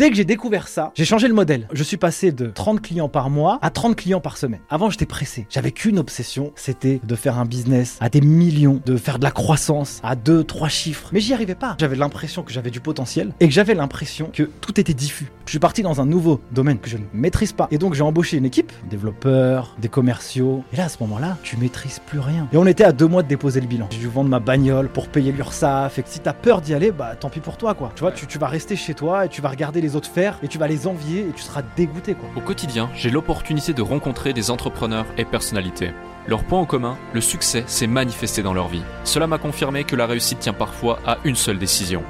[0.00, 1.68] Dès que j'ai découvert ça, j'ai changé le modèle.
[1.74, 4.60] Je suis passé de 30 clients par mois à 30 clients par semaine.
[4.70, 5.46] Avant, j'étais pressé.
[5.50, 9.30] J'avais qu'une obsession, c'était de faire un business à des millions, de faire de la
[9.30, 11.10] croissance à 2, 3 chiffres.
[11.12, 11.76] Mais j'y arrivais pas.
[11.78, 15.26] J'avais l'impression que j'avais du potentiel et que j'avais l'impression que tout était diffus.
[15.44, 17.68] Je suis parti dans un nouveau domaine que je ne maîtrise pas.
[17.70, 20.64] Et donc, j'ai embauché une équipe, développeurs, des commerciaux.
[20.72, 22.48] Et là, à ce moment-là, tu maîtrises plus rien.
[22.54, 23.88] Et on était à deux mois de déposer le bilan.
[23.90, 25.98] J'ai dû vendre ma bagnole pour payer l'URSSAF.
[25.98, 27.92] Et si t'as peur d'y aller, bah tant pis pour toi, quoi.
[27.96, 30.48] Tu vois, tu vas rester chez toi et tu vas regarder les autres faire et
[30.48, 32.28] tu vas les envier et tu seras dégoûté, quoi.
[32.36, 35.92] Au quotidien, j'ai l'opportunité de rencontrer des entrepreneurs et personnalités.
[36.26, 38.82] Leur point en commun, le succès s'est manifesté dans leur vie.
[39.04, 42.02] Cela m'a confirmé que la réussite tient parfois à une seule décision.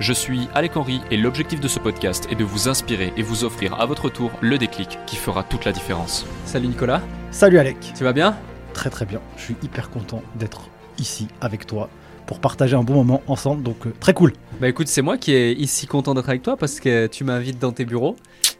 [0.00, 3.44] Je suis Alec Henry et l'objectif de ce podcast est de vous inspirer et vous
[3.44, 6.24] offrir à votre tour le déclic qui fera toute la différence.
[6.44, 7.02] Salut Nicolas,
[7.32, 7.76] Salut Alec.
[7.96, 8.36] tu vas bien?
[8.74, 9.20] Très très bien.
[9.36, 11.88] Je suis hyper content d'être ici avec toi
[12.28, 13.64] pour partager un bon moment ensemble.
[13.64, 14.32] Donc euh, très cool.
[14.60, 17.58] Bah écoute, c'est moi qui est ici content d'être avec toi parce que tu m'invites
[17.58, 18.14] dans tes bureaux.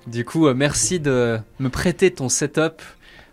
[0.08, 2.82] Du coup, euh, merci de me prêter ton setup.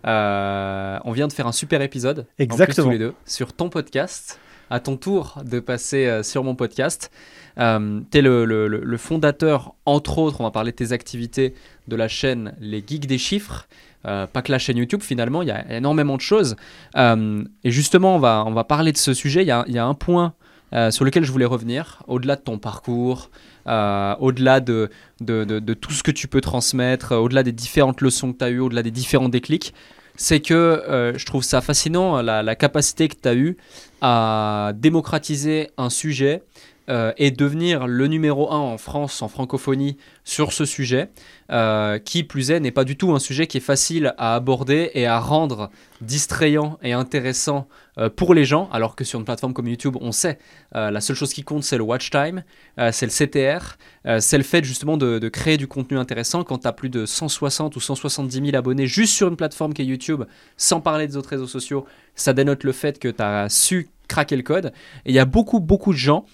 [0.06, 2.88] Euh, on vient de faire un super épisode, en plus, Exactement.
[2.88, 4.40] tous les deux, sur ton podcast.
[4.72, 7.12] À ton tour de passer sur mon podcast.
[7.60, 11.54] Euh, tu es le- le fondateur, entre autres, on va parler de tes activités,
[11.88, 13.68] de la chaîne Les Geeks des Chiffres.
[14.06, 16.56] Euh, pas que la chaîne YouTube, finalement, il y a énormément de choses.
[16.96, 19.44] Euh, et justement, on va, on va parler de ce sujet.
[19.44, 20.34] Il y a, un point
[20.74, 23.30] euh, sur lequel je voulais revenir, au-delà de ton parcours,
[23.66, 24.90] au-delà de,
[25.22, 28.50] de, de- tout ce que tu peux transmettre, au-delà des différentes leçons que tu as
[28.50, 29.74] eues, au-delà des différents déclics,
[30.16, 33.58] c'est que je trouve ça fascinant, la capacité que tu as eue
[34.02, 36.44] à démocratiser un sujet
[36.88, 41.10] euh, et devenir le numéro un en France, en francophonie, sur ce sujet,
[41.52, 44.92] euh, qui plus est n'est pas du tout un sujet qui est facile à aborder
[44.94, 49.54] et à rendre distrayant et intéressant euh, pour les gens, alors que sur une plateforme
[49.54, 50.38] comme YouTube, on sait,
[50.74, 52.44] la seule chose qui compte, c'est le watch time,
[52.92, 53.78] c'est le CTR,
[54.20, 57.06] c'est le fait justement de, de créer du contenu intéressant quand tu as plus de
[57.06, 60.24] 160 ou 170 000 abonnés juste sur une plateforme qui est YouTube,
[60.58, 64.36] sans parler des autres réseaux sociaux, ça dénote le fait que tu as su craquer
[64.36, 64.72] le code.
[65.06, 66.26] Et il y a beaucoup, beaucoup de gens,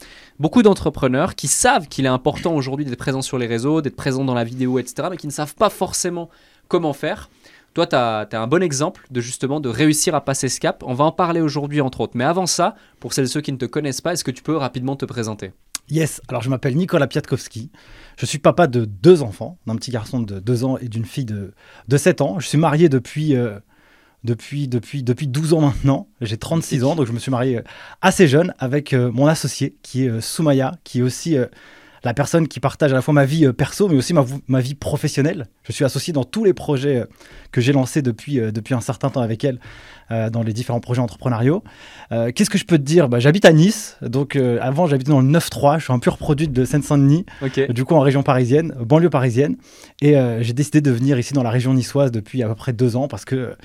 [0.42, 4.26] beaucoup d'entrepreneurs qui savent qu'il est important aujourd'hui d'être présent sur les réseaux, d'être présent
[4.26, 6.30] dans la vidéo, etc., mais qui ne savent pas forcément
[6.68, 7.30] comment faire.
[7.76, 10.84] Toi, tu as, un bon exemple de justement de réussir à passer ce cap.
[10.86, 12.14] On va en parler aujourd'hui, entre autres.
[12.16, 14.42] Mais avant ça, pour celles et ceux qui ne te connaissent pas, est-ce que tu
[14.42, 15.52] peux rapidement te présenter?
[15.90, 17.70] Yes, alors je m'appelle Nicolas Piatkowski.
[18.18, 21.26] Je suis papa de deux enfants, d'un petit garçon de 2 ans et d'une fille
[21.26, 21.54] de,
[21.88, 22.40] de 7 ans.
[22.40, 23.60] Je suis marié depuis, euh,
[24.24, 26.08] depuis, depuis, depuis 12 ans maintenant.
[26.22, 27.64] J'ai 36 ans, donc je me suis marié euh,
[28.02, 31.38] assez jeune avec euh, mon associé qui est euh, Soumaya, qui est aussi
[32.04, 34.14] la personne qui partage à la fois ma vie perso, mais aussi
[34.48, 35.46] ma, vie professionnelle.
[35.64, 37.06] Je suis associé dans tous les projets
[37.52, 39.60] que j'ai lancés depuis, depuis un certain temps avec elle,
[40.12, 41.64] euh, dans les différents projets entrepreneuriaux.
[42.12, 43.08] Euh, Qu'est-ce que je peux te dire?
[43.08, 46.18] Bah, J'habite à Nice, donc euh, avant j'habitais dans le 9-3, je suis un pur
[46.18, 47.26] produit de Seine-Saint-Denis,
[47.70, 49.56] du coup en région parisienne, banlieue parisienne,
[50.02, 52.98] et j'ai décidé de venir ici dans la région niçoise depuis à peu près deux
[52.98, 53.56] ans parce que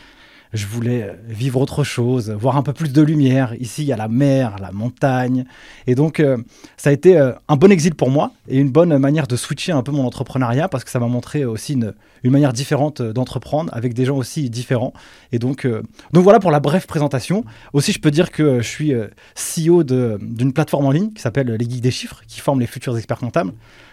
[0.57, 3.55] je voulais euh, vivre autre chose, voir un peu plus de lumière.
[3.61, 5.45] Ici, il y a la mer, la montagne.
[5.87, 6.39] Et donc, euh,
[6.77, 9.73] ça a été euh, un bon exil pour moi et une bonne manière de switcher
[9.73, 13.95] un peu mon entrepreneuriat parce que ça m'a montré aussi une, manière différente d'entreprendre avec
[13.95, 14.93] des gens aussi différents.
[15.31, 15.65] Et donc,
[16.13, 17.45] donc voilà pour la brève présentation.
[17.73, 18.93] Aussi, je peux dire que je suis
[19.37, 22.97] CEO d'une plateforme en ligne qui s'appelle Les Geeks des Chiffres, qui forme les futurs
[22.97, 23.53] experts comptables.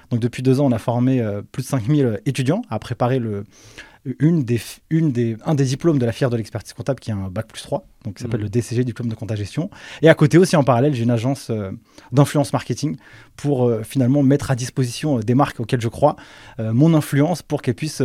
[0.10, 3.44] Donc depuis deux ans, on a formé plus de 5000 étudiants à préparer le,
[4.20, 4.60] une des,
[4.90, 7.48] une des, un des diplômes de la fière de l'expertise comptable qui est un bac
[7.48, 8.46] plus 3, donc qui s'appelle Mhm.
[8.46, 9.70] le DCG, diplôme de compta gestion.
[10.02, 11.72] Et à côté aussi, en parallèle, j'ai une agence euh,
[12.12, 12.98] d'influence marketing
[13.38, 16.16] pour euh, finalement mettre à disposition euh, des marques auxquelles je crois
[16.60, 18.04] mon influence pour qu'elles puissent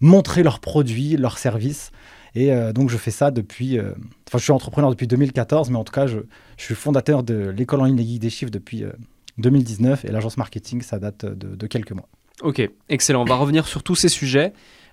[0.00, 1.90] montrer leurs produits, leurs services.
[2.34, 3.78] Et donc je fais ça depuis...
[3.80, 6.18] Enfin, je suis entrepreneur depuis 2014, mais en tout cas, je,
[6.58, 8.92] je suis fondateur de l'école en ligne des geeks des chiffres depuis euh,
[9.38, 12.08] 2019 et l'agence marketing, ça date de, de quelques mois.
[12.42, 13.22] Ok, excellent.
[13.22, 14.52] On va revenir sur tous ces sujets.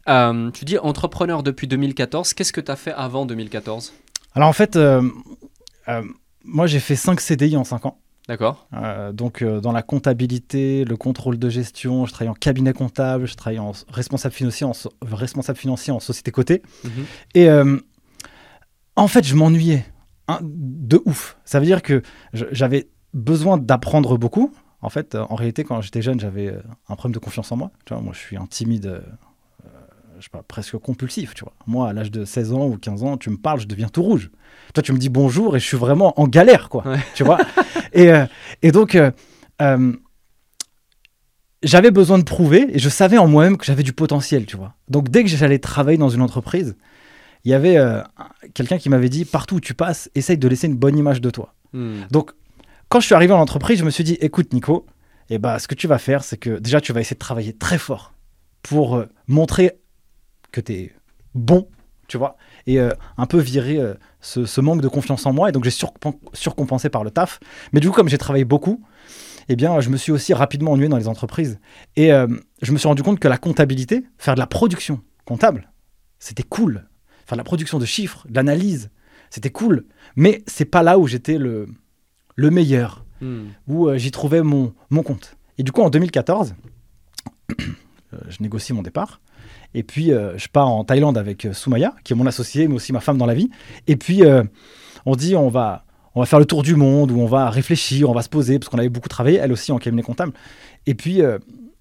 [0.09, 2.33] Euh, tu dis entrepreneur depuis 2014.
[2.33, 3.93] Qu'est-ce que tu as fait avant 2014
[4.33, 5.01] Alors en fait, euh,
[5.87, 6.01] euh,
[6.43, 7.99] moi j'ai fait 5 CDI en 5 ans.
[8.29, 8.67] D'accord
[9.11, 13.59] donc dans la comptabilité, le contrôle de gestion, je travaille en cabinet comptable, je travaille
[13.59, 16.61] en responsable financier en, so- responsable financier en société cotée.
[16.85, 16.91] Mhm.
[17.35, 17.49] Et
[18.95, 19.85] en fait, je m'ennuyais
[20.29, 21.37] hein, de ouf.
[21.45, 22.01] Ça veut dire que
[22.31, 24.53] j'avais besoin d'apprendre beaucoup.
[24.83, 27.55] En fait, euh, en réalité, quand j'étais jeune, j'avais euh, un problème de confiance en
[27.57, 27.71] moi.
[27.85, 29.01] Tu vois, moi, je suis un timide, euh,
[30.19, 31.33] je sais pas, presque compulsif.
[31.33, 33.67] Tu vois, moi, à l'âge de 16 ans ou 15 ans, tu me parles, je
[33.67, 34.29] deviens tout rouge.
[34.73, 36.85] Toi, tu me dis bonjour et je suis vraiment en galère, quoi.
[36.87, 36.99] Ouais.
[37.15, 37.37] Tu vois.
[37.93, 38.25] et, euh,
[38.61, 38.95] et donc.
[38.95, 39.11] euh,
[39.61, 39.93] euh,
[41.61, 44.73] j'avais besoin de prouver et je savais en moi-même que j'avais du potentiel, tu vois.
[44.89, 46.75] Donc dès que j'allais travailler dans une entreprise,
[47.45, 48.03] il y avait un-
[48.53, 51.29] quelqu'un qui m'avait dit partout où tu passes, essaye de laisser une bonne image de
[51.29, 51.53] toi.
[51.71, 52.01] Hmm.
[52.11, 52.31] Donc
[52.93, 54.85] quand je suis arrivé en entreprise, je me suis dit écoute Nico,
[55.31, 57.51] et bah, ce que tu vas faire, c'est que déjà, tu vas essayer de travailler
[57.51, 58.13] très fort
[58.61, 59.79] pour euh, montrer
[60.51, 60.93] que tu es
[61.33, 61.67] bon,
[62.07, 62.35] tu vois,
[62.67, 65.49] et euh, un peu virer euh, ce, manque de confiance en moi.
[65.49, 67.39] Et donc, j'ai surcompen- surcompensé par le taf.
[67.71, 68.85] Mais du coup, comme j'ai travaillé beaucoup,
[69.49, 71.59] eh bien, je me suis aussi rapidement ennuyé dans les entreprises.
[71.95, 75.71] Et je me suis rendu compte que la comptabilité, faire de la production comptable,
[76.19, 76.87] c'était cool.
[77.25, 78.91] Faire de la production de chiffres, de l'analyse,
[79.31, 79.87] c'était cool.
[80.15, 81.67] Mais c'est pas là où j'étais le,
[82.35, 83.51] le meilleur Hmm.
[83.67, 85.37] où euh, j'y trouvais mon, mon compte.
[85.57, 86.55] Et du coup, en 2014,
[87.61, 89.21] euh, je négocie mon départ.
[89.73, 92.91] Et puis, euh, je pars en Thaïlande avec Soumaya, qui est mon associé, mais aussi
[92.91, 93.49] ma femme dans la vie.
[93.87, 94.43] Et puis, euh,
[95.05, 95.85] on dit, on va,
[96.15, 98.59] on va faire le tour du monde, où on va réfléchir, on va se poser,
[98.59, 100.33] parce qu'on avait beaucoup travaillé, elle aussi en cabinet comptable.
[100.85, 101.21] Et puis,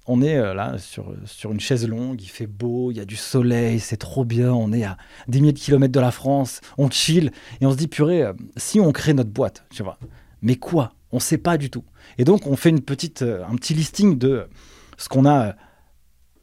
[0.06, 3.04] on est euh, là sur, sur une chaise longue, il fait beau, il y a
[3.04, 4.96] du soleil, c'est trop bien, on est à
[5.28, 8.32] des milliers de kilomètres de la France, on chill, et on se dit, purée, euh,
[8.56, 9.98] si on crée notre boîte, tu vois,
[10.42, 10.94] mais quoi?
[11.12, 11.84] On ne sait pas du tout.
[12.18, 14.48] Et donc, on fait une petite, euh, un petit listing de
[14.96, 15.52] ce qu'on a euh,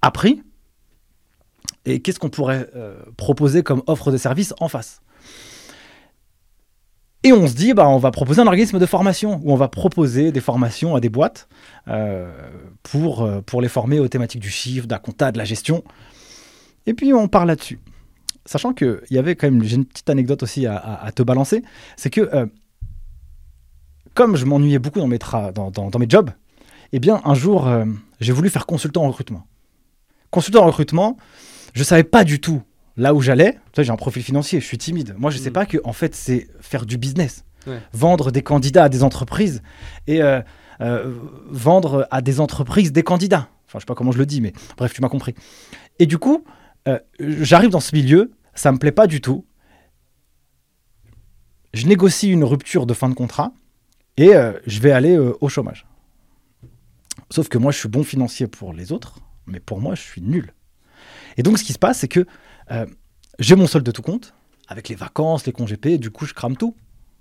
[0.02, 0.44] appris
[1.86, 5.02] et qu'est-ce qu'on pourrait euh, proposer comme offre de service en face.
[7.24, 9.68] Et on se dit, bah, on va proposer un organisme de formation où on va
[9.68, 11.50] proposer des formations à des boîtes
[12.82, 15.84] pour, pour les former aux thématiques du chiffre, de la compta, de la gestion.
[16.86, 17.80] Et puis on part là-dessus.
[18.46, 21.62] Sachant qu'il y avait quand même, j'ai une petite anecdote aussi à, te balancer,
[21.98, 22.50] c'est que
[24.14, 26.30] comme je m'ennuyais beaucoup dans mes, tra- dans, dans- dans mes jobs,
[26.92, 27.86] eh bien un jour, euh,
[28.20, 29.46] j'ai voulu faire consultant en recrutement.
[30.32, 31.18] Consultant en recrutement,
[31.74, 32.62] je savais pas du tout
[32.98, 33.54] là où j'allais.
[33.54, 35.16] Tu sais, j'ai un profil financier, je suis timide.
[35.18, 35.54] Moi, je sais Mm.
[35.54, 37.44] pas que en fait, c'est faire du business.
[37.68, 37.80] Ouais.
[37.94, 39.62] Vendre des candidats à des entreprises
[40.08, 40.42] et euh,
[40.82, 41.14] euh,
[41.50, 43.50] vendre à des entreprises des candidats.
[43.68, 45.36] Enfin, je sais pas comment je le dis, mais bref, tu m'as compris.
[46.00, 46.44] Et du coup,
[47.20, 49.46] j'arrive dans ce milieu, ça me plaît pas du tout.
[51.74, 53.52] Je négocie une rupture de fin de contrat
[54.20, 55.86] et euh, je vais aller euh, au chômage.
[57.32, 60.22] Sauf que moi, je suis bon financier pour les autres, mais pour moi, je suis
[60.22, 60.54] nul.
[61.38, 62.26] Et donc, ce qui se passe, c'est que
[62.72, 62.86] euh,
[63.40, 64.34] j'ai mon solde de tout compte,
[64.68, 66.76] avec les vacances, les congés payés, du coup, je crame tout.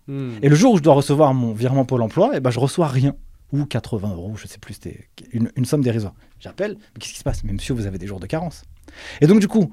[0.09, 0.39] Hmm.
[0.43, 2.89] Et le jour où je dois recevoir mon virement Pôle emploi, eh ben, je reçois
[2.89, 3.15] rien.
[3.53, 6.15] Ou 80 euros, je sais plus, c'était une, une somme dérisoire.
[6.41, 7.45] J'appelle, mais qu'est-ce qui se passe?
[7.45, 8.65] Mais monsieur, vous avez des jours de carence.
[9.21, 9.73] Et donc, du coup,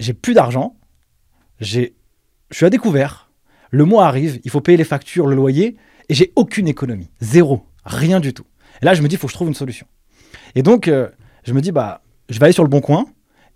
[0.00, 0.76] j'ai plus d'argent,
[1.60, 1.96] j'ai-
[2.50, 3.27] je suis à découvert,
[3.70, 5.76] le mois arrive, il faut payer les factures, le loyer,
[6.08, 7.10] et j'ai aucune économie.
[7.20, 7.64] Zéro.
[7.84, 8.44] Rien du tout.
[8.82, 9.86] Et là, je me dis, il faut que je trouve une solution.
[10.54, 11.08] Et donc, euh,
[11.44, 13.06] je me dis, bah, je vais aller sur le bon coin.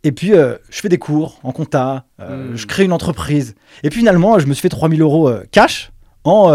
[0.05, 2.57] Et puis, euh, je fais des cours en compta, euh, Hmm.
[2.57, 3.55] je crée une entreprise.
[3.83, 5.93] Et puis, finalement, je me suis fait 3000 euros cash
[6.25, 6.51] en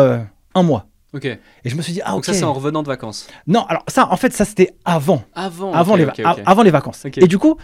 [0.56, 0.88] un mois.
[1.14, 1.26] Ok.
[1.26, 2.26] Et je me suis dit, ah, Donc ok.
[2.26, 3.28] ça, c'est en revenant de vacances.
[3.48, 5.72] Non, alors ça, en fait, ça, c'était avant Avant.
[5.96, 6.06] les,
[6.46, 7.06] avant les vacances.
[7.16, 7.58] Et du coup,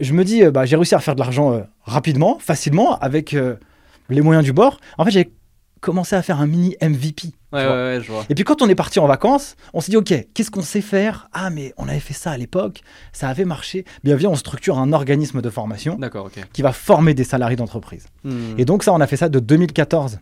[0.00, 3.36] je me dis, bah, j'ai réussi à faire de l'argent rapidement, facilement, avec
[4.12, 4.78] les moyens du bord.
[4.98, 5.32] En fait, j'ai
[5.80, 7.28] commencé à faire un mini MVP.
[7.52, 7.74] Ouais, ouais, vois.
[7.74, 8.24] ouais, je vois.
[8.30, 10.80] Et puis quand on est parti en vacances, on s'est dit, OK, qu'est-ce qu'on sait
[10.80, 11.28] faire?
[11.32, 12.82] Ah, mais on avait fait ça à l'époque,
[13.12, 13.84] ça avait marché.
[14.04, 15.98] Bien, viens, on structure un organisme de formation
[16.52, 18.06] qui va former des salariés d'entreprise.
[18.24, 18.54] Hmm.
[18.58, 20.20] Et donc ça, on a fait ça de 2014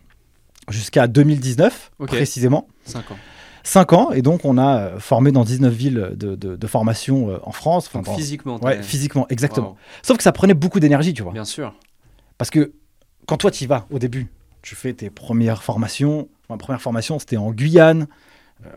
[0.69, 2.07] jusqu'à 2019, Ok.
[2.09, 2.67] précisément.
[2.85, 3.17] 5 ans.
[3.63, 7.29] 5 ans, et donc on a euh, formé dans 19 villes de, de- de formation
[7.29, 7.85] euh, en France.
[7.87, 8.59] Enfin, Donc dans- physiquement.
[8.63, 9.69] Ouais, physiquement, exactement.
[9.69, 9.77] Wow.
[10.01, 11.31] Sauf que ça prenait beaucoup d'énergie, tu vois.
[11.33, 11.73] Bien sûr.
[12.39, 12.71] Parce que
[13.27, 14.27] quand toi, tu y vas au début,
[14.61, 16.27] tu fais tes premières formations.
[16.49, 18.07] Ma première formation, c'était en Guyane.
[18.65, 18.69] Euh,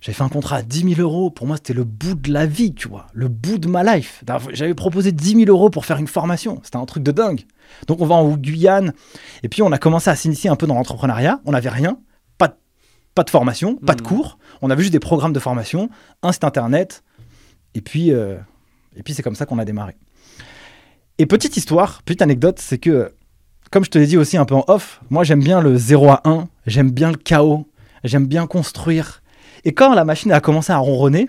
[0.00, 1.30] J'avais fait un contrat à 10 000 euros.
[1.30, 3.06] Pour moi, c'était le bout de la vie, tu vois.
[3.12, 4.24] Le bout de ma life.
[4.52, 6.60] J'avais proposé 10 000 euros pour faire une formation.
[6.64, 7.42] C'était un truc de dingue.
[7.86, 8.92] Donc, on va en Guyane.
[9.44, 11.40] Et puis, on a commencé à s'initier un peu dans l'entrepreneuriat.
[11.44, 11.98] On n'avait rien.
[12.38, 12.54] Pas de,
[13.14, 14.08] pas de formation, pas de Mhm.
[14.08, 14.38] cours.
[14.62, 15.88] On avait juste des programmes de formation,
[16.22, 17.04] un site internet.
[17.74, 18.36] Et puis, euh,
[18.96, 19.96] et puis c'est comme ça qu'on a démarré.
[21.18, 23.12] Et petite histoire, petite anecdote, c'est que,
[23.70, 26.08] comme je te l'ai dit aussi un peu en off, moi j'aime bien le 0
[26.08, 27.66] à 1, j'aime bien le chaos,
[28.04, 29.22] j'aime bien construire.
[29.64, 31.28] Et quand la machine a commencé à ronronner,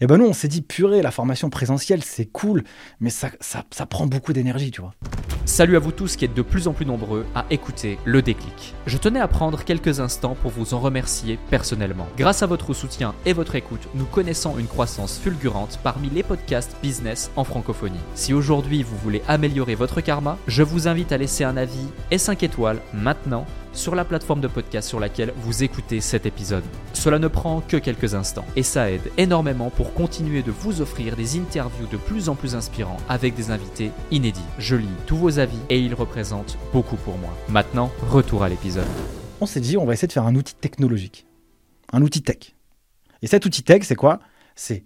[0.00, 2.64] eh ben nous on s'est dit, purée, la formation présentielle c'est cool,
[3.00, 4.94] mais ça, ça, ça prend beaucoup d'énergie, tu vois.
[5.46, 8.74] Salut à vous tous qui êtes de plus en plus nombreux à écouter le déclic.
[8.86, 12.08] Je tenais à prendre quelques instants pour vous en remercier personnellement.
[12.16, 16.74] Grâce à votre soutien et votre écoute, nous connaissons une croissance fulgurante parmi les podcasts
[16.82, 18.00] business en francophonie.
[18.14, 22.18] Si aujourd'hui vous voulez améliorer votre karma, je vous invite à laisser un avis et
[22.18, 26.64] 5 étoiles maintenant sur la plateforme de podcast sur laquelle vous écoutez cet épisode.
[26.92, 31.16] Cela ne prend que quelques instants et ça aide énormément pour continuer de vous offrir
[31.16, 34.40] des interviews de plus en plus inspirants avec des invités inédits.
[34.58, 37.36] Je lis tous vos avis et ils représentent beaucoup pour moi.
[37.48, 38.86] Maintenant, retour à l'épisode.
[39.40, 41.26] On s'est dit, on va essayer de faire un outil technologique,
[41.92, 42.54] un outil tech.
[43.22, 44.20] Et cet outil tech, c'est quoi?
[44.54, 44.84] C'est,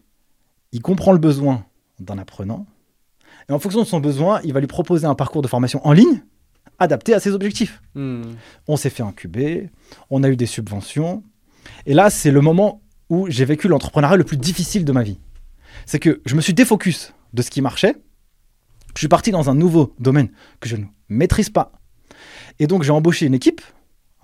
[0.72, 1.64] il comprend le besoin
[2.00, 2.66] d'un apprenant,
[3.48, 5.92] et en fonction de son besoin, il va lui proposer un parcours de formation en
[5.92, 6.22] ligne
[6.78, 7.82] adapté à ses objectifs.
[7.94, 8.22] Hmm.
[8.66, 9.70] On s'est fait incuber,
[10.10, 11.22] on a eu des subventions.
[11.86, 15.18] Et là, c'est le moment où j'ai vécu l'entrepreneuriat le plus difficile de ma vie.
[15.86, 17.96] C'est que je me suis défocus de ce qui marchait.
[18.94, 20.30] Je suis parti dans un nouveau domaine
[20.60, 21.72] que je ne maîtrise pas.
[22.58, 23.60] Et donc j'ai embauché une équipe,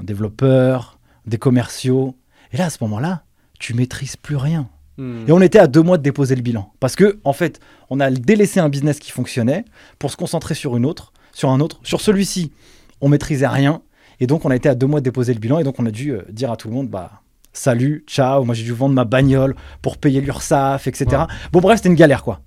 [0.01, 2.17] un développeur, des commerciaux.
[2.53, 3.25] Et là, à ce moment-là,
[3.59, 4.69] tu maîtrises plus rien.
[4.97, 5.25] Hmm.
[5.27, 6.73] Et on était à deux mois de déposer le bilan.
[6.81, 9.65] Parce que, en fait, on a délaissé un business qui fonctionnait
[9.99, 11.81] pour se concentrer sur une autre, sur un autre.
[11.83, 12.53] Sur celui-ci,
[13.01, 13.83] on maîtrisait rien.
[14.21, 15.59] Et donc, on a été à deux mois de déposer le bilan.
[15.59, 17.23] Et donc, on a dû euh, dire à tout le monde, bah,
[17.53, 18.45] salut, ciao.
[18.45, 21.07] Moi, j'ai dû vendre ma bagnole pour payer l'URSSAF, etc.
[21.11, 21.35] Ouais.
[21.53, 22.41] Bon, bref, c'était une galère, quoi.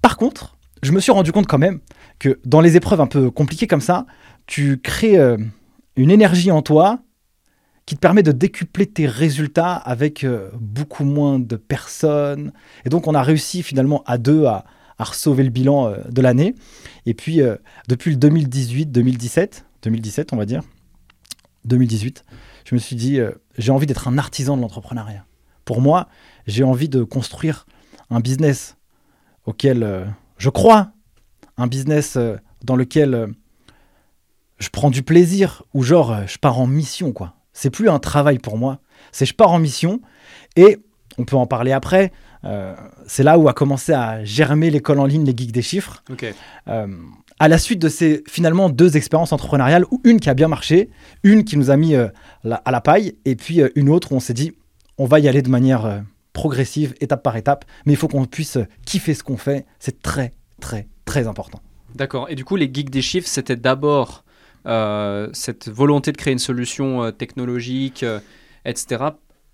[0.00, 1.80] Par contre, je me suis rendu compte quand même
[2.18, 4.06] que dans les épreuves un peu compliquées comme ça,
[4.46, 5.36] tu crées euh,
[5.96, 7.00] une énergie en toi
[7.86, 12.52] qui te permet de décupler tes résultats avec euh, beaucoup moins de personnes.
[12.84, 14.64] Et donc, on a réussi finalement à deux à,
[15.00, 16.54] à sauver le bilan euh, de l'année.
[17.06, 17.56] Et puis, euh,
[17.88, 20.62] depuis le 2018, 2017, 2017, on va dire,
[21.64, 22.24] 2018,
[22.64, 25.24] je me suis dit, euh, j'ai envie d'être un artisan de l'entrepreneuriat.
[25.64, 26.08] Pour moi,
[26.46, 27.66] j'ai envie de construire
[28.10, 28.76] un business
[29.46, 30.92] auquel je crois,
[31.56, 32.18] un business
[32.64, 33.34] dans lequel
[34.58, 37.34] je prends du plaisir, ou genre, je pars en mission, quoi.
[37.52, 38.80] C'est plus un travail pour moi,
[39.12, 40.00] c'est je pars en mission,
[40.56, 40.78] et
[41.18, 42.10] on peut en parler après,
[42.44, 42.74] euh,
[43.06, 46.24] c'est là où a commencé à germer l'école en ligne Les Geeks des Chiffres, Ok.
[46.68, 46.86] euh,
[47.38, 50.90] à la suite de ces finalement deux expériences entrepreneuriales, où une qui a bien marché,
[51.22, 52.08] une qui nous a mis euh,
[52.44, 54.52] la- à la paille, et puis une autre où on s'est dit,
[54.98, 58.58] on va y aller de manière progressive, étape par étape, mais il faut qu'on puisse
[58.86, 61.60] kiffer ce qu'on fait, c'est très, très, très important.
[61.94, 62.26] D'accord.
[62.30, 64.24] Et du coup, les geeks des chiffres, c'était d'abord
[65.32, 68.04] cette volonté de créer une solution technologique,
[68.64, 69.04] etc.,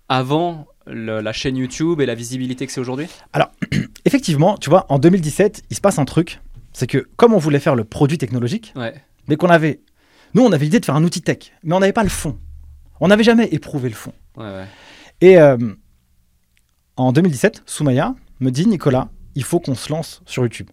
[0.09, 3.07] avant le- la chaîne YouTube et la visibilité que c'est aujourd'hui?
[4.05, 6.41] Effectivement, tu vois, en 2017, il se passe un truc,
[6.73, 8.93] c'est que comme on voulait faire le produit technologique, Ouais.
[9.27, 9.81] mais qu'on avait...
[10.33, 12.37] Nous, on avait l'idée de faire un outil tech, mais on n'avait pas le fond.
[12.99, 14.13] On n'avait jamais éprouvé le fond.
[14.35, 14.65] Ouais, ouais.
[15.21, 15.57] Et euh,
[16.95, 20.69] en 2017, Soumaya me dit Nicolas, il faut qu'on se lance sur YouTube.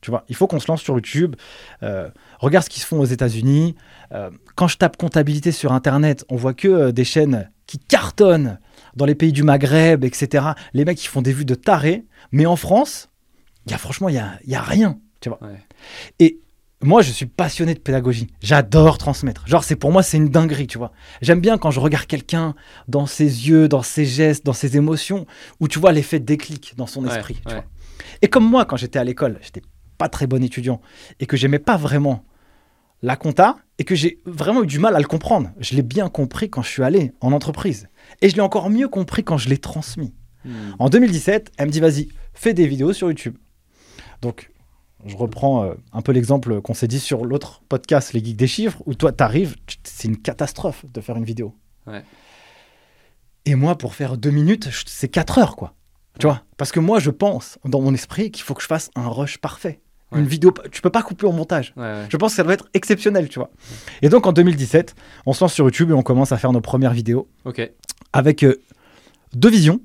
[0.00, 1.34] Tu vois, il faut qu'on se lance sur YouTube.
[1.82, 2.08] Euh,
[2.38, 3.74] regarde ce qui se font aux États-Unis.
[4.12, 8.58] Euh, quand je tape comptabilité sur Internet, on voit que des chaînes qui cartonnent
[8.94, 10.44] dans les pays du Maghreb, etc.
[10.72, 12.04] Les mecs qui font des vues de tarés.
[12.32, 13.08] Mais en France,
[13.66, 14.98] y a franchement, il y a, y a rien.
[15.20, 15.42] Tu vois.
[15.42, 15.60] Ouais.
[16.18, 16.40] Et
[16.82, 18.28] moi, je suis passionné de pédagogie.
[18.42, 19.46] J'adore transmettre.
[19.48, 20.92] Genre, c'est pour moi, c'est une dinguerie, tu vois.
[21.22, 22.54] J'aime bien quand je regarde quelqu'un
[22.88, 25.26] dans ses yeux, dans ses gestes, dans ses émotions,
[25.60, 27.34] où tu vois l'effet déclic dans son Ouais, esprit.
[27.46, 27.54] tu ouais.
[27.54, 27.64] vois.
[28.22, 29.62] Et comme moi, quand j'étais à l'école, j'étais
[29.98, 30.80] pas très bon étudiant
[31.20, 32.24] et que j'aimais pas vraiment
[33.06, 35.50] la compta et que j'ai vraiment eu du mal à le comprendre.
[35.60, 37.88] Je l'ai bien compris quand je suis allé en entreprise.
[38.20, 40.12] Et je l'ai encore mieux compris quand je l'ai transmis.
[40.44, 40.72] Hmm.
[40.80, 43.36] En 2017, elle me dit vas-y, fais des vidéos sur YouTube.
[44.22, 44.50] Donc,
[45.04, 48.48] je reprends euh, un peu l'exemple qu'on s'est dit sur l'autre podcast, Les Geeks des
[48.48, 51.54] Chiffres, où toi, t'arrives, c'est une catastrophe de faire une vidéo.
[51.86, 52.02] Ouais.
[53.44, 55.74] Et moi, pour faire deux minutes, c'est quatre heures, quoi.
[56.18, 56.42] Tu vois?
[56.56, 59.38] Parce que moi, je pense, dans mon esprit, qu'il faut que je fasse un rush
[59.38, 59.80] parfait.
[60.12, 60.20] Ouais.
[60.20, 61.72] Une vidéo, tu peux pas couper au montage.
[61.76, 62.06] Ouais, ouais.
[62.08, 63.50] Je pense que ça doit être exceptionnel, tu vois.
[64.02, 64.94] Et donc, en 2017,
[65.26, 67.68] on se lance sur YouTube et on commence à faire nos premières vidéos Ok.
[68.12, 68.60] avec euh,
[69.34, 69.80] deux visions.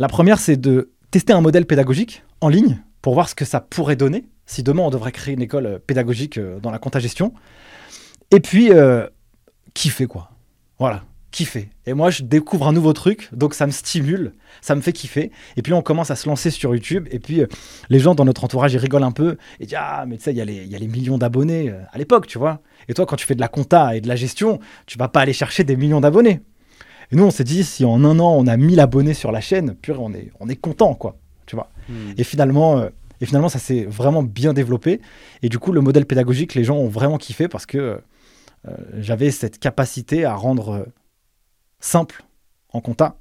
[0.00, 3.60] La première, c'est de tester un modèle pédagogique en ligne pour voir ce que ça
[3.60, 7.32] pourrait donner si demain on devrait créer une école euh, pédagogique euh, dans la compta-gestion.
[8.32, 9.06] Et puis, euh,
[9.74, 10.30] kiffer quoi.
[10.78, 11.70] Voilà, kiffer.
[11.86, 15.32] Et moi, je découvre un nouveau truc, donc ça me stimule, ça me fait kiffer.
[15.56, 17.08] Et puis, on commence à se lancer sur YouTube.
[17.10, 17.46] Et puis, euh,
[17.90, 20.30] les gens dans notre entourage, ils rigolent un peu et disent Ah, mais tu sais,
[20.32, 22.60] il y, a les- il y a les millions d'abonnés euh, à l'époque, tu vois.
[22.88, 25.20] Et toi, quand tu fais de la compta et de la gestion, tu vas pas
[25.22, 26.40] aller chercher des millions d'abonnés.
[27.10, 29.40] Et nous, on s'est dit, si en un an, on a 1000 abonnés sur la
[29.40, 31.16] chaîne, purée, on est, on est content, quoi.
[31.46, 31.70] Tu vois.
[31.88, 32.12] Hmm.
[32.16, 32.88] Et finalement, euh,
[33.20, 35.00] et finalement, ça s'est vraiment bien développé.
[35.42, 38.00] Et du coup, le modèle pédagogique, les gens ont vraiment kiffé parce que
[38.96, 40.86] j'avais cette capacité à rendre
[41.82, 42.22] simple
[42.70, 43.16] en compta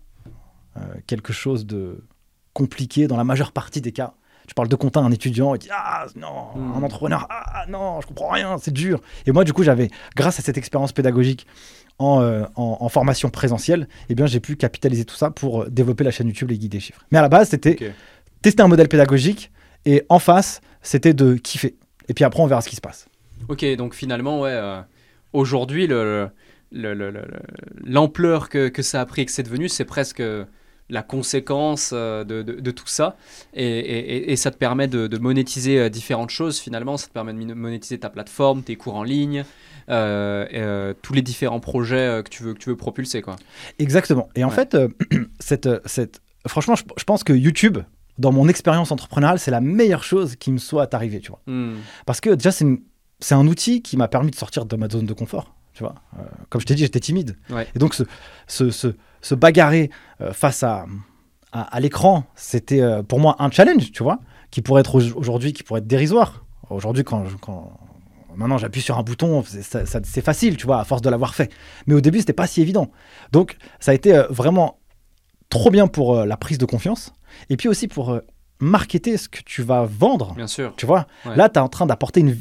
[0.77, 2.05] euh, quelque chose de
[2.53, 4.13] compliqué dans la majeure partie des cas.
[4.47, 6.73] Tu parles de compta à un étudiant, il dit Ah non, Hmm.
[6.77, 9.01] un entrepreneur, ah non, je comprends rien, c'est dur.
[9.25, 11.45] Et moi, du coup, j'avais, grâce à cette expérience pédagogique
[11.99, 15.69] en, euh, en- en formation présentielle, eh bien, j'ai pu capitaliser tout ça pour euh,
[15.69, 17.01] développer la chaîne YouTube Les Guides des Chiffres.
[17.11, 17.75] Mais à la base, c'était
[18.41, 19.51] tester un modèle pédagogique
[19.85, 21.75] et en face, c'était de kiffer.
[22.09, 23.07] Et puis après, on verra ce qui se passe.
[23.49, 24.81] Ok, donc finalement, ouais, euh,
[25.33, 26.29] aujourd'hui, le-
[26.71, 30.23] l'ampleur que, que ça a pris et que c'est devenu, c'est presque
[30.89, 33.15] la conséquence euh, de, de- de tout ça.
[33.53, 36.97] Et, et- ça te permet de, de monétiser euh, différentes choses finalement.
[36.97, 39.45] Ça te permet de monétiser ta plateforme, tes cours en ligne,
[39.89, 43.21] euh, euh, tous les différents projets que, tu veux, que tu veux propulser.
[43.21, 43.37] Quoi.
[43.79, 44.27] Exactement.
[44.35, 44.55] Et en Ouais.
[44.55, 44.89] fait, euh,
[45.39, 46.19] cette, cette...
[46.45, 47.77] franchement, je, je pense que YouTube,
[48.17, 51.39] dans mon expérience entrepreneuriale, c'est la meilleure chose qui me soit arrivée, tu vois.
[51.47, 51.75] Hmm.
[52.05, 55.13] Parce que déjà, c'est un outil qui m'a permis de sortir de ma zone de
[55.13, 55.55] confort.
[55.73, 57.37] Tu vois, Euh, comme je t'ai dit, j'étais timide.
[57.49, 57.67] Ouais.
[57.75, 58.03] Et donc, se,
[58.47, 58.87] se, se,
[59.21, 59.89] se bagarrer
[60.21, 60.85] euh, face à
[61.53, 64.19] à, à l'écran, c'était euh, pour moi un challenge, tu vois,
[64.51, 66.45] qui pourrait être au- aujourd'hui, qui pourrait être dérisoire.
[66.69, 67.77] Aujourd'hui, quand, je- quand
[68.35, 71.51] maintenant j'appuie sur un bouton, c'est facile, tu vois, à force de l'avoir fait.
[71.87, 72.89] Mais au début, c'était pas si évident.
[73.33, 74.79] Donc, ça a été vraiment
[75.49, 77.11] trop bien pour la prise de confiance,
[77.49, 78.17] et puis aussi pour
[78.61, 80.33] marketer ce que tu vas vendre.
[80.35, 80.73] Bien sûr.
[80.77, 81.35] Tu vois, Ouais.
[81.35, 82.37] là, tu es en train d'apporter une,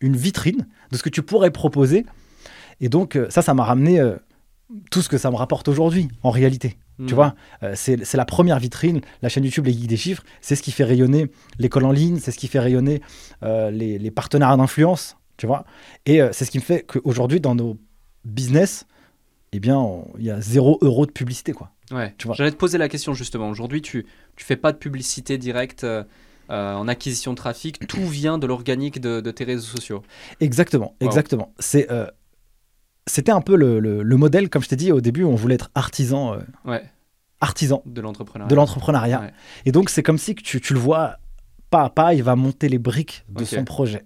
[0.00, 2.06] une vitrine de ce que tu pourrais proposer.
[2.80, 4.16] Et donc, euh, ça, ça m'a ramené euh,
[4.90, 6.76] tout ce que ça me rapporte aujourd'hui, en réalité.
[7.06, 7.16] Tu Mm.
[7.16, 10.24] vois, Euh, c'est la première vitrine, la chaîne YouTube Les Geeks des Chiffres.
[10.40, 13.00] C'est ce qui fait rayonner l'école en ligne, c'est ce qui fait rayonner
[13.44, 15.16] euh, les, les partenariats d'influence.
[15.36, 15.64] Tu vois,
[16.06, 17.78] et c'est ce qui me fait qu'aujourd'hui, dans nos
[18.24, 18.86] business,
[19.52, 21.70] eh bien, il y a zéro euro de publicité, quoi.
[21.92, 22.12] Ouais.
[22.18, 22.34] Tu vois.
[22.36, 23.48] J'allais te poser la question justement.
[23.48, 24.04] Aujourd'hui, tu
[24.36, 26.02] tu fais pas de publicité directe euh,
[26.48, 27.86] en acquisition de trafic.
[27.86, 30.02] Tout vient de l'organique de, de tes réseaux sociaux.
[30.40, 31.06] Exactement, Wow.
[31.06, 31.52] exactement.
[31.60, 32.06] C'est euh,
[33.08, 35.56] c'était un peu le, le- le modèle, comme je t'ai dit au début, on voulait
[35.56, 36.82] être artisan, euh, Ouais.
[37.40, 38.48] artisan De l'entrepreneuriat.
[38.48, 39.20] de l'entrepreneuriat.
[39.20, 39.32] Ouais.
[39.66, 41.16] Et donc, c'est comme si que tu, tu le vois
[41.70, 44.04] pas à pas, il va monter les briques de son projet.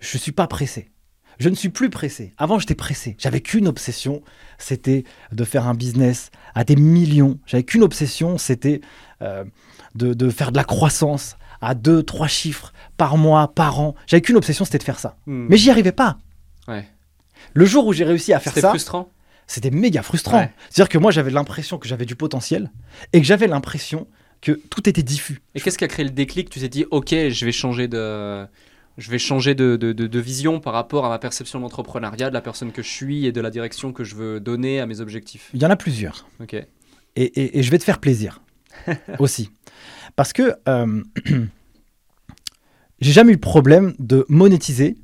[0.00, 0.90] Je suis pas pressé.
[1.38, 2.32] Je ne suis plus pressé.
[2.38, 3.16] Avant, j'étais pressé.
[3.18, 4.22] J'avais qu'une obsession,
[4.58, 5.02] c'était
[5.32, 7.38] de faire un business à des millions.
[7.46, 8.80] J'avais qu'une obsession, c'était
[9.22, 9.44] euh,
[9.96, 13.94] de, de faire de la croissance à deux, trois chiffres par mois, par an.
[14.06, 15.16] J'avais qu'une obsession, c'était de faire ça.
[15.26, 15.46] Mm.
[15.48, 16.18] Mais j'y arrivais pas.
[16.68, 16.86] Ouais.
[17.54, 19.10] Le jour où j'ai réussi à faire C'était ça, frustrant.
[19.46, 20.38] c'était méga frustrant.
[20.38, 20.50] Ouais.
[20.70, 22.70] C'est-à-dire que moi, j'avais l'impression que j'avais du potentiel
[23.12, 24.06] et que j'avais l'impression
[24.40, 25.40] que tout était diffus.
[25.54, 26.50] Et qu'est-ce qui a créé le déclic?
[26.50, 28.44] Tu t'es dit, ok, je vais changer de,
[28.98, 32.28] je vais changer de, de- de- de vision par rapport à ma perception de l'entrepreneuriat,
[32.28, 34.86] de la personne que je suis et de la direction que je veux donner à
[34.86, 35.50] mes objectifs?
[35.54, 36.28] Il y en a plusieurs.
[36.40, 36.54] Ok.
[36.54, 36.66] Et,
[37.16, 38.42] et- et je vais te faire plaisir
[39.18, 39.50] aussi.
[40.16, 41.02] Parce que euh,
[43.00, 44.96] j'ai jamais eu de problème de monétiser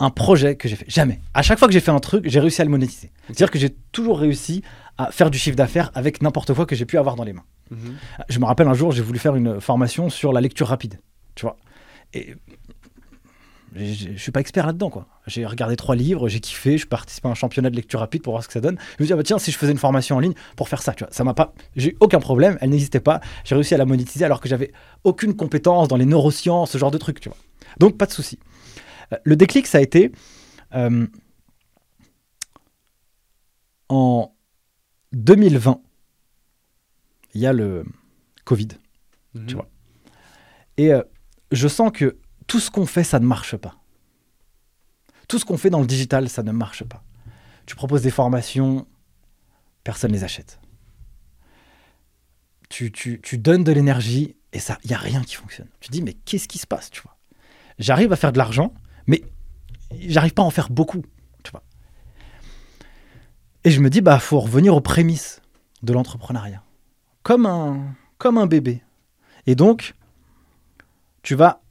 [0.00, 0.86] un projet que j'ai fait.
[0.88, 1.20] Jamais.
[1.34, 3.12] À chaque fois que j'ai fait un truc, j'ai réussi à le monétiser.
[3.26, 4.62] C'est-à-dire que j'ai toujours réussi
[4.98, 7.44] à faire du chiffre d'affaires avec n'importe quoi que j'ai pu avoir dans les mains.
[7.70, 7.96] Mhm.
[8.28, 11.00] Je me rappelle un jour, j'ai voulu faire une formation sur la lecture rapide,
[11.34, 11.56] tu vois.
[12.12, 12.34] Et
[13.76, 15.06] je suis pas expert là-dedans, quoi.
[15.26, 18.32] J'ai regardé trois livres, j'ai kiffé, je participé à un championnat de lecture rapide pour
[18.32, 18.78] voir ce que ça donne.
[18.98, 20.80] Je me dis, ah bah tiens, si je faisais une formation en ligne pour faire
[20.80, 23.20] ça, tu vois, ça m'a pas, j'ai eu aucun problème, elle n'existait pas.
[23.44, 24.70] J'ai réussi à la monétiser alors que j'avais
[25.02, 27.38] aucune compétence dans les neurosciences, ce genre de trucs, tu vois.
[27.78, 28.38] Donc pas de souci.
[29.24, 30.10] Le déclic, ça a été
[30.74, 31.06] euh,
[33.88, 34.34] en
[35.12, 35.80] 2020.
[37.34, 37.84] Il y a le
[38.44, 38.68] Covid.
[39.34, 39.46] Mhm.
[39.46, 39.68] Tu vois.
[40.76, 41.02] Et euh,
[41.52, 43.76] je sens que tout ce qu'on fait, ça ne marche pas.
[45.28, 47.02] Tout ce qu'on fait dans le digital, ça ne marche pas.
[47.66, 48.86] Tu proposes des formations,
[49.84, 50.60] personne ne les achète.
[52.68, 55.68] Tu, tu- tu donnes de l'énergie et ça, il n'y a rien qui fonctionne.
[55.80, 57.16] Tu dis, mais qu'est-ce qui se passe, tu vois?
[57.78, 58.74] J'arrive à faire de l'argent,
[59.06, 59.22] mais
[60.00, 61.02] j'arrive pas à en faire beaucoup,
[61.42, 61.62] tu vois.
[63.64, 65.40] Et je me dis, bah, faut revenir aux prémices
[65.82, 66.62] de l'entrepreneuriat.
[67.22, 68.82] Comme un, comme un bébé.
[69.46, 69.94] Et donc,
[71.22, 71.62] tu vas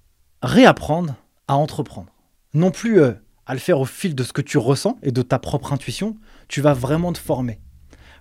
[0.41, 1.15] réapprendre
[1.48, 2.12] à entreprendre.
[2.54, 3.13] Non plus euh,
[3.46, 6.17] à le faire au fil de ce que tu ressens et de ta propre intuition,
[6.48, 7.60] tu vas vraiment te former.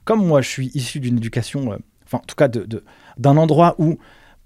[0.05, 2.85] Comme moi, je suis issu d'une éducation, euh, enfin, en tout cas, de- de-
[3.19, 3.99] d'un endroit où,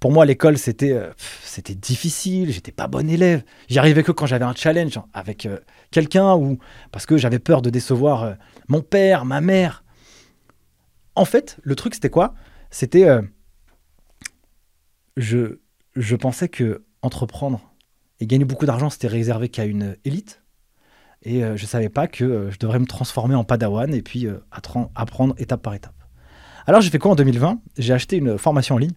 [0.06, 1.10] pour moi, l'école, c'était euh,
[1.42, 3.42] c'était difficile, j'étais pas bon élève.
[3.66, 5.58] J'y arrivais que quand j'avais un challenge avec euh,
[5.90, 6.60] quelqu'un ou
[6.92, 8.34] parce que j'avais peur de décevoir euh,
[8.68, 9.82] mon père, ma mère.
[11.16, 12.34] En fait, le truc, c'était quoi?
[12.70, 13.08] C'était.
[15.16, 15.58] je,
[15.96, 17.74] je pensais que entreprendre
[18.20, 20.44] et gagner beaucoup d'argent, c'était réservé qu'à une élite.
[21.22, 24.28] Et je savais pas que je devrais me transformer en padawan et puis
[24.94, 25.96] apprendre étape par étape.
[26.68, 28.94] Alors j'ai fait quoi en 2020 J'ai acheté une formation en ligne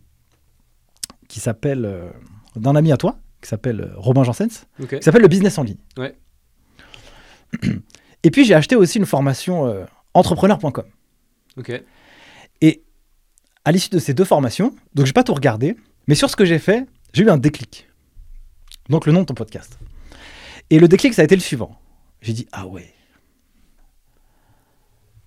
[1.30, 2.10] qui s'appelle euh,
[2.58, 5.78] d'un ami à toi, qui s'appelle euh, Robin Janssens, qui s'appelle le business en ligne.
[5.98, 6.18] Ouais.
[8.24, 10.86] Et puis j'ai acheté aussi une formation euh, entrepreneur.com.
[12.62, 12.84] Et
[13.64, 16.44] à l'issue de ces deux formations, donc j'ai pas tout regardé, mais sur ce que
[16.44, 17.88] j'ai fait, j'ai eu un déclic.
[18.90, 19.78] Donc le nom de ton podcast.
[20.70, 21.80] Et le déclic, ça a été le suivant.
[22.22, 22.94] J'ai dit, ah ouais.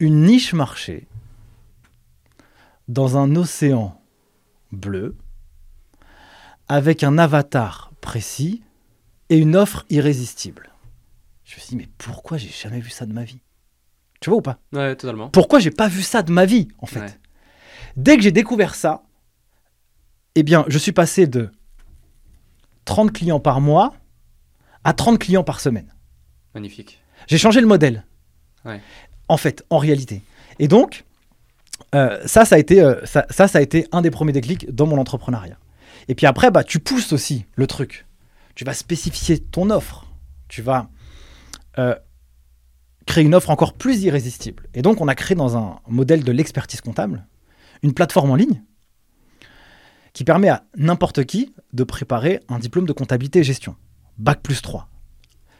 [0.00, 1.06] Une niche marché
[2.88, 4.00] dans un océan
[4.72, 5.16] bleu,
[6.72, 8.62] avec un avatar précis
[9.28, 10.72] et une offre irrésistible.
[11.44, 13.42] Je me suis dit, mais pourquoi j'ai jamais vu ça de ma vie?
[14.20, 14.58] Tu vois ou pas?
[14.72, 15.28] Ouais, totalement.
[15.28, 17.00] pourquoi j'ai pas vu ça de ma vie en fait?
[17.00, 17.18] Ouais.
[17.96, 19.02] Dès que j'ai découvert ça,
[20.34, 21.50] eh bien, je suis passé de
[22.86, 23.92] 30 clients par mois
[24.82, 25.92] à 30 clients par semaine.
[26.54, 27.02] Magnifique.
[27.26, 28.06] J'ai changé le modèle.
[28.64, 28.80] Ouais.
[29.28, 30.22] En fait, en réalité.
[30.58, 31.04] Et donc,
[31.94, 34.74] euh, ça, ça a, été, euh, ça, ça, ça a été un des premiers déclics
[34.74, 35.58] dans mon entrepreneuriat.
[36.08, 38.06] Et puis après, bah, tu pousses aussi le truc.
[38.54, 40.06] Tu vas spécifier ton offre.
[40.48, 40.88] Tu vas
[41.78, 41.94] euh,
[43.06, 44.68] créer une offre encore plus irrésistible.
[44.74, 47.26] Et donc, on a créé dans un modèle de l'expertise comptable
[47.82, 48.62] une plateforme en ligne
[50.12, 53.76] qui permet à n'importe qui de préparer un diplôme de comptabilité et gestion.
[54.18, 54.88] Bac plus 3.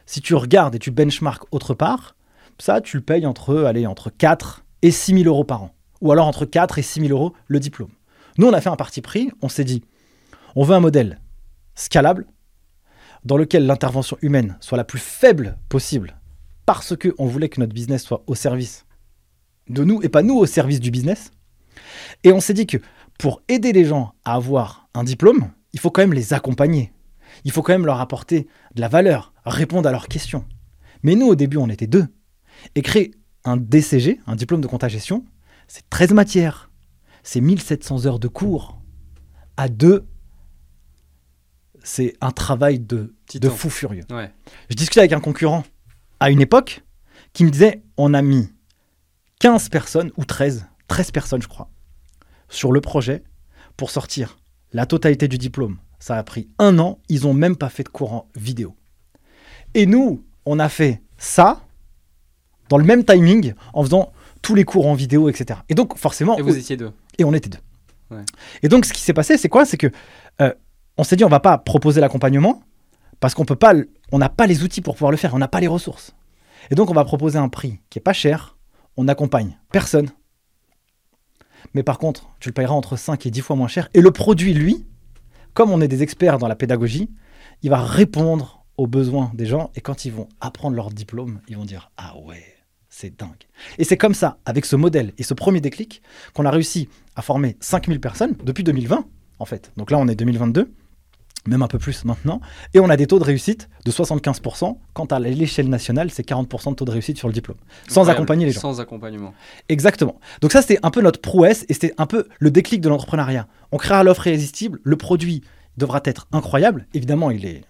[0.05, 2.15] Si tu regardes et tu benchmarks autre part,
[2.59, 5.75] ça, tu le payes entre, allez, entre 4 et 6 000 euros par an.
[6.01, 7.89] Ou alors entre 4 et 6 000 euros le diplôme.
[8.37, 9.83] Nous, on a fait un parti pris, on s'est dit,
[10.55, 11.19] on veut un modèle
[11.75, 12.27] scalable,
[13.25, 16.17] dans lequel l'intervention humaine soit la plus faible possible,
[16.65, 18.85] parce qu'on voulait que notre business soit au service
[19.69, 21.31] de nous et pas nous au service du business.
[22.23, 22.77] Et on s'est dit que
[23.17, 26.93] pour aider les gens à avoir un diplôme, il faut quand même les accompagner.
[27.45, 30.45] Il faut quand même leur apporter de la valeur, répondre à leurs questions.
[31.01, 32.07] Mais nous, au début, on était deux.
[32.75, 33.11] Et créer
[33.43, 35.25] un DCG, un diplôme de compta gestion,
[35.67, 36.69] c'est 13 matières.
[37.23, 38.81] C'est 1700 heures de cours.
[39.57, 40.05] À deux,
[41.83, 44.05] c'est un travail de, de fou furieux.
[44.09, 44.31] Ouais.
[44.69, 45.63] Je discutais avec un concurrent
[46.19, 46.83] à une époque
[47.33, 48.49] qui me disait on a mis
[49.39, 51.69] 15 personnes, ou 13, 13 personnes je crois,
[52.49, 53.23] sur le projet
[53.75, 54.37] pour sortir
[54.71, 55.77] la totalité du diplôme.
[55.99, 58.75] Ça a pris un an, ils n'ont même pas fait de courant vidéo.
[59.73, 61.61] Et nous, on a fait ça
[62.69, 65.59] dans le même timing en faisant tous les cours en vidéo, etc.
[65.69, 66.37] Et donc forcément...
[66.37, 66.91] Et vous étiez deux.
[67.17, 67.59] Et on était deux.
[68.11, 68.23] Ouais.
[68.61, 69.65] Et donc ce qui s'est passé, c'est quoi?
[69.65, 69.87] C'est que
[70.97, 72.61] on s'est dit on va pas proposer l'accompagnement
[73.19, 73.73] parce qu'on peut pas,
[74.11, 76.13] on n'a pas les outils pour pouvoir le faire, on n'a pas les ressources.
[76.71, 78.57] Et donc on va proposer un prix qui est pas cher.
[78.95, 80.09] On accompagne personne.
[81.73, 83.89] Mais par contre, tu le payeras entre 5 et 10 fois moins cher.
[83.93, 84.85] Et le produit, lui,
[85.53, 87.09] comme on est des experts dans la pédagogie,
[87.61, 89.71] il va répondre aux besoins des gens.
[89.75, 92.43] Et quand ils vont apprendre leur diplôme, ils vont dire Ah ouais,
[92.89, 93.47] c'est dingue.
[93.77, 96.01] Et c'est comme ça, avec ce modèle et ce premier déclic,
[96.33, 99.05] qu'on a réussi à former 5000 personnes depuis 2020,
[99.39, 99.71] en fait.
[99.77, 100.71] Donc là, on est 2022,
[101.47, 102.41] même un peu plus maintenant.
[102.73, 104.77] Et on a des taux de réussite de 75%.
[104.93, 107.57] Quant à l'échelle nationale, c'est 40% de taux de réussite sur le diplôme.
[107.87, 108.11] Sans Incroyable.
[108.17, 108.61] accompagner les gens.
[108.61, 109.33] Sans accompagnement.
[109.69, 110.19] Exactement.
[110.41, 113.47] Donc ça, c'était un peu notre prouesse et c'était un peu le déclic de l'entrepreneuriat.
[113.71, 115.43] On créera l'offre irrésistible, le produit
[115.77, 116.87] devra être incroyable.
[116.93, 117.63] Évidemment, il est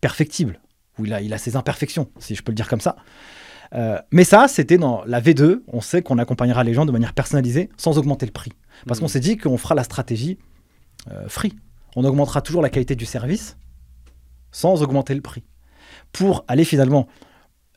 [0.00, 0.60] perfectible,
[0.98, 2.96] ou il a, il a ses imperfections, si je peux le dire comme ça.
[3.74, 5.62] Euh, mais ça, c'était dans la V2.
[5.68, 8.52] On sait qu'on accompagnera les gens de manière personnalisée sans augmenter le prix.
[8.86, 10.38] Parce qu'on s'est dit qu'on fera la stratégie
[11.10, 11.54] euh, free.
[11.96, 13.56] On augmentera toujours la qualité du service
[14.50, 15.44] sans augmenter le prix.
[16.12, 17.08] Pour aller finalement,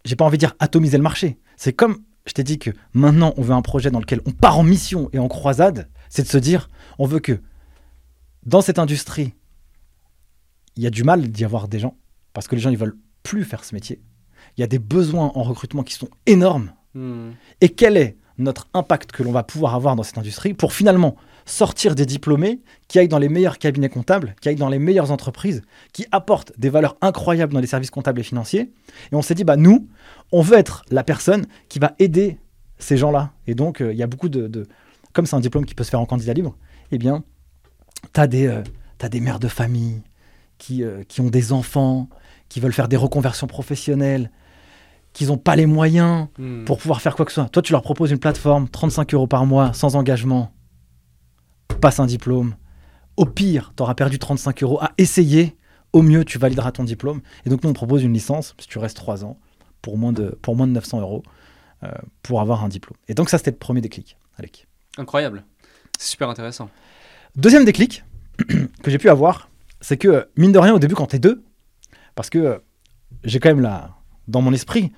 [0.03, 1.39] j'ai pas envie de dire atomiser le marché.
[1.57, 4.57] C'est comme je t'ai dit que maintenant on veut un projet dans lequel on part
[4.57, 7.39] en mission et en croisade, c'est de se dire on veut que
[8.45, 9.33] dans cette industrie,
[10.75, 11.97] il y a du mal d'y avoir des gens
[12.33, 14.01] parce que les gens ils veulent plus faire ce métier.
[14.57, 16.71] Il y a des besoins en recrutement qui sont énormes.
[16.93, 17.31] Hmm.
[17.61, 21.15] Et quel est notre impact que l'on va pouvoir avoir dans cette industrie pour finalement
[21.45, 25.11] sortir des diplômés qui aillent dans les meilleurs cabinets comptables, qui aillent dans les meilleures
[25.11, 25.61] entreprises,
[25.93, 28.73] qui apportent des valeurs incroyables dans les services comptables et financiers.
[29.11, 29.87] Et on s'est dit, bah nous,
[30.31, 32.39] on veut être la personne qui va aider
[32.77, 33.31] ces gens-là.
[33.47, 34.67] Et donc, euh, il y a beaucoup de,
[35.13, 36.57] Comme c'est un diplôme qui peut se faire en candidat libre,
[36.91, 37.23] eh bien,
[38.13, 38.63] tu as, des, euh,
[39.09, 40.01] des mères de famille
[40.57, 42.09] qui, euh, qui ont des enfants,
[42.49, 44.31] qui veulent faire des reconversions professionnelles,
[45.15, 46.65] qui n'ont pas les moyens Hmm.
[46.65, 47.49] pour pouvoir faire quoi que ce soit.
[47.49, 50.51] Toi, tu leur proposes une plateforme, 35 euros par mois, sans engagement,
[51.79, 52.55] passe un diplôme.
[53.15, 55.55] Au pire, tu auras perdu 35 euros à essayer.
[55.93, 57.21] Au mieux, tu valideras ton diplôme.
[57.45, 59.39] Et donc, nous, on propose une licence, si tu restes 3 ans,
[59.81, 61.23] pour moins de, pour moins de 900 euros,
[61.83, 62.97] euh, pour avoir un diplôme.
[63.07, 64.67] Et donc, ça, c'était le premier déclic, Alec.
[64.97, 65.45] Incroyable.
[65.97, 66.69] C'est super intéressant.
[67.37, 68.03] Deuxième déclic
[68.83, 69.49] que j'ai pu avoir,
[69.79, 71.45] c'est que, mine de rien, au début, quand t'es deux,
[72.15, 72.57] parce que euh,
[73.23, 73.95] j'ai quand même là,
[74.27, 74.91] dans mon esprit,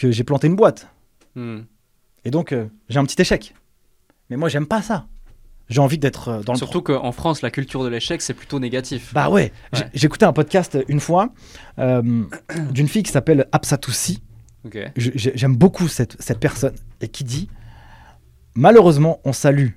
[0.00, 0.88] que j'ai planté une boîte.
[1.34, 1.60] Hmm.
[2.24, 3.54] Et donc, euh, j'ai un petit échec.
[4.30, 5.06] Mais moi, j'aime pas ça.
[5.68, 8.58] J'ai envie d'être euh, dans le Surtout qu'en France, la culture de l'échec, c'est plutôt
[8.58, 9.12] négatif.
[9.14, 9.90] Bah ouais, J'ai- Ouais.
[10.02, 11.32] écouté un podcast euh, une fois
[11.78, 12.24] euh,
[12.70, 14.22] d'une fille qui s'appelle Absatoussi.
[14.64, 14.78] Ok.
[14.96, 17.48] Je- j'ai- J'aime beaucoup cette, cette personne et qui dit
[18.54, 19.68] Malheureusement, on salue,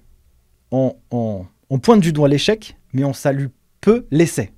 [0.72, 3.48] on, on- on pointe du doigt l'échec, mais on salue
[3.82, 4.52] peu l'essai.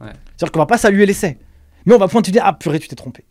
[0.00, 0.08] Ouais.
[0.36, 1.38] C'est-à-dire qu'on va pas saluer l'essai,
[1.86, 3.24] mais on va pointer du doigt Ah purée, tu t'es trompé.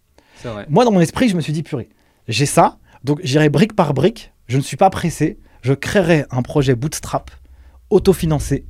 [0.43, 0.65] Vrai.
[0.69, 1.89] Moi, dans mon esprit, je me suis dit purée,
[2.27, 6.41] j'ai ça, donc j'irai brique par brique, je ne suis pas pressé, je créerai un
[6.41, 7.31] projet bootstrap,
[7.89, 8.65] autofinancé.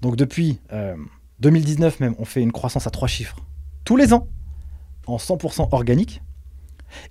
[0.00, 0.96] Donc depuis euh,
[1.40, 3.36] 2019 même, on fait une croissance à trois chiffres
[3.84, 4.28] tous les ans,
[5.06, 6.22] en 100% organique.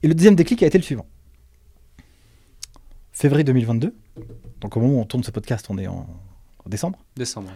[0.03, 1.05] Et le deuxième déclic a été le suivant.
[3.11, 3.93] Février 2022,
[4.61, 6.07] donc au moment où on tourne ce podcast, on est en,
[6.65, 6.99] en décembre.
[7.17, 7.49] Décembre.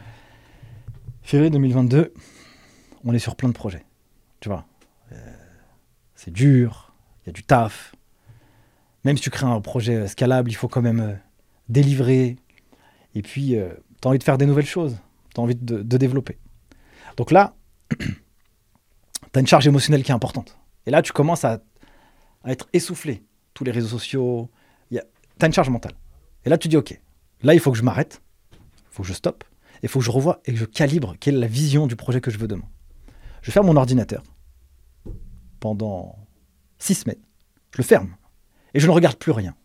[1.22, 2.14] Février 2022,
[3.06, 3.86] on est sur plein de projets.
[4.42, 4.73] Tu vois, Euh,
[6.24, 7.96] c'est dur, il y a du taf.
[9.04, 11.14] Même si tu crées un projet euh, scalable, il faut quand même euh,
[11.70, 12.38] délivrer.
[13.16, 14.98] Et puis, tu as envie de faire des nouvelles choses.
[15.36, 16.38] Tu as envie de, développer.
[17.18, 17.56] Donc là,
[18.00, 18.06] tu
[19.36, 20.58] as une charge émotionnelle qui est importante.
[20.86, 21.62] Et là, tu commences à,
[22.44, 23.24] à être essoufflé.
[23.54, 24.50] Tous les réseaux sociaux,
[24.90, 25.94] tu as une charge mentale.
[26.46, 27.00] Et là, tu dis, OK,
[27.44, 28.22] Là, il faut que je m'arrête,
[28.54, 28.58] il
[28.90, 29.44] faut que je stoppe,
[29.84, 32.22] il faut que je revoie et que je calibre quelle est la vision du projet
[32.22, 32.68] que je veux demain.
[33.42, 34.24] Je ferme mon ordinateur
[35.64, 36.18] pendant
[36.78, 37.24] six semaines.
[37.72, 38.18] Je le ferme
[38.74, 39.56] et je ne regarde plus rien.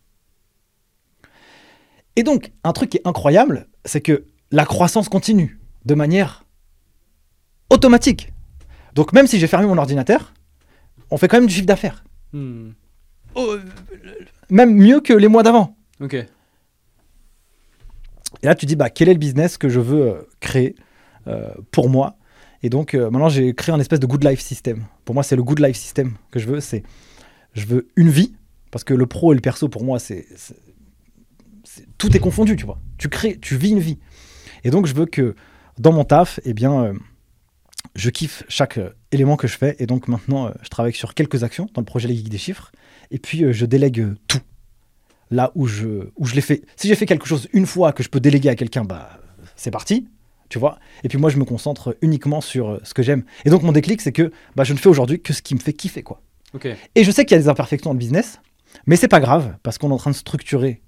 [2.15, 6.45] Et donc, un truc qui est incroyable, c'est que la croissance continue de manière
[7.69, 8.31] automatique.
[8.95, 10.33] Donc, même si j'ai fermé mon ordinateur,
[11.11, 12.05] on fait quand même du chiffre d'affaires.
[12.31, 12.69] Hmm.
[13.35, 13.57] Oh,
[14.49, 15.75] même mieux que les mois d'avant.
[15.99, 16.13] Ok.
[16.13, 16.27] Et
[18.43, 20.75] là, tu dis, bah, quel est le business que je veux euh, créer
[21.27, 22.15] euh, pour moi
[22.61, 24.85] Et donc, euh, maintenant, j'ai créé un espèce de good life system.
[25.05, 26.59] Pour moi, c'est le good life system que je veux.
[26.59, 26.83] C'est,
[27.53, 28.33] je veux une vie,
[28.71, 30.27] parce que le pro et le perso, pour moi, c'est,
[31.97, 32.79] tout est confondu, tu vois.
[32.97, 33.99] Tu crées, tu vis une vie.
[34.63, 35.35] Et donc, je veux que
[35.77, 36.93] dans mon taf, eh bien, euh,
[37.95, 39.75] je kiffe chaque euh, élément que je fais.
[39.79, 42.71] Et donc, maintenant, je travaille sur quelques actions dans le projet Les des chiffres.
[43.11, 44.41] Et puis, je délègue tout
[45.31, 46.63] là où je, où je l'ai fait.
[46.75, 49.19] Si j'ai fait quelque chose une fois que je peux déléguer à quelqu'un, bah,
[49.55, 50.07] c'est parti,
[50.49, 50.79] tu vois.
[51.03, 53.23] Et puis moi, je me concentre uniquement sur euh, ce que j'aime.
[53.45, 55.59] Et donc, mon déclic, c'est que bah, je ne fais aujourd'hui que ce qui me
[55.59, 56.21] fait kiffer, quoi.
[56.53, 56.67] Ok.
[56.95, 58.41] Et je sais qu'il y a des imperfections dans le business,
[58.85, 60.81] mais c'est pas grave, parce qu'on est en train de structurer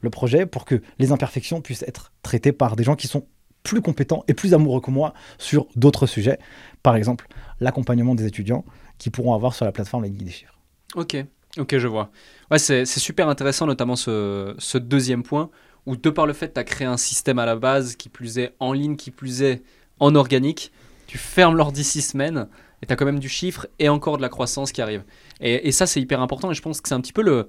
[0.00, 3.26] le projet pour que les imperfections puissent être traitées par des gens qui sont
[3.62, 6.38] plus compétents et plus amoureux que moi sur d'autres sujets.
[6.82, 7.28] Par exemple,
[7.60, 8.64] l'accompagnement des étudiants
[8.98, 10.58] qui pourront avoir sur la plateforme Les Guides des chiffres.
[10.94, 11.16] Ok,
[11.58, 12.10] ok, je vois.
[12.50, 15.50] Ouais, c'est c'est super intéressant, notamment ce, ce deuxième point,
[15.86, 18.38] où de par le fait tu as créé un système à la base, qui plus
[18.38, 19.62] est en ligne, qui plus est
[20.00, 20.72] en organique,
[21.06, 22.48] tu fermes l'ordi six semaines,
[22.82, 25.04] et tu as quand même du chiffre et encore de la croissance qui arrive.
[25.40, 27.48] Et, ça, c'est hyper important, et je pense que c'est un petit peu le,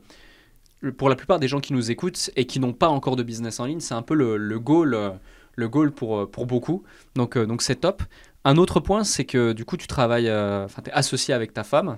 [0.92, 3.60] Pour la plupart des gens qui nous écoutent et qui n'ont pas encore de business
[3.60, 5.10] en ligne, c'est un peu le, le goal, euh,
[5.56, 6.84] le goal pour, euh, pour beaucoup.
[7.16, 8.04] Donc euh, donc c'est top.
[8.46, 11.54] Un autre point, c'est que du coup, tu travailles, euh, enfin, tu es associé avec
[11.54, 11.98] ta femme.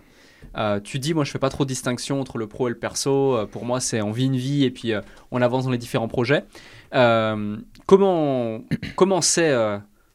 [0.57, 2.77] Euh, tu dis, moi, je fais pas trop de distinction entre le pro et le
[2.77, 3.35] perso.
[3.35, 5.77] Euh, pour moi, c'est on vit une vie et puis euh, on avance dans les
[5.77, 6.45] différents projets.
[6.91, 8.61] Comment
[8.95, 9.53] comment c'est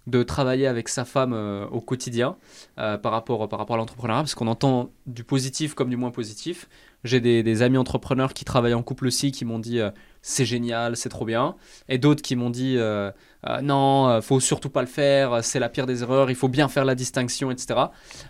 [0.06, 1.34] de travailler avec sa femme
[1.70, 2.36] au quotidien
[2.76, 4.22] par rapport par rapport à l'entrepreneuriat?
[4.22, 6.68] Parce qu'on entend du positif comme du moins positif.
[7.04, 9.80] J'ai des, amis entrepreneurs qui travaillent en couple aussi qui m'ont dit
[10.22, 11.54] c'est génial, c'est trop bien,
[11.88, 13.10] et d'autres qui m'ont dit euh,
[13.48, 16.48] euh, non, euh, faut surtout pas le faire, c'est la pire des erreurs, il faut
[16.48, 17.80] bien faire la distinction, etc.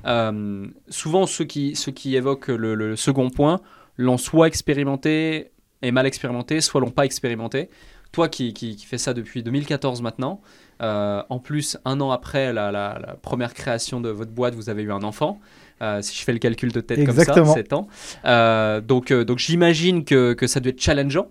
[0.06, 3.60] Euh, souvent, ceux qui, ceux qui évoquent le, le second point
[3.96, 5.50] l'ont soit expérimenté
[5.82, 7.68] et mal expérimenté, soit l'ont pas expérimenté.
[8.12, 10.40] Toi qui, qui, qui fais ça depuis 2014 maintenant,
[10.82, 14.68] euh, en plus, un an après la, la- la première création de votre boîte, vous
[14.68, 15.38] avez eu un enfant.
[15.82, 17.36] Euh, si je fais le calcul de tête Exactement.
[17.36, 17.88] comme ça, 7 ans.
[18.24, 21.28] Euh, donc, euh, donc j'imagine que, que ça doit être challengeant.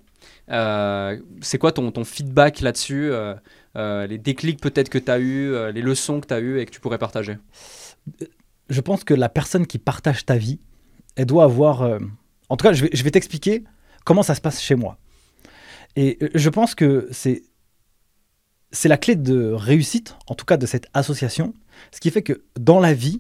[0.51, 3.35] Euh, c'est quoi ton, ton feedback là-dessus euh,
[3.75, 6.65] euh, Les déclics peut-être que tu as eu, les leçons que tu as eues et
[6.65, 7.37] que tu pourrais partager?
[8.69, 10.59] Je pense que la personne qui partage ta vie,
[11.15, 11.99] elle doit avoir.
[12.49, 13.63] En tout cas, je vais, je vais t'expliquer
[14.05, 14.97] comment ça se passe chez moi.
[15.95, 17.43] Et je pense que c'est
[18.71, 21.53] c'est la clé de réussite, en tout cas de cette association,
[21.91, 23.19] ce qui fait que dans la vie,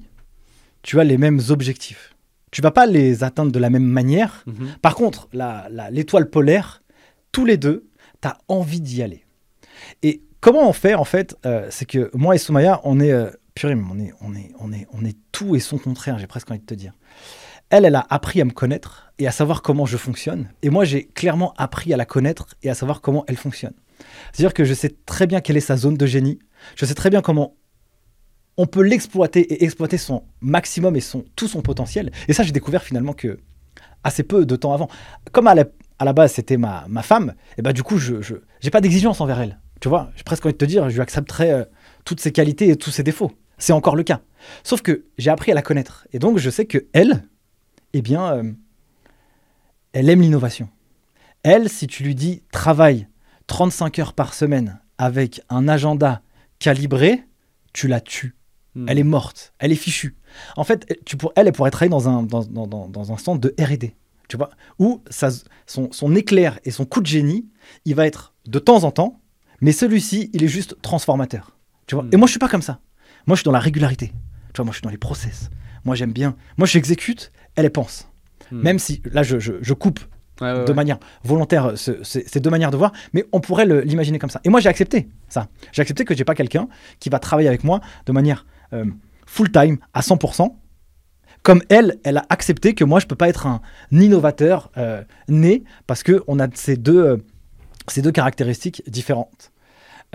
[0.83, 2.13] tu as les mêmes objectifs.
[2.51, 4.45] Tu vas pas les atteindre de la même manière.
[4.83, 6.83] Par contre, la- la- l'étoile polaire,
[7.31, 7.87] tous les deux,
[8.21, 9.25] tu as envie d'y aller.
[10.03, 13.29] Et comment on fait, en fait, euh, c'est que moi et Soumaya, on est, euh,
[13.55, 16.49] purée, on est, on, est, on, est, on est tout et son contraire, j'ai presque
[16.51, 16.93] envie de te dire.
[17.69, 20.49] Elle, elle a appris à me connaître et à savoir comment je fonctionne.
[20.63, 23.73] Et moi, j'ai clairement appris à la connaître et à savoir comment elle fonctionne.
[24.31, 26.39] C'est-à-dire que je sais très bien quelle est sa zone de génie.
[26.75, 27.55] Je sais très bien comment
[28.57, 32.11] on peut l'exploiter et exploiter son maximum et son, tout son potentiel.
[32.27, 33.39] Et ça, j'ai découvert finalement que
[34.03, 34.89] assez peu de temps avant.
[35.31, 35.65] Comme à la,
[35.99, 38.15] à la base, c'était ma, ma femme, et bah du coup, je
[38.63, 39.59] n'ai pas d'exigence envers elle.
[39.81, 41.63] Tu vois, j'ai presque envie de te dire, je lui accepterai euh,
[42.05, 43.31] toutes ses qualités et tous ses défauts.
[43.57, 44.21] C'est encore le cas.
[44.63, 46.07] Sauf que j'ai appris à la connaître.
[46.13, 47.23] Et donc, je sais que elle,
[47.93, 48.51] eh bien, euh,
[49.93, 50.69] elle aime l'innovation.
[51.43, 53.07] Elle, si tu lui dis travaille
[53.47, 56.21] 35 heures par semaine avec un agenda
[56.59, 57.23] calibré,
[57.73, 58.35] tu la tues.
[58.75, 58.85] Hmm.
[58.89, 60.17] Elle est morte, elle est fichue.
[60.57, 63.39] En fait, tu pour, elle, elle pourrait travailler dans un, dans- dans- dans un centre
[63.41, 63.91] de RD,
[64.29, 65.29] tu vois, où ça,
[65.67, 67.49] son, son éclair et son coup de génie,
[67.83, 69.19] il va être de temps en temps,
[69.59, 71.57] mais celui-ci, il est juste transformateur.
[71.87, 72.09] Tu vois Hmm.
[72.13, 72.79] Et moi, je suis pas comme ça.
[73.27, 74.13] Moi, je suis dans la régularité.
[74.53, 75.49] Tu vois, moi, je suis dans les process.
[75.83, 76.35] Moi, j'aime bien.
[76.57, 78.07] Moi, j'exécute, elle, elle pense.
[78.51, 78.61] Hmm.
[78.61, 79.99] Même si, là, je, je- je coupe
[80.41, 80.73] Ouais, ouais, de ouais.
[80.73, 84.39] manière volontaire ce- ce- ces deux manières de voir, mais on pourrait l'imaginer comme ça.
[84.45, 85.49] Et moi, j'ai accepté ça.
[85.73, 86.69] J'ai accepté que j'ai pas quelqu'un
[87.01, 88.85] qui va travailler avec moi de manière euh,
[89.25, 90.55] full-time à 100%.
[91.43, 95.63] Comme elle, elle a accepté que moi, je peux pas être un innovateur euh, né
[95.87, 97.17] parce que on a ces deux, euh,
[97.87, 99.51] ces deux caractéristiques différentes.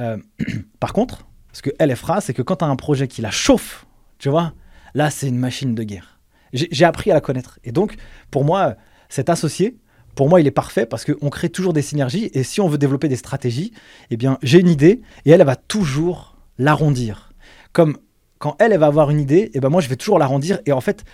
[0.01, 0.19] Euh,
[0.81, 3.31] par contre, ce que elle fera, c'est que quand tu as un projet qui la
[3.31, 3.87] chauffe,
[4.19, 4.53] tu vois,
[4.95, 6.21] là, c'est une machine de guerre.
[6.53, 7.59] J'ai j'ai appris à la connaître.
[7.65, 7.97] Et donc,
[8.31, 8.75] pour moi,
[9.09, 9.79] cet associé,
[10.15, 12.31] pour moi, il est parfait parce qu'on crée toujours des synergies.
[12.35, 13.73] Et si on veut développer des stratégies,
[14.11, 17.33] eh bien, j'ai une idée et elle, elle va toujours l'arrondir.
[17.73, 17.97] Comme
[18.39, 20.61] quand elle, elle va avoir une idée, eh ben moi, je vais toujours l'arrondir.
[20.67, 21.05] Et en fait,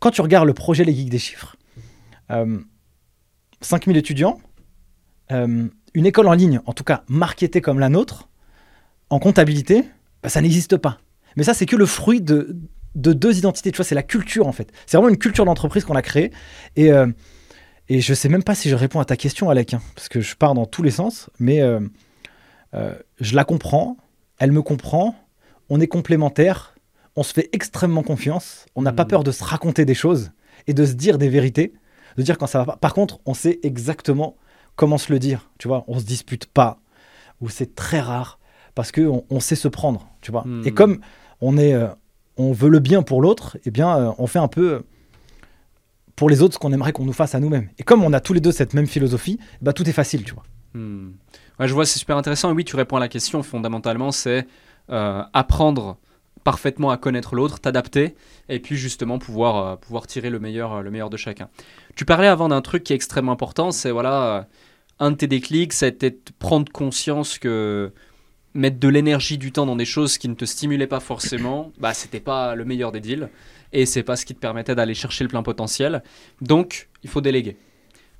[0.00, 1.56] quand tu regardes le projet Les Geeks des chiffres,
[2.30, 2.58] euh,
[3.60, 4.40] 5000 étudiants,
[5.32, 8.28] euh, une école en ligne, en tout cas marketée comme la nôtre,
[9.10, 9.84] en comptabilité,
[10.22, 10.98] bah, ça n'existe pas.
[11.36, 12.56] Mais ça, c'est que le fruit de,
[12.94, 13.70] de deux identités.
[13.72, 14.72] Tu vois, c'est la culture en fait.
[14.86, 16.32] C'est vraiment une culture d'entreprise qu'on a créée.
[16.76, 17.06] Et, euh,
[17.88, 20.20] et je sais même pas si je réponds à ta question, Alec, hein, parce que
[20.20, 21.80] je pars dans tous les sens, mais euh,
[22.74, 23.96] euh, je la comprends,
[24.38, 25.14] elle me comprend,
[25.70, 26.74] on est complémentaires,
[27.16, 29.08] on se fait extrêmement confiance, on n'a pas Mhm.
[29.08, 30.30] peur de se raconter des choses
[30.66, 31.72] et de se dire des vérités,
[32.16, 32.76] de dire quand ça va pas.
[32.76, 34.36] Par contre, on sait exactement
[34.76, 36.78] comment se le dire, tu vois, on se dispute pas,
[37.40, 38.38] ou c'est très rare,
[38.74, 40.44] parce qu'on on sait se prendre, tu vois.
[40.64, 40.98] Et comme
[41.40, 41.86] on est, euh,
[42.36, 44.80] on veut le bien pour l'autre, eh bien, euh, on fait un peu euh,
[46.16, 47.68] pour les autres ce qu'on aimerait qu'on nous fasse à nous-mêmes.
[47.78, 50.34] Et comme on a tous les deux cette même philosophie, bah, tout est facile, tu
[50.34, 50.44] vois.
[50.74, 51.12] Hmm.
[51.60, 52.50] Ouais, je vois, c'est super intéressant.
[52.50, 53.42] Et oui, tu réponds à la question.
[53.44, 54.46] Fondamentalement, c'est
[54.88, 55.98] apprendre
[56.44, 58.14] parfaitement à connaître l'autre, t'adapter,
[58.48, 61.48] et puis justement pouvoir, euh, pouvoir tirer le meilleur, euh, le meilleur de chacun.
[61.96, 64.42] Tu parlais avant d'un truc qui est extrêmement important, c'est voilà, euh,
[65.00, 67.92] un de tes déclics, ça de prendre conscience que
[68.52, 71.94] mettre de l'énergie, du temps dans des choses qui ne te stimulaient pas forcément, bah
[71.94, 73.30] c'était pas le meilleur des deals,
[73.72, 76.02] et c'est pas ce qui te permettait d'aller chercher le plein potentiel.
[76.42, 77.56] Donc, il faut déléguer.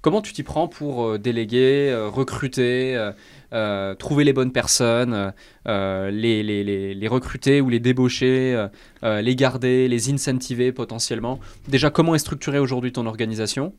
[0.04, 3.10] Comment tu t'y prends pour euh, déléguer, euh, recruter,
[3.54, 5.30] euh, trouver les bonnes personnes, euh,
[5.68, 8.68] euh, les, les, les, les recruter ou les débaucher,
[9.02, 11.38] euh, les garder, les incentiver potentiellement
[11.68, 13.74] Déjà, comment est structurée aujourd'hui ton organisation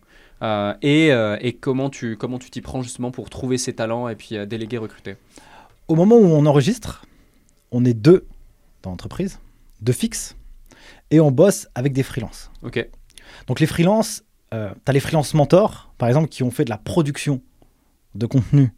[0.81, 1.09] et,
[1.41, 4.77] et comment tu comment tu t'y prends justement pour trouver ces talents et puis déléguer,
[4.77, 5.15] recruter?
[5.87, 7.05] Au moment où on enregistre,
[7.71, 8.25] on est deux
[8.83, 9.39] dans l'entreprise,
[9.81, 10.35] deux fixes,
[11.09, 12.51] et on bosse avec des freelances.
[12.63, 12.85] Ok.
[13.47, 16.77] Donc les freelances, tu as les freelance mentors, par exemple, qui ont fait de la
[16.77, 17.41] production
[18.13, 18.71] de contenu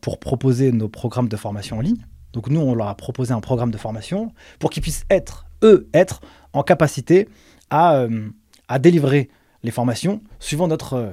[0.00, 2.06] pour proposer nos programmes de formation en ligne.
[2.32, 5.88] Donc nous, on leur a proposé un programme de formation pour qu'ils puissent être, eux,
[5.94, 6.20] être
[6.52, 7.28] en capacité
[7.70, 8.28] à, euh,
[8.68, 9.30] à délivrer
[9.62, 11.12] les formations suivant notre euh,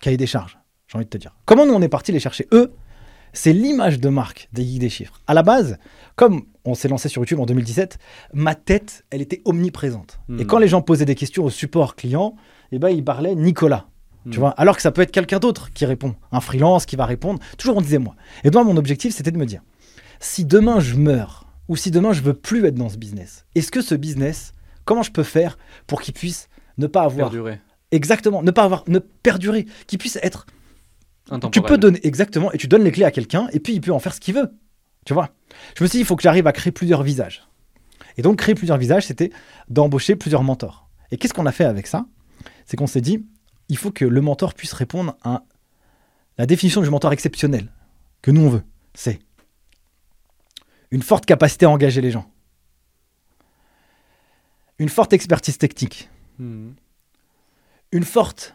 [0.00, 1.36] cahier des charges, j'ai envie de te dire.
[1.44, 2.72] Comment nous, on est parti les chercher Eux,
[3.32, 5.20] c'est l'image de marque des geeks des chiffres.
[5.26, 5.78] À la base,
[6.16, 7.98] comme on s'est lancé sur YouTube en 2017,
[8.32, 10.20] ma tête, elle était omniprésente.
[10.28, 10.40] Hmm.
[10.40, 12.34] Et quand les gens posaient des questions au support client,
[12.72, 13.88] eh ben, ils parlaient Nicolas.
[14.30, 14.40] Tu Hmm.
[14.40, 17.38] vois, alors que ça peut être quelqu'un d'autre qui répond, un freelance qui va répondre.
[17.56, 18.14] Toujours on disait moi.
[18.44, 19.62] Et donc mon objectif c'était de me dire,
[20.20, 23.70] si demain je meurs ou si demain je veux plus être dans ce business, est-ce
[23.70, 24.52] que ce business,
[24.84, 27.60] comment je peux faire pour qu'il puisse ne pas avoir Perdurer.
[27.92, 30.46] exactement, ne pas avoir, ne perdurer, qu'il puisse être
[31.52, 33.92] tu peux donner exactement et tu donnes les clés à quelqu'un et puis il peut
[33.92, 34.50] en faire ce qu'il veut.
[35.04, 35.28] Tu vois?
[35.76, 37.46] Je me suis dit, il faut que j'arrive à créer plusieurs visages.
[38.16, 39.30] Et donc, créer plusieurs visages, c'était
[39.68, 40.88] d'embaucher plusieurs mentors.
[41.10, 42.06] Et qu'est-ce qu'on a fait avec ça?
[42.66, 43.24] C'est qu'on s'est dit,
[43.68, 45.42] il faut que le mentor puisse répondre à
[46.38, 47.72] la définition du mentor exceptionnel
[48.22, 48.62] que nous on veut.
[48.94, 49.18] C'est
[50.90, 52.30] une forte capacité à engager les gens,
[54.78, 56.70] une forte expertise technique, Hmm.
[57.90, 58.54] une forte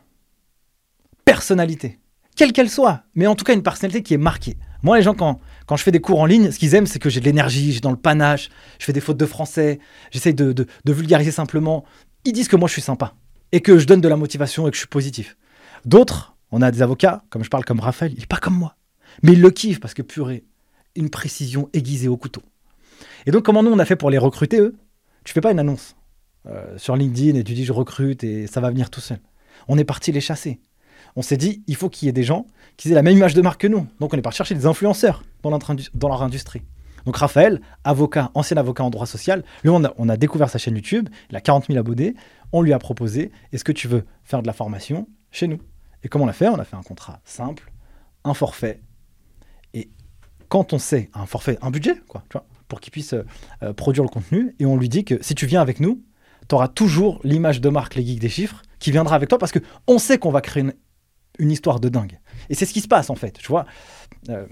[1.26, 1.99] personnalité,
[2.38, 4.56] quelle qu'elle soit, mais en tout cas une personnalité qui est marquée.
[4.84, 6.99] Moi, les gens, quand, quand je fais des cours en ligne, ce qu'ils aiment, c'est
[6.99, 8.49] que j'ai de l'énergie, j'ai dans le panache,
[8.80, 9.80] je fais des fautes de français,
[10.12, 11.84] j'essaye de, de- de vulgariser simplement.
[12.23, 13.15] Ils disent que moi, je suis sympa
[13.53, 15.37] et que je donne de la motivation et que je suis positif.
[15.85, 18.75] D'autres, on a des avocats, comme je parle comme Raphaël, il n'est pas comme moi.
[19.21, 20.43] Mais il le kiffe parce que purée,
[20.95, 22.41] une précision aiguisée au couteau.
[23.27, 24.75] Et donc, comment nous, on a fait pour les recruter, eux?
[25.23, 25.95] Tu fais pas une annonce
[26.47, 29.19] euh, sur LinkedIn et tu dis je recrute et ça va venir tout seul.
[29.67, 30.59] On est parti les chasser.
[31.15, 33.35] On s'est dit, il faut qu'il y ait des gens qui aient la même image
[33.35, 33.85] de marque que nous.
[33.99, 36.63] Donc, on est parti chercher des influenceurs dans, dans leur industrie.
[37.05, 41.09] Donc, Raphaël, avocat, ancien avocat en droit social, lui, on a, découvert sa chaîne YouTube,
[41.29, 42.15] il a 40 000 abonnés.
[42.51, 45.59] On lui a proposé, est-ce que tu veux faire de la formation chez nous?
[46.03, 46.47] Et comment on l'a fait?
[46.47, 47.71] On a fait un contrat simple,
[48.23, 48.81] un forfait.
[49.73, 49.89] Et
[50.49, 53.23] quand on sait un forfait, un budget, quoi, tu vois, pour qu'il puisse euh,
[53.63, 56.03] euh, produire le contenu, et on lui dit que si tu viens avec nous,
[56.47, 59.51] tu auras toujours l'image de marque, les geeks des chiffres, qui viendra avec toi parce
[59.51, 60.73] que on sait qu'on va créer une,
[61.39, 62.19] une histoire de dingue.
[62.49, 63.65] Et c'est ce qui se passe en fait, tu vois.
[64.29, 64.45] Euh,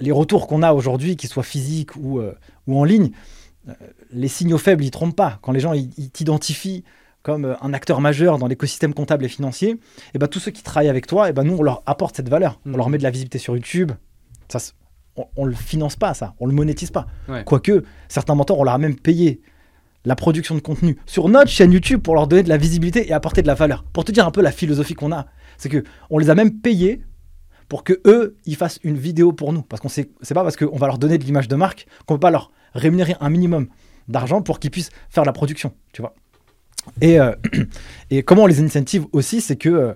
[0.00, 2.34] les retours qu'on a aujourd'hui, qu'ils soient physiques ou, euh,
[2.66, 3.10] ou en ligne,
[3.68, 3.72] euh,
[4.12, 5.38] les signaux faibles, ils trompent pas.
[5.42, 6.84] Quand les gens ils, t'identifient
[7.22, 9.80] comme euh, un acteur majeur dans l'écosystème comptable et financier,
[10.14, 12.28] et ben tous ceux qui travaillent avec toi, et ben nous on leur apporte cette
[12.28, 12.60] valeur.
[12.66, 13.92] On leur met de la visibilité sur YouTube.
[14.48, 14.58] Ça,
[15.16, 17.06] on, on le finance pas ça, on le monétise pas.
[17.28, 17.42] Ouais.
[17.44, 19.40] Quoique certains mentors, on leur a même payé
[20.04, 23.12] la production de contenu sur notre chaîne YouTube pour leur donner de la visibilité et
[23.12, 23.84] apporter de la valeur.
[23.92, 25.26] Pour te dire un peu la philosophie qu'on a,
[25.58, 27.02] c'est que on les a même payés
[27.68, 30.56] pour que eux ils fassent une vidéo pour nous parce qu'on sait c'est pas parce
[30.56, 33.68] qu'on va leur donner de l'image de marque qu'on peut pas leur rémunérer un minimum
[34.08, 36.14] d'argent pour qu'ils puissent faire la production tu vois
[37.00, 37.32] et, euh,
[38.10, 39.94] et comment on les incentive aussi c'est que euh,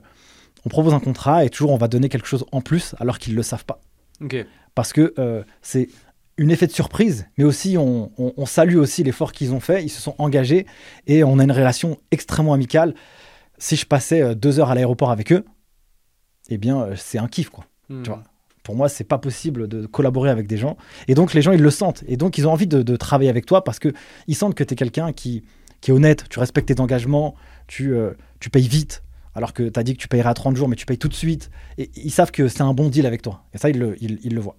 [0.66, 3.32] on propose un contrat et toujours on va donner quelque chose en plus alors qu'ils
[3.32, 3.80] ne le savent pas.
[4.74, 5.88] Parce que euh, c'est
[6.38, 9.82] un effet de surprise, mais aussi on, on- on salue aussi l'effort qu'ils ont fait,
[9.84, 10.66] ils se sont engagés
[11.06, 12.94] et on a une relation extrêmement amicale.
[13.58, 15.44] Si je passais deux heures à l'aéroport avec eux,
[16.50, 17.64] eh bien euh, c'est un kiff quoi.
[17.88, 18.02] Hmm.
[18.02, 18.22] Tu vois.
[18.62, 20.76] Pour moi, c'est pas possible de collaborer avec des gens.
[21.08, 22.04] Et donc, les gens, ils le sentent.
[22.06, 23.88] Et donc, ils ont envie de, de travailler avec toi parce que
[24.28, 25.42] ils sentent que tu es quelqu'un qui,
[25.80, 27.34] qui est honnête, tu respectes tes engagements,
[27.68, 29.02] tu, euh, tu payes vite.
[29.34, 31.08] Alors que tu as dit que tu payerais à 30 jours, mais tu payes tout
[31.08, 31.50] de suite.
[31.78, 33.44] Et ils savent que c'est un bon deal avec toi.
[33.54, 34.56] Et ça, ils le, ils, ils le voient.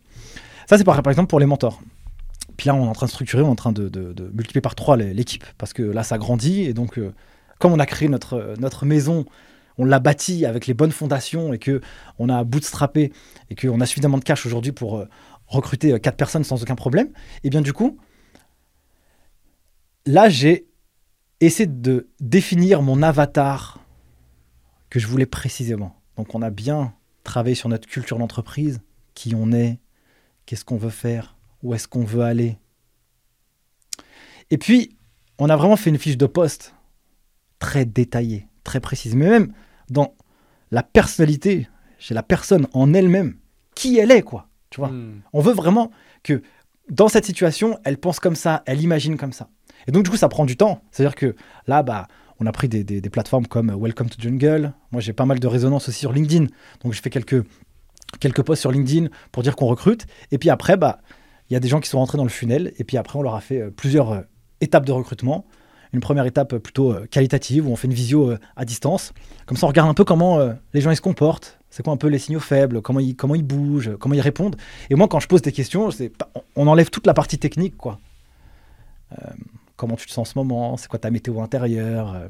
[0.67, 1.79] Ça, c'est par, par exemple pour les mentors.
[2.57, 4.23] Puis là, on est en train de structurer, on est en train de, de- de
[4.33, 5.45] multiplier par trois l'équipe.
[5.59, 6.63] Parce que là, ça grandit.
[6.63, 7.13] Et donc, euh,
[7.59, 9.25] comme on a créé notre, notre maison,
[9.77, 11.81] on l'a bâtie avec les bonnes fondations et que
[12.19, 13.11] on a bootstrappé
[13.49, 15.07] et qu'on a suffisamment de cash aujourd'hui pour euh,
[15.47, 17.09] recruter euh, quatre personnes sans aucun problème,
[17.43, 17.97] et bien du coup,
[20.05, 20.67] là, j'ai
[21.39, 23.79] essayé de définir mon avatar
[24.89, 25.95] que je voulais précisément.
[26.17, 26.93] Donc, on a bien
[27.23, 28.81] travaillé sur notre culture d'entreprise,
[29.13, 29.79] qui on est,
[30.45, 32.57] qu'est-ce qu'on veut faire, où est-ce qu'on veut aller.
[34.49, 34.97] Et puis,
[35.39, 36.75] on a vraiment fait une fiche de poste
[37.59, 39.53] très détaillée, très précise, mais même
[39.89, 40.13] dans
[40.71, 41.67] la personnalité,
[41.99, 43.35] chez la personne en elle-même,
[43.75, 44.47] qui elle est, quoi.
[44.69, 45.21] Tu vois Hmm.
[45.33, 45.91] on veut vraiment
[46.23, 46.41] que
[46.89, 49.49] dans cette situation, elle pense comme ça, elle imagine comme ça.
[49.87, 50.81] Et donc, du coup, ça prend du temps.
[50.91, 51.35] C'est-à-dire que
[51.67, 52.07] là, bah,
[52.39, 54.73] on a pris des, des- des plateformes comme Welcome to Jungle.
[54.91, 56.47] Moi, j'ai pas mal de résonance aussi sur LinkedIn.
[56.83, 57.43] Donc, je fais quelques,
[58.19, 60.05] quelques posts sur LinkedIn pour dire qu'on recrute.
[60.31, 60.99] Et puis après, bah,
[61.49, 62.73] il y a des gens qui sont rentrés dans le funnel.
[62.77, 64.21] Et puis après, on leur a fait euh, plusieurs euh,
[64.61, 65.45] étapes de recrutement.
[65.93, 69.13] Une première étape plutôt euh, qualitative où on fait une visio euh, à distance.
[69.45, 71.59] Comme ça, on regarde un peu comment euh, les gens ils se comportent.
[71.69, 74.55] C'est quoi un peu les signaux faibles, comment ils, comment ils bougent, comment ils répondent.
[74.89, 75.89] Et moi, quand je pose des questions,
[76.55, 77.99] on enlève toute la partie technique, quoi.
[79.77, 80.75] Comment tu te sens en ce moment?
[80.75, 82.27] C'est quoi ta météo intérieure?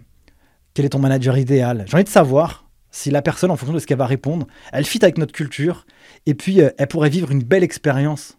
[0.76, 1.86] Quel est ton manager idéal?
[1.88, 4.86] J'ai envie de savoir si la personne, en fonction de ce qu'elle va répondre, elle
[4.86, 5.88] fit avec notre culture,
[6.28, 8.38] et puis elle pourrait vivre une belle expérience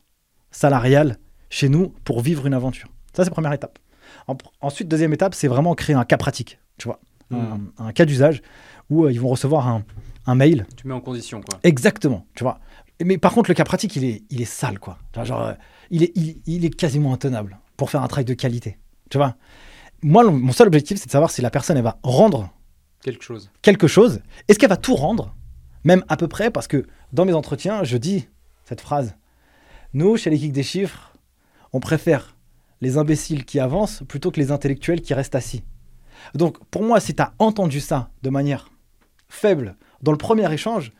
[0.52, 1.18] salariale
[1.50, 2.88] chez nous pour vivre une aventure.
[3.12, 3.80] Ça, c'est la première étape.
[4.28, 7.00] En- ensuite, deuxième étape, c'est vraiment créer un cas pratique, tu vois,
[7.32, 8.42] un, un cas d'usage
[8.90, 9.84] où euh, ils vont recevoir un,
[10.26, 11.58] un mail Tu mets en condition, quoi.
[11.62, 12.60] Exactement, tu vois.
[13.04, 14.98] Mais par contre, le cas pratique, il est, il est sale, quoi.
[15.24, 15.52] Genre, euh,
[15.90, 18.78] il, est, il, il est quasiment intenable pour faire un travail de qualité.
[19.10, 19.34] Tu vois
[20.02, 22.50] Moi, mon seul objectif, c'est de savoir si la personne, elle va rendre
[23.02, 23.50] Quelque chose.
[23.62, 24.20] quelque chose.
[24.46, 25.34] Est-ce qu'elle va tout rendre?
[25.84, 28.28] Même à peu près, parce que dans mes entretiens, je dis
[28.64, 29.16] cette phrase.
[29.94, 31.12] Nous, chez les Geeks des chiffres,
[31.72, 32.36] on préfère
[32.82, 35.62] les imbéciles qui avancent plutôt que les intellectuels qui restent assis.
[36.34, 38.70] Donc, pour moi, si tu as entendu ça de manière
[39.28, 40.92] faible dans le premier échange,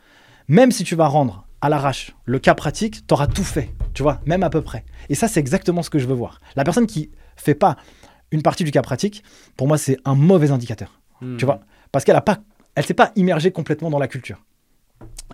[0.47, 4.01] même si tu vas rendre à l'arrache le cas pratique, tu auras tout fait, tu
[4.01, 4.83] vois, même à peu près.
[5.09, 6.39] Et ça, c'est exactement ce que je veux voir.
[6.55, 7.77] La personne qui fait pas
[8.31, 9.23] une partie du cas pratique,
[9.55, 10.99] pour moi, c'est un mauvais indicateur.
[11.21, 11.37] Hmm.
[11.37, 11.61] Tu vois
[11.91, 12.39] Parce qu'elle a pas,
[12.75, 14.43] elle s'est pas immergée complètement dans la culture.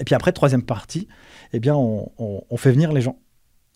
[0.01, 1.07] Et puis après, troisième partie,
[1.53, 3.17] eh bien, on, on- on fait venir les gens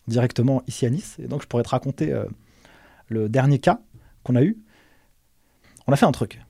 [0.06, 1.16] directement ici à Nice.
[1.22, 2.24] Et donc, je pourrais te raconter euh,
[3.08, 3.80] le dernier cas
[4.22, 4.58] qu'on a eu.
[5.86, 6.40] On a fait un truc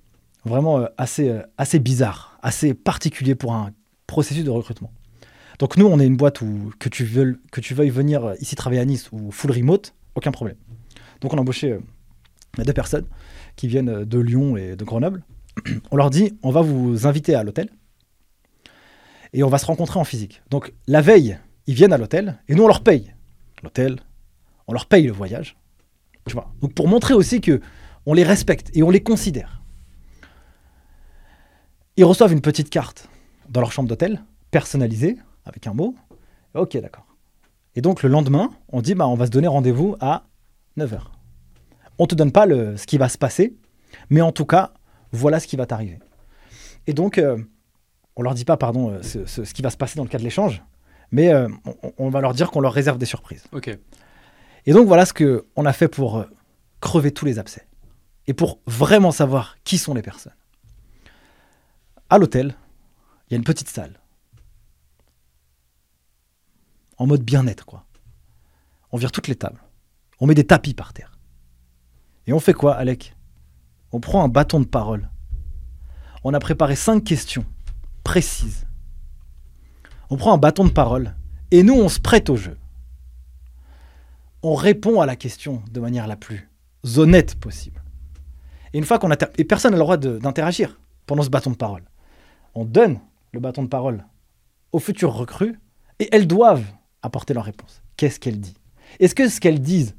[0.44, 3.70] vraiment euh, assez, euh, assez bizarre, assez particulier pour un
[4.06, 4.92] processus de recrutement.
[5.58, 8.34] Donc nous, on est une boîte où que tu veuilles, que tu veuilles venir euh,
[8.40, 10.56] ici travailler à Nice ou full remote, aucun problème.
[11.20, 11.78] Donc on a embauché
[12.58, 13.06] deux personnes
[13.56, 15.24] qui viennent de Lyon et de Grenoble.
[15.90, 17.68] On leur dit, on va vous inviter à l'hôtel
[19.32, 20.42] et on va se rencontrer en physique.
[20.50, 23.14] Donc la veille, ils viennent à l'hôtel et nous on leur paye
[23.62, 23.96] l'hôtel,
[24.66, 25.56] on leur paye le voyage.
[26.60, 27.60] Donc pour montrer aussi que
[28.06, 29.62] on les respecte et on les considère.
[31.96, 33.08] Ils reçoivent une petite carte
[33.48, 35.94] dans leur chambre d'hôtel, personnalisée, avec un mot.
[36.54, 37.06] Ok, d'accord.
[37.76, 40.24] Et donc le lendemain, on dit bah, on va se donner rendez-vous à
[40.78, 40.98] 9h.
[41.98, 43.54] On te donne pas le, ce qui va se passer,
[44.10, 44.72] mais en tout cas,
[45.12, 45.98] voilà ce qui va t'arriver.
[46.86, 47.38] Et donc, euh,
[48.16, 50.08] on leur dit pas, pardon, euh, ce, ce- ce qui va se passer dans le
[50.08, 50.62] cas de l'échange,
[51.12, 51.48] mais euh,
[51.82, 53.44] on, on va leur dire qu'on leur réserve des surprises.
[53.52, 53.76] Ok.
[54.66, 56.24] Et donc voilà ce que on a fait pour euh,
[56.80, 57.66] crever tous les abcès
[58.26, 60.34] et pour vraiment savoir qui sont les personnes.
[62.08, 62.56] À l'hôtel,
[63.28, 64.00] il y a une petite salle.
[66.96, 67.84] En mode bien-être, quoi.
[68.92, 69.62] On vire toutes les tables.
[70.20, 71.18] On met des tapis par terre.
[72.26, 73.16] Et on fait quoi, Alec?
[73.92, 75.10] On prend un bâton de parole.
[76.22, 77.44] On a préparé cinq questions
[78.04, 78.66] précises.
[80.10, 81.14] On prend un bâton de parole
[81.50, 82.56] et nous, on se prête au jeu
[84.44, 86.50] on répond à la question de manière la plus
[86.96, 87.82] honnête possible.
[88.74, 91.84] Et une fois qu'on Et personne n'a le droit d'interagir pendant ce bâton de parole.
[92.54, 93.00] On donne
[93.32, 94.04] le bâton de parole
[94.72, 95.58] aux futures recrues
[95.98, 96.66] et elles doivent
[97.00, 97.82] apporter leur réponse.
[97.96, 98.58] Qu'est-ce qu'elles disent?
[99.00, 99.96] Est-ce que ce qu'elles disent,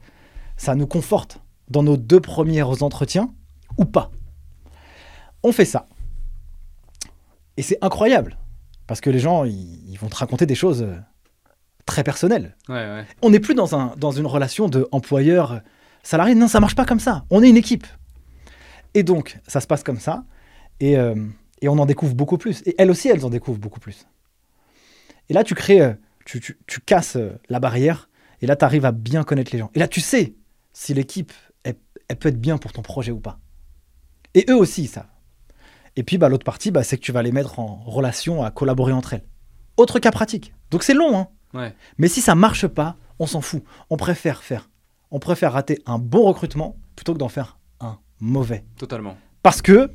[0.58, 3.34] ça nous conforte dans nos deux premiers entretiens
[3.78, 4.12] ou pas?
[5.41, 5.88] On fait ça.
[7.58, 8.38] Et c'est incroyable.
[8.86, 10.96] Parce que les gens, ils, ils vont te raconter des choses euh,
[11.86, 12.04] très.
[12.70, 13.06] Ouais, ouais.
[13.22, 16.36] On n'est plus dans, un, dans une relation de employeur-salarié.
[16.36, 17.26] Non, ça marche pas comme ça.
[17.30, 17.86] On est une équipe.
[18.94, 20.24] Et donc, ça se passe comme ça.
[20.80, 21.16] Et, euh,
[21.62, 22.62] et on en découvre beaucoup plus.
[22.66, 24.06] Et elles aussi, elles en découvrent beaucoup plus.
[25.30, 25.94] Et là, tu crées, euh,
[26.26, 28.10] tu, tu- tu casses euh, la barrière.
[28.42, 29.72] Et là, tu arrives à bien connaître les gens.
[29.76, 30.36] Et là, tu sais
[30.74, 31.32] si l'équipe,
[31.64, 31.76] elle,
[32.08, 33.40] elle peut être bien pour ton projet ou pas.
[34.34, 35.08] Et eux aussi, ils savent.
[35.96, 38.52] Et puis, bah, l'autre partie, bah, c'est que tu vas les mettre en relation à
[38.52, 39.24] collaborer entre elles.
[39.78, 40.54] Autre cas pratique.
[40.72, 41.28] Donc, c'est long, hein.
[41.56, 41.74] Ouais.
[41.97, 43.64] Mais si ça marche pas, on s'en fout.
[43.89, 44.70] On préfère faire.
[45.12, 48.66] On préfère rater un bon recrutement plutôt que d'en faire un mauvais.
[48.78, 49.18] Totalement.
[49.41, 49.89] Parce que,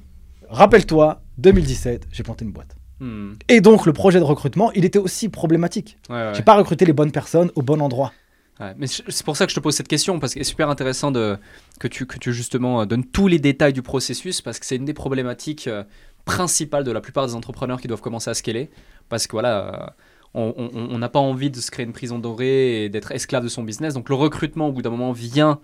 [0.48, 2.76] rappelle-toi, 2017, j'ai planté une boîte.
[3.00, 3.32] Hmm.
[3.48, 5.98] Et donc, le projet de recrutement, il était aussi problématique.
[6.08, 6.34] Ouais, ouais.
[6.34, 8.12] J'ai pas recruté les bonnes personnes au bon endroit.
[8.60, 10.68] Ouais, mais c'est pour ça que je te pose cette question, parce que c'est super
[10.68, 11.38] intéressant de,
[11.78, 14.76] que, tu, que tu justement euh, donnes tous les détails du processus, parce que c'est
[14.76, 15.82] une des problématiques euh,
[16.26, 18.70] principales de la plupart des entrepreneurs qui doivent commencer à scaler,
[19.08, 19.86] parce que voilà, euh,
[20.34, 23.62] on n'a pas envie de se créer une prison dorée et d'être esclave de son
[23.64, 25.60] business, donc le recrutement au bout d'un moment vient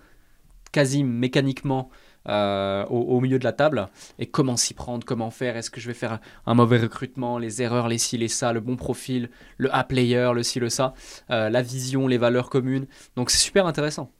[0.71, 1.89] quasi mécaniquement
[2.27, 3.87] euh, au, au milieu de la table,
[4.19, 7.61] et comment s'y prendre, comment faire, est-ce que je vais faire un mauvais recrutement, les
[7.61, 10.93] erreurs, les ci, les ça, le bon profil, le A-player, le ci, le ça,
[11.31, 12.85] euh, la vision, les valeurs communes.
[13.15, 14.11] Donc c'est super intéressant.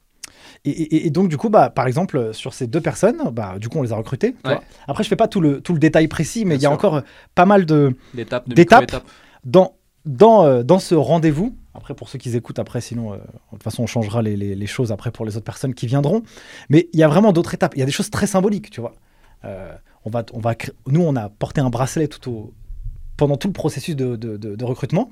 [0.64, 3.68] Et, et- et donc, du coup, bah, par exemple, sur ces deux personnes, bah, du
[3.68, 4.32] coup, on les a recrutées.
[4.32, 4.54] tu Ouais.
[4.54, 4.64] vois.
[4.86, 6.68] Après, je fais pas tout le, tout le détail précis, mais Bien il y a
[6.70, 6.72] sûr.
[6.72, 7.02] encore
[7.34, 9.02] pas mal de, D'étapes,
[9.44, 9.74] dans,
[10.04, 13.62] dans, euh, dans ce rendez-vous, après pour ceux qui écoutent après, sinon euh, de toute
[13.62, 16.22] façon on changera les, choses après pour les autres personnes qui viendront,
[16.68, 18.80] mais il y a vraiment d'autres étapes, il y a des choses très symboliques, tu
[18.80, 18.94] vois.
[19.44, 19.72] Euh,
[20.04, 20.54] on va, on va,
[20.86, 22.54] nous on a porté un bracelet tout au,
[23.16, 25.10] pendant tout le processus de, recrutement,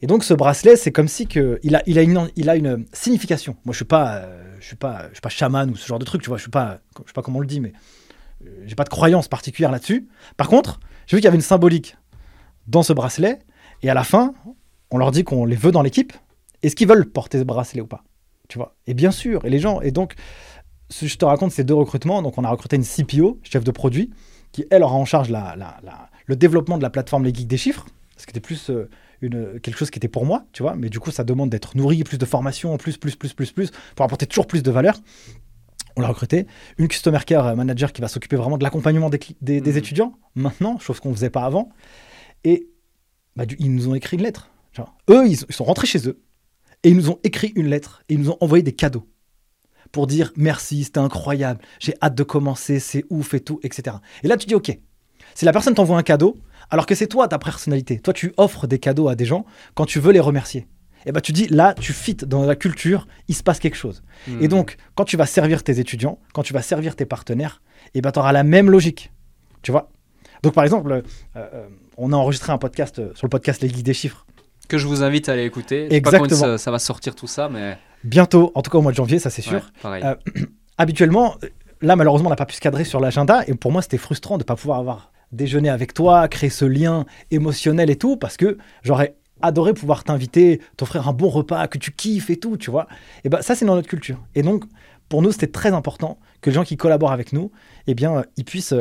[0.00, 2.56] et donc ce bracelet c'est comme si que, il, a, il, a une, il a
[2.56, 3.56] une signification.
[3.64, 3.86] Moi je suis
[4.60, 6.42] je suis pas, je suis pas chaman ou ce genre de truc, tu vois, je
[6.42, 7.72] suis je sais pas comment on le dit, mais
[8.66, 10.08] j'ai pas de croyance particulière là-dessus.
[10.36, 11.96] Par contre, j'ai vu qu'il y avait une symbolique
[12.66, 13.38] dans ce bracelet.
[13.82, 14.34] Et à la fin,
[14.90, 16.12] on leur dit qu'on les veut dans l'équipe.
[16.62, 18.04] Est-ce qu'ils veulent porter ce bracelet ou pas
[18.48, 18.76] Tu vois?
[18.86, 19.44] Et bien sûr.
[19.44, 19.80] Et les gens.
[19.80, 20.14] Et donc,
[20.90, 22.22] ce- je te raconte ces deux recrutements.
[22.22, 24.10] Donc, on a recruté une CPO, chef de produit,
[24.52, 27.48] qui elle aura en charge la, la- la- le développement de la plateforme Les Geeks
[27.48, 27.86] des chiffres.
[28.16, 28.88] Ce qui était plus euh,
[29.20, 30.76] une, quelque chose qui était pour moi, tu vois.
[30.76, 33.70] Mais du coup, ça demande d'être nourri, plus de formation, plus, plus, plus, plus, plus,
[33.96, 34.94] pour apporter toujours plus de valeur.
[35.96, 36.46] On l'a recruté.
[36.78, 39.76] Une Customer Care Manager qui va s'occuper vraiment de l'accompagnement des, des- des Mhm.
[39.78, 41.70] étudiants, maintenant, chose qu'on ne faisait pas avant.
[42.44, 42.68] Et
[43.36, 44.48] bah, du- ils nous ont écrit une lettre.
[45.10, 46.20] Eux, ils, ils sont rentrés chez eux
[46.82, 49.06] et ils nous ont écrit une lettre et ils nous ont envoyé des cadeaux
[49.92, 53.96] pour dire merci, c'était incroyable, j'ai hâte de commencer, c'est ouf et tout, etc.
[54.22, 54.76] Et là, tu dis ok.
[55.34, 56.38] Si la personne t'envoie un cadeau,
[56.70, 59.84] alors que c'est toi ta personnalité, toi tu offres des cadeaux à des gens quand
[59.86, 60.66] tu veux les remercier.
[61.04, 64.02] Et bah tu dis là, tu fites dans la culture, il se passe quelque chose.
[64.28, 64.48] Et Hmm.
[64.48, 67.60] donc, quand tu vas servir tes étudiants, quand tu vas servir tes partenaires,
[67.92, 69.12] et ben, tu auras la même logique.
[69.62, 69.91] Tu vois?
[70.42, 71.02] Donc, par exemple, euh,
[71.36, 74.26] euh, on a enregistré un podcast euh, sur le podcast Les Geeks des Chiffres.
[74.68, 75.86] que je vous invite à aller écouter.
[75.88, 76.52] Je sais pas quand Exactement.
[76.52, 79.18] ça, ça va sortir tout ça, mais Bientôt, en tout cas au mois de janvier,
[79.20, 79.54] ça c'est sûr.
[79.54, 80.02] ouais, pareil.
[80.04, 80.14] Euh,
[80.78, 81.36] Habituellement,
[81.80, 83.44] là, malheureusement, on n'a pas pu se cadrer sur l'agenda.
[83.46, 86.64] Et pour moi, c'était frustrant de ne pas pouvoir avoir déjeuné avec toi, créer ce
[86.64, 91.78] lien émotionnel et tout, parce que j'aurais adoré pouvoir t'inviter, t'offrir un bon repas que
[91.78, 92.86] tu kiffes et tout, tu vois.
[93.24, 94.18] Et ben ça, c'est dans notre culture.
[94.34, 94.64] Et donc,
[95.08, 97.52] pour nous, c'était très important que les gens qui collaborent avec nous,
[97.86, 98.74] eh bien, ils puissent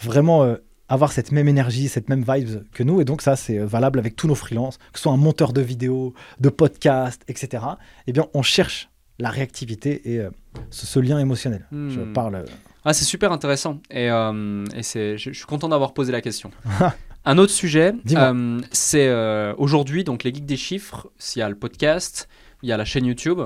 [0.00, 0.56] vraiment euh,
[0.90, 3.00] avoir cette même énergie, cette même vibe que nous.
[3.00, 5.54] Et donc, ça, c'est euh, valable avec tous nos freelances, que ce soit un monteur
[5.54, 7.64] de vidéos, de podcasts, etc.
[8.06, 10.30] Eh bien, on cherche la réactivité et euh,
[10.70, 11.66] ce, ce lien émotionnel.
[11.70, 11.88] Hmm.
[11.90, 12.34] Je parle.
[12.34, 12.44] euh,
[12.84, 13.80] Ah, c'est super intéressant.
[13.90, 16.50] Et, euh, et c'est, je, je suis content d'avoir posé la question.
[17.26, 17.92] Un autre sujet,
[18.72, 19.12] c'est
[19.58, 22.28] aujourd'hui, donc les geeks des chiffres, s'il y a le podcast,
[22.62, 23.40] il y a la chaîne YouTube,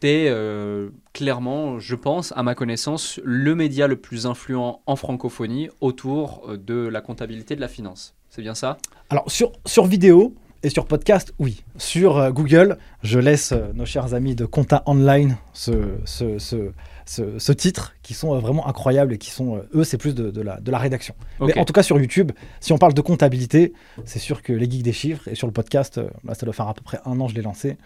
[0.00, 5.68] t'es euh, clairement, je pense, à ma connaissance, le média le plus influent en francophonie
[5.80, 8.14] autour euh, de la comptabilité de la finance.
[8.30, 8.78] C'est bien ça?
[9.10, 11.62] Alors, sur, sur vidéo et sur podcast, oui.
[11.76, 15.72] Sur euh, Google, je laisse euh, nos chers amis de Compta Online ce,
[16.04, 16.72] ce, ce,
[17.06, 20.30] ce- ce titre, qui sont euh, vraiment incroyables et qui sont, eux, c'est plus de,
[20.30, 21.14] de la, de la rédaction.
[21.40, 23.72] Mais en tout cas, sur YouTube, si on parle de comptabilité,
[24.04, 26.68] c'est sûr que les geeks des chiffres, et sur le podcast, là, ça doit faire
[26.68, 27.78] à peu près un an que je l'ai lancé,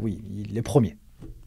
[0.00, 0.96] oui, il est premier.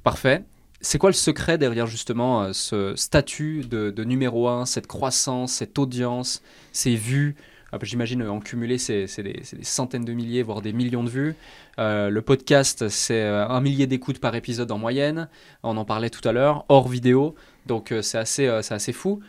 [0.05, 0.43] Parfait.
[0.81, 5.79] C'est quoi le secret derrière justement euh, ce statut de, numéro 1, cette croissance, cette
[5.79, 6.43] audience,
[6.73, 7.35] ces vues?
[7.71, 11.09] Ah, bah, J'imagine euh, en cumulé, c'est des, centaines de milliers, voire des millions de
[11.09, 11.33] vues.
[11.79, 15.27] Euh, le podcast, c'est un millier d'écoutes par épisode en moyenne.
[15.63, 17.33] On en parlait tout à l'heure, hors vidéo.
[17.65, 19.21] Donc c'est assez, assez fou.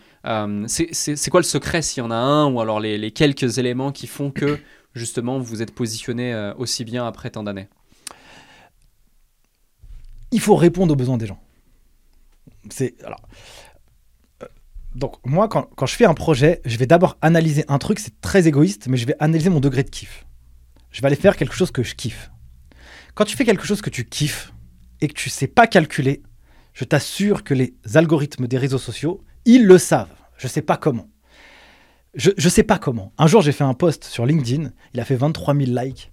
[0.67, 3.93] C'est- quoi le secret s'il y en a un, ou alors les, les quelques éléments
[3.93, 4.59] qui font que
[4.95, 7.71] justement vous êtes positionné aussi bien après tant d'années?
[10.37, 11.41] Il faut répondre aux besoins des gens.
[12.69, 13.23] C'est alors
[14.43, 14.47] euh,
[14.95, 18.47] Donc, moi, quand, je fais un projet, je vais d'abord analyser un truc, c'est très
[18.47, 20.27] égoïste, mais je vais analyser mon degré de kiff.
[20.91, 22.31] Je vais aller faire quelque chose que je kiffe.
[23.15, 24.53] Quand tu fais quelque chose que tu kiffes
[25.01, 26.23] et que tu sais pas calculer,
[26.75, 30.15] je t'assure que les algorithmes des réseaux sociaux, ils le savent.
[30.37, 31.09] Je sais pas comment.
[32.15, 33.15] Je, je sais pas comment.
[33.17, 36.13] Un jour, j'ai fait un post sur LinkedIn, il a fait 23 000 likes.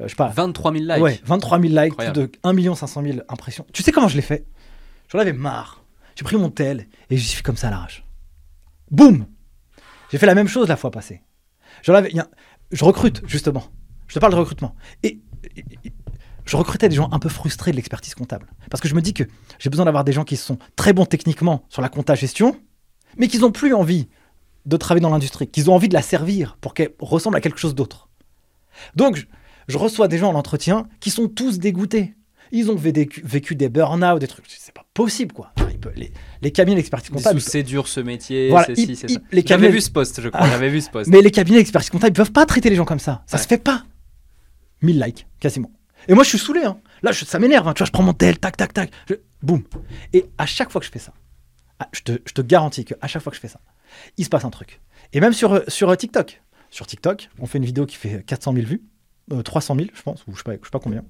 [0.00, 0.28] Euh, je sais pas.
[0.28, 1.02] 23 000 likes.
[1.02, 3.66] Ouais, 23 000 likes, plus de 1 500 000 impressions.
[3.72, 4.46] Tu sais comment je l'ai fait?
[5.08, 5.84] J'en avais marre.
[6.16, 8.04] J'ai pris mon tel et j'y suis comme ça à l'arrache.
[8.90, 9.26] Boum
[10.10, 11.22] J'ai fait la même chose la fois passée.
[11.82, 12.28] J'en avais, a-
[12.72, 13.64] je recrute, justement.
[14.08, 14.74] Je te parle de recrutement.
[15.02, 15.20] Et,
[15.56, 15.92] et- et-
[16.44, 18.46] je recrutais des gens un peu frustrés de l'expertise comptable.
[18.70, 19.22] Parce que je me dis que
[19.60, 22.60] j'ai besoin d'avoir des gens qui sont très bons techniquement sur la compta gestion,
[23.16, 24.08] mais qui n'ont plus envie
[24.66, 27.58] de travailler dans l'industrie, qu'ils ont envie de la servir pour qu'elle ressemble à quelque
[27.58, 28.08] chose d'autre.
[28.96, 29.26] Donc,
[29.70, 32.14] je, reçois des gens en entretien qui sont tous dégoûtés.
[32.52, 34.44] Ils ont vécu, vécu des burn-out, des trucs.
[34.48, 35.52] C'est pas possible, quoi.
[35.56, 36.12] Enfin, les,
[36.42, 37.40] les cabinets d'expertise comptable.
[37.40, 39.06] c'est dur ce métier, Voilà, c'est ça.
[39.06, 40.40] les J'avais cabinets- vu ce poste, je crois.
[40.44, 40.50] Ah.
[40.50, 41.08] J'avais vu ce poste.
[41.10, 43.22] Mais les cabinets d'expertise comptable, ils peuvent pas traiter les gens comme ça.
[43.26, 43.42] Ça Ouais.
[43.42, 43.84] se fait pas.
[44.82, 45.70] 1000 likes, quasiment.
[46.08, 46.64] Et moi, je suis saoulé.
[46.64, 46.78] Hein.
[47.02, 47.68] Là, je- ça m'énerve.
[47.68, 47.72] hein.
[47.74, 48.90] Tu vois, je prends mon tel, tac, tac, tac.
[49.08, 49.62] je- Boum.
[50.12, 51.12] Et à chaque fois que je fais ça,
[51.78, 53.60] ah, je, te, je te garantis qu'à chaque fois que je fais ça,
[54.16, 54.80] il se passe un truc.
[55.12, 56.42] Et même sur, sur euh, TikTok.
[56.70, 58.82] Sur TikTok, on fait une vidéo qui fait 400 000 vues.
[59.32, 61.04] Euh, 300 000, je pense, ou je sais pas, je sais pas combien.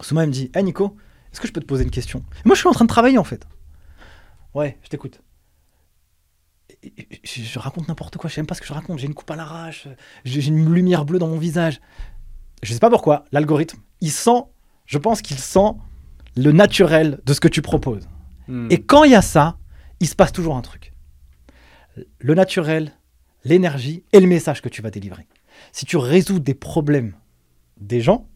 [0.00, 0.96] Souma, me dit Hey Nico,
[1.32, 2.20] est-ce que je peux te poser une question?
[2.44, 3.46] Et Moi, je suis en train de travailler en fait.
[4.54, 5.20] Ouais, je t'écoute.
[6.82, 8.98] Je, je raconte n'importe quoi, je sais même pas ce que je raconte.
[8.98, 9.86] J'ai une coupe à l'arrache,
[10.24, 11.80] j'ai j'ai une lumière bleue dans mon visage.
[12.62, 14.44] Je sais pas pourquoi, l'algorithme, il sent,
[14.86, 15.72] je pense qu'il sent
[16.36, 18.08] le naturel de ce que tu proposes.
[18.48, 18.68] Hmm.
[18.70, 19.58] Et quand il y a ça,
[20.00, 20.92] il se passe toujours un truc.
[22.18, 22.92] Le naturel,
[23.44, 25.26] l'énergie et le message que tu vas délivrer.
[25.72, 27.14] Si tu résous des problèmes
[27.86, 28.26] des gens,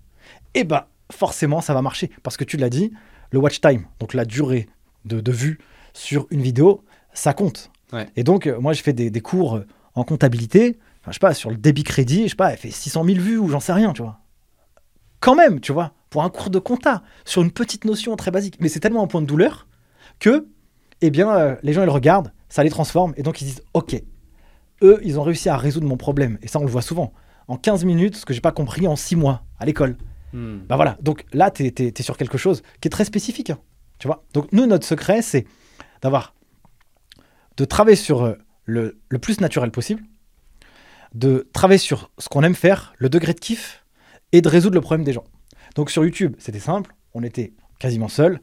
[0.54, 2.10] eh ben forcément ça va marcher.
[2.22, 2.92] Parce que tu l'as dit,
[3.30, 4.68] le watch time, donc la durée
[5.04, 5.58] de, de vue
[5.92, 7.70] sur une vidéo, ça compte.
[7.92, 8.08] Ouais.
[8.16, 11.20] Et donc, euh, moi, je fais des, des cours euh, en comptabilité, enfin, je sais
[11.20, 13.60] pas, sur le débit crédit, je sais pas, elle fait 600 000 vues ou j'en
[13.60, 14.20] sais rien, tu vois.
[15.20, 18.58] Quand même, tu vois, pour un cours de compta, sur une petite notion très basique.
[18.60, 19.66] Mais c'est tellement un point de douleur
[20.18, 20.46] que,
[21.00, 23.62] eh bien, euh, les gens, ils le regardent, ça les transforme, et donc ils disent,
[23.74, 24.02] ok,
[24.82, 26.38] eux, ils ont réussi à résoudre mon problème.
[26.42, 27.12] Et ça, on le voit souvent.
[27.48, 29.96] En 15 minutes, ce que j'ai pas compris en 6 mois à l'école.
[30.32, 30.58] Hmm.
[30.68, 33.50] Bah voilà, donc là, tu es, sur quelque chose qui est très spécifique.
[33.50, 33.58] hein,
[33.98, 34.24] tu vois?
[34.32, 35.46] Donc nous, notre secret, c'est
[36.02, 36.34] d'avoir,
[37.56, 38.34] de travailler sur euh,
[38.64, 40.02] le, le plus naturel possible,
[41.14, 43.84] de travailler sur ce qu'on aime faire, le degré de kiff,
[44.32, 45.24] et de résoudre le problème des gens.
[45.74, 48.40] Donc sur YouTube, c'était simple, on était quasiment seul.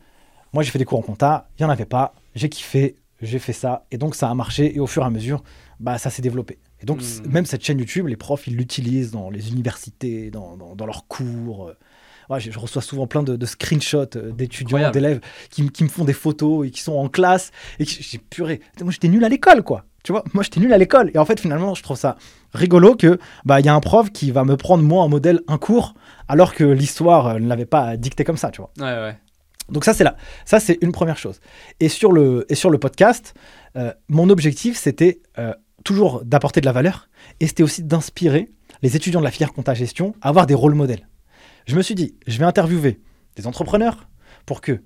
[0.54, 3.40] Moi, j'ai fait des cours en compta, il n'y en avait pas, j'ai kiffé, j'ai
[3.40, 5.44] fait ça, et donc ça a marché, et au fur et à mesure,
[5.80, 6.60] bah, ça s'est développé.
[6.84, 7.32] Et donc, Hmm.
[7.32, 11.08] même cette chaîne YouTube, les profs, ils l'utilisent dans les universités, dans, dans- dans leurs
[11.08, 11.70] cours.
[11.70, 11.78] euh.
[12.30, 15.20] Ouais, je, je reçois souvent plein de, de screenshots euh, d'étudiants, d'élèves
[15.50, 17.52] qui, qui me font des photos et qui sont en classe.
[17.80, 18.62] Et j'ai purée.
[18.82, 19.86] Moi, j'étais nul à l'école, quoi.
[20.04, 21.12] Tu vois, moi, j'étais nul à l'école.
[21.14, 22.18] Et en fait, finalement, je trouve ça
[22.54, 25.42] rigolo que bah il y a un prof qui va me prendre moi en modèle
[25.48, 25.96] un cours,
[26.28, 28.72] alors que l'histoire euh, ne l'avait pas dicté comme ça, tu vois.
[28.80, 29.18] Ouais, ouais.
[29.70, 31.40] Donc ça c'est là, ça c'est une première chose.
[31.80, 33.34] Et sur le et sur le podcast,
[33.78, 35.54] euh, mon objectif c'était euh,
[35.84, 37.10] toujours d'apporter de la valeur
[37.40, 38.50] et c'était aussi d'inspirer
[38.82, 41.08] les étudiants de la filière compta gestion à avoir des rôles modèles.
[41.66, 43.02] Je me suis dit, je vais interviewer
[43.36, 44.10] des entrepreneurs
[44.46, 44.84] pour que,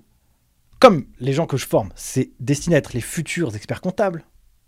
[0.78, 4.24] comme les gens que je forme, c'est destiné à être les futurs experts comptables,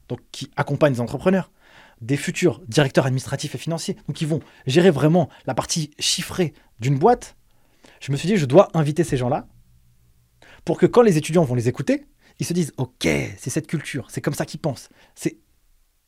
[0.08, 1.52] donc qui accompagnent les entrepreneurs,
[2.00, 6.98] des futurs directeurs administratifs et financiers, donc qui vont gérer vraiment la partie chiffrée d'une
[6.98, 7.36] boîte.
[8.00, 9.46] Je me suis dit, je dois inviter ces gens-là
[10.64, 12.06] pour que quand les étudiants vont les écouter,
[12.38, 14.88] ils se disent Ok, c'est cette culture, c'est comme ça qu'ils pensent.
[15.14, 15.38] C'est...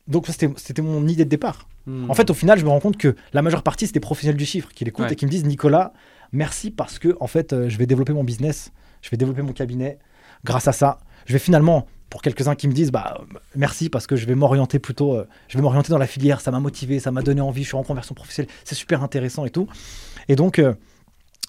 [0.07, 1.67] Donc c'était, c'était mon idée de départ.
[1.85, 2.09] Hmm.
[2.09, 4.37] En fait, au final, je me rends compte que la majeure partie, c'est des professionnels
[4.37, 5.13] du chiffre qui l'écoutent Ouais.
[5.13, 5.93] et qui me disent Nicolas,
[6.31, 9.53] merci parce que en fait, euh, je vais développer mon business, je vais développer mon
[9.53, 9.99] cabinet.
[10.43, 14.07] Grâce à ça, je vais finalement, pour quelques-uns qui me disent bah euh, merci parce
[14.07, 16.99] que je vais m'orienter plutôt, euh, je vais m'orienter dans la filière, ça m'a motivé,
[16.99, 19.67] ça m'a donné envie, je suis en conversion professionnelle, c'est super intéressant et tout.
[20.27, 20.73] Et donc, euh,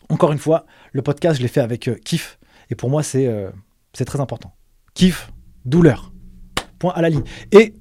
[0.09, 2.38] encore une fois, le podcast, je l'ai fait avec kiff.
[2.70, 3.28] Et pour moi, c'est
[3.92, 4.55] c'est très important.
[4.94, 5.30] Kiff,
[5.64, 6.12] douleur.
[6.78, 7.22] Point à la ligne.
[7.52, 7.74] Et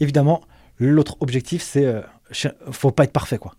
[0.00, 0.40] évidemment,
[0.78, 2.00] l'autre objectif, c'est euh,
[2.70, 3.54] faut pas être parfait, quoi.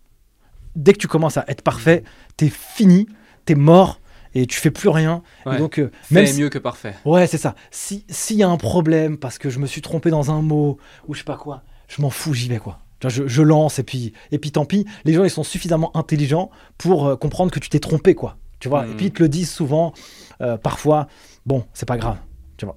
[0.76, 2.02] Dès que tu commences à être parfait,
[2.36, 3.06] t'es fini,
[3.44, 4.00] t'es mort
[4.34, 5.22] et tu fais plus rien.
[5.46, 6.94] Et donc, euh, même si- mieux que parfait.
[7.04, 7.54] Ouais, c'est ça.
[7.70, 10.78] Si s'il y a un problème parce que je me suis trompé dans un mot
[11.06, 12.78] ou je sais pas quoi, je m'en fous, j'y vais quoi.
[13.06, 14.86] Je, je lance et puis et puis tant pis.
[15.04, 18.36] Les gens ils sont suffisamment intelligents pour euh, comprendre que tu t'es trompé quoi.
[18.60, 18.84] Tu vois.
[18.86, 18.92] Mhm.
[18.92, 19.92] Et puis ils te le disent souvent.
[20.40, 21.08] euh, parfois,
[21.44, 22.16] bon, c'est pas grave.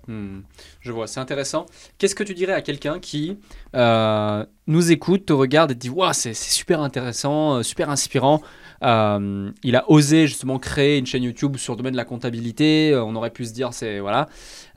[0.07, 0.41] Hmm,
[0.81, 1.65] Je vois, c'est intéressant.
[1.97, 3.37] Qu'est-ce que tu dirais à quelqu'un qui
[3.75, 7.89] euh, nous écoute, te regarde et te dit Waouh, c'est c'est super intéressant, euh, super
[7.89, 8.41] inspirant.
[8.83, 12.93] Euh, il a osé justement créer une chaîne YouTube sur le domaine de la comptabilité.
[12.95, 14.27] On aurait pu se dire, c'est voilà,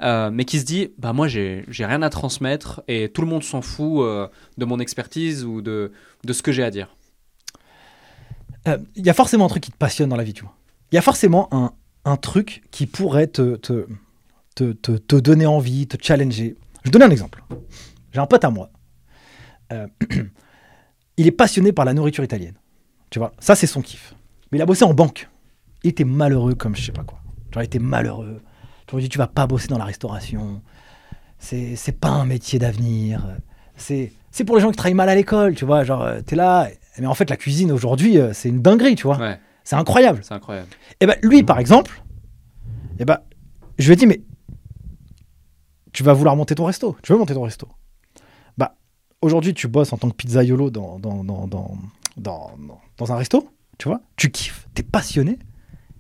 [0.02, 3.42] Euh, mais qui se dit, bah moi j'ai rien à transmettre et tout le monde
[3.42, 4.04] s'en fout
[4.58, 5.92] de mon expertise ou de
[6.24, 6.94] de ce que j'ai à dire.
[8.96, 10.54] Il y a forcément un truc qui te passionne dans la vie, tu vois.
[10.92, 11.72] Il y a forcément un,
[12.04, 13.86] un truc qui pourrait te, te,
[14.58, 16.56] te, te, te donner envie, te challenger.
[16.82, 17.44] Je vais donner un exemple.
[18.12, 18.70] J'ai un pote à moi.
[19.72, 19.86] Euh,
[21.16, 22.54] il est passionné par la nourriture italienne.
[23.10, 24.14] Tu vois, ça c'est son kiff.
[24.50, 25.28] Mais il a bossé en banque.
[25.84, 27.20] Il était malheureux comme je sais pas quoi.
[27.52, 28.42] Genre, il était malheureux.
[28.86, 30.60] Tu lui dis, tu vas pas bosser dans la restauration.
[31.38, 33.24] C'est c'est pas un métier d'avenir.
[33.76, 35.84] C'est c'est pour les gens qui travaillent mal à l'école, tu vois.
[35.84, 36.68] Genre, euh, t'es là.
[36.98, 39.18] Mais en fait, la cuisine aujourd'hui, euh, c'est une dinguerie, tu vois.
[39.18, 40.20] Ouais, C'est incroyable.
[40.22, 40.68] c'est incroyable.
[41.00, 42.02] Et ben lui, par exemple,
[42.98, 43.20] et ben,
[43.78, 44.20] je lui ai dit, mais
[45.92, 46.96] tu vas vouloir monter ton resto.
[47.02, 47.68] Tu veux monter ton resto
[48.56, 48.76] Bah,
[49.22, 51.46] aujourd'hui, tu bosses en tant que pizzaiolo dans, dans, dans,
[52.16, 52.50] dans,
[52.98, 54.00] dans, un resto, tu vois.
[54.16, 55.38] Tu kiffes, t'es passionné.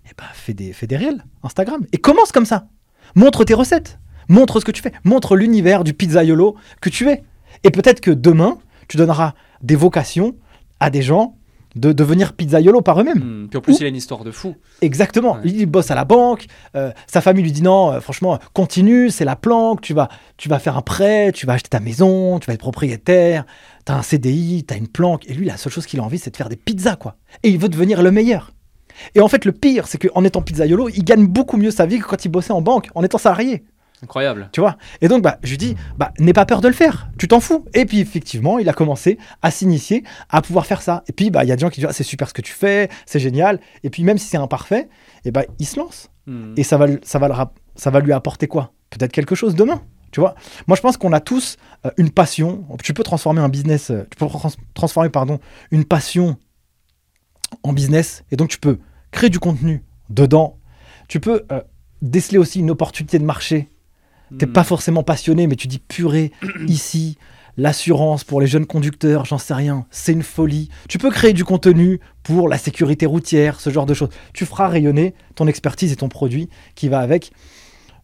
[0.06, 1.86] Et ben, fais des, fais des réels Instagram.
[1.92, 2.68] Et commence comme ça.
[3.14, 3.98] Montre tes recettes.
[4.28, 4.92] Montre ce que tu fais.
[5.04, 7.24] Montre l'univers du pizzaiolo que tu es.
[7.64, 8.58] Et peut-être que demain,
[8.88, 10.36] tu donneras des vocations
[10.80, 11.37] à des gens
[11.76, 13.18] de devenir pizzaiolo par eux-mêmes.
[13.44, 14.56] Hmm, Puis en plus, Ou- il a une histoire de fou.
[14.82, 15.34] Exactement.
[15.34, 15.40] Ouais.
[15.44, 16.46] Il bosse à la banque.
[16.74, 19.80] euh, sa famille lui dit non, euh, franchement, continue, c'est la planque.
[19.80, 22.60] Tu vas, tu vas faire un prêt, tu vas acheter ta maison, tu vas être
[22.60, 23.44] propriétaire.
[23.84, 25.28] T'as un CDI, t'as une planque.
[25.28, 27.16] Et lui, la seule chose qu'il a envie, c'est de faire des pizzas, quoi.
[27.42, 28.52] Et il veut devenir le meilleur.
[29.14, 31.98] Et en fait, le pire, c'est qu'en étant pizzaiolo, il gagne beaucoup mieux sa vie
[32.00, 33.62] que quand il bossait en banque, en étant salarié.
[34.02, 34.48] Incroyable.
[34.52, 34.76] Tu vois?
[35.00, 37.10] Et donc, bah, je lui dis, bah, n'aie pas peur de le faire.
[37.18, 37.64] Tu t'en fous.
[37.74, 41.02] Et puis, effectivement, il a commencé à s'initier à pouvoir faire ça.
[41.08, 42.42] Et puis, bah, il y a des gens qui disent, ah, c'est super ce que
[42.42, 43.60] tu fais, c'est génial.
[43.82, 44.88] Et puis, même si c'est imparfait,
[45.24, 46.08] et bah, il se lance.
[46.26, 46.54] Hmm.
[46.56, 48.72] Et ça va, ça va, le rap- ça va lui apporter quoi?
[48.90, 49.82] Peut-être quelque chose demain.
[50.10, 50.34] Tu vois?
[50.66, 52.64] Moi, je pense qu'on a tous euh, une passion.
[52.82, 55.38] Tu peux transformer un business, euh, tu peux trans- transformer, pardon,
[55.70, 56.36] une passion
[57.62, 58.24] en business.
[58.30, 58.78] Et donc, tu peux
[59.10, 60.58] créer du contenu dedans.
[61.08, 61.60] Tu peux euh,
[62.00, 63.68] déceler aussi une opportunité de marché
[64.38, 64.52] T'es Hmm.
[64.52, 66.32] pas forcément passionné, mais tu dis purée,
[66.66, 67.16] ici,
[67.56, 70.68] l'assurance pour les jeunes conducteurs, j'en sais rien, c'est une folie.
[70.88, 74.10] Tu peux créer du contenu pour la sécurité routière, ce genre de choses.
[74.34, 77.32] Tu feras rayonner ton expertise et ton produit qui va avec.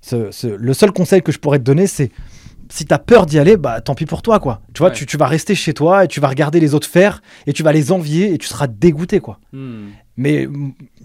[0.00, 2.10] Ce- ce- le seul conseil que je pourrais te donner, c'est
[2.70, 4.60] si tu as peur d'y aller, bah tant pis pour toi, quoi.
[4.72, 4.94] Tu vois, Ouais.
[4.94, 7.62] tu, tu vas rester chez toi et tu vas regarder les autres faire et tu
[7.62, 9.38] vas les envier et tu seras dégoûté, quoi.
[9.52, 9.88] Hmm.
[10.16, 10.48] Mais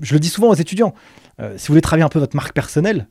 [0.01, 0.93] je le dis souvent aux étudiants,
[1.39, 3.07] euh, si vous voulez travailler un peu votre marque personnelle,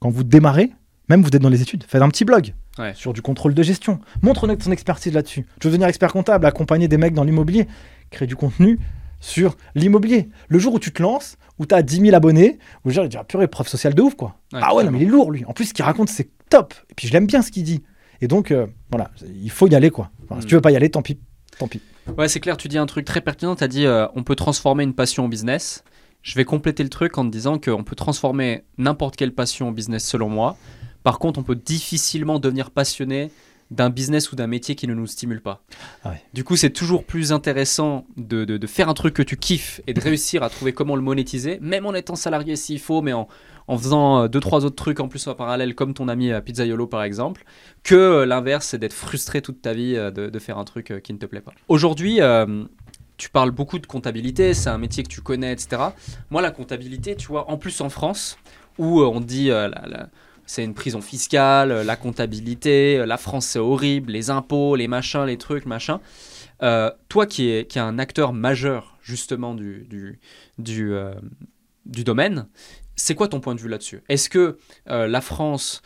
[0.00, 0.72] quand vous démarrez,
[1.08, 2.92] même vous êtes dans les études, faites un petit blog Ouais.
[2.94, 4.00] sur du contrôle de gestion.
[4.22, 5.46] Montre-nous ton expertise là-dessus.
[5.60, 7.66] Tu veux devenir expert comptable, accompagner des mecs dans l'immobilier,
[8.10, 8.78] créer du contenu
[9.20, 10.28] sur l'immobilier.
[10.48, 13.24] Le jour où tu te lances, où tu as 10 000 abonnés, où je dirais,
[13.26, 14.36] purée, preuve sociale de ouf, quoi.
[14.52, 15.44] Ouais, ah ouais, non, mais il est lourd, lui.
[15.46, 16.74] En plus, ce qu'il raconte, c'est top.
[16.90, 17.82] Et puis, je l'aime bien ce qu'il dit.
[18.20, 19.10] Et donc, euh, voilà,
[19.42, 20.10] il faut y aller, quoi.
[20.28, 20.48] Enfin, Si Mm.
[20.50, 21.18] tu veux pas y aller, tant pis.
[21.58, 21.80] Tant pis.
[22.18, 23.56] Ouais, c'est clair, tu dis un truc très pertinent.
[23.56, 25.82] Tu as dit euh, on peut transformer une passion en business.
[26.22, 29.72] Je vais compléter le truc en te disant qu'on peut transformer n'importe quelle passion en
[29.72, 30.56] business selon moi.
[31.06, 33.30] Par contre, on peut difficilement devenir passionné
[33.70, 35.62] d'un business ou d'un métier qui ne nous stimule pas.
[36.02, 36.22] Ah ouais.
[36.34, 39.80] Du coup, c'est toujours plus intéressant de, de- de faire un truc que tu kiffes
[39.86, 43.12] et de réussir à trouver comment le monétiser, même en étant salarié s'il faut, mais
[43.12, 43.28] en,
[43.68, 46.40] en faisant euh, deux, trois autres trucs en plus en parallèle, comme ton ami à
[46.40, 47.44] Pizzaiolo par exemple,
[47.84, 50.90] que euh, l'inverse, c'est d'être frustré toute ta vie euh, de, de faire un truc
[50.90, 51.52] euh, qui ne te plaît pas.
[51.68, 52.64] Aujourd'hui, euh,
[53.16, 55.82] tu parles beaucoup de comptabilité, c'est un métier que tu connais, etc.
[56.30, 58.38] Moi, la comptabilité, tu vois, en plus en France,
[58.78, 60.08] où euh, on dit euh, la- la-
[60.46, 64.88] c'est une prison fiscale, euh, la comptabilité, euh, la France c'est horrible, les impôts, les
[64.88, 66.00] machins, les trucs, machin.
[66.62, 70.18] Euh, toi qui es, qui est un acteur majeur justement du, du,
[70.58, 72.48] du, domaine,
[72.96, 74.02] c'est quoi ton point de vue là-dessus?
[74.08, 75.80] Est-ce que la France,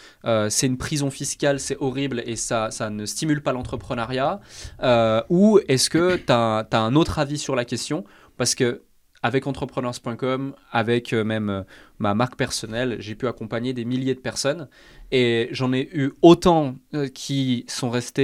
[0.48, 4.40] c'est une prison fiscale, c'est horrible et ça, ça ne stimule pas l'entrepreneuriat?
[5.28, 8.04] Ou est-ce que tu as, un autre avis sur la question?
[8.38, 8.84] Parce que
[9.22, 11.62] avec entrepreneurs.com, avec euh, même euh,
[11.98, 14.68] ma marque personnelle, j'ai pu accompagner des milliers de personnes
[15.12, 18.20] et j'en ai eu autant euh, qui sont restés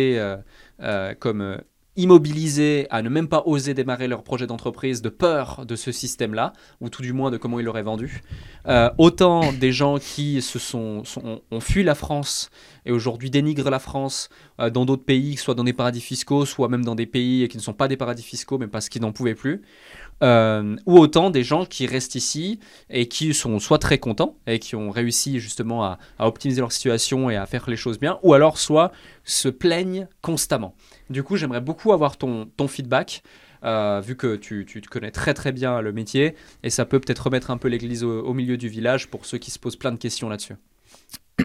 [1.21, 1.59] comme
[1.97, 6.53] immobilisés à ne même pas oser démarrer leur projet d'entreprise de peur de ce système-là,
[6.81, 8.23] ou tout du moins de comment ils l'auraient vendu.
[8.99, 11.03] Autant des gens qui se sont,
[11.51, 12.51] ont fui la France
[12.85, 14.29] et aujourd'hui dénigrent la France
[14.59, 17.63] dans d'autres pays, soit dans des paradis fiscaux, soit même dans des pays qui ne
[17.63, 19.63] sont pas des paradis fiscaux, mais parce qu'ils n'en pouvaient plus.
[20.23, 22.59] Euh, ou autant des gens qui restent ici
[22.89, 26.73] et qui sont soit très contents et qui ont réussi justement à, à optimiser leur
[26.73, 28.93] situation et à faire les choses bien, ou alors soit
[29.25, 30.75] se plaignent constamment.
[31.11, 33.23] Du coup, j'aimerais beaucoup avoir ton, ton feedback,
[33.63, 36.99] euh, vu que tu, tu te connais très très bien le métier, et ça peut
[36.99, 39.77] peut-être remettre un peu l'église au, au milieu du village pour ceux qui se posent
[39.77, 40.55] plein de questions là-dessus.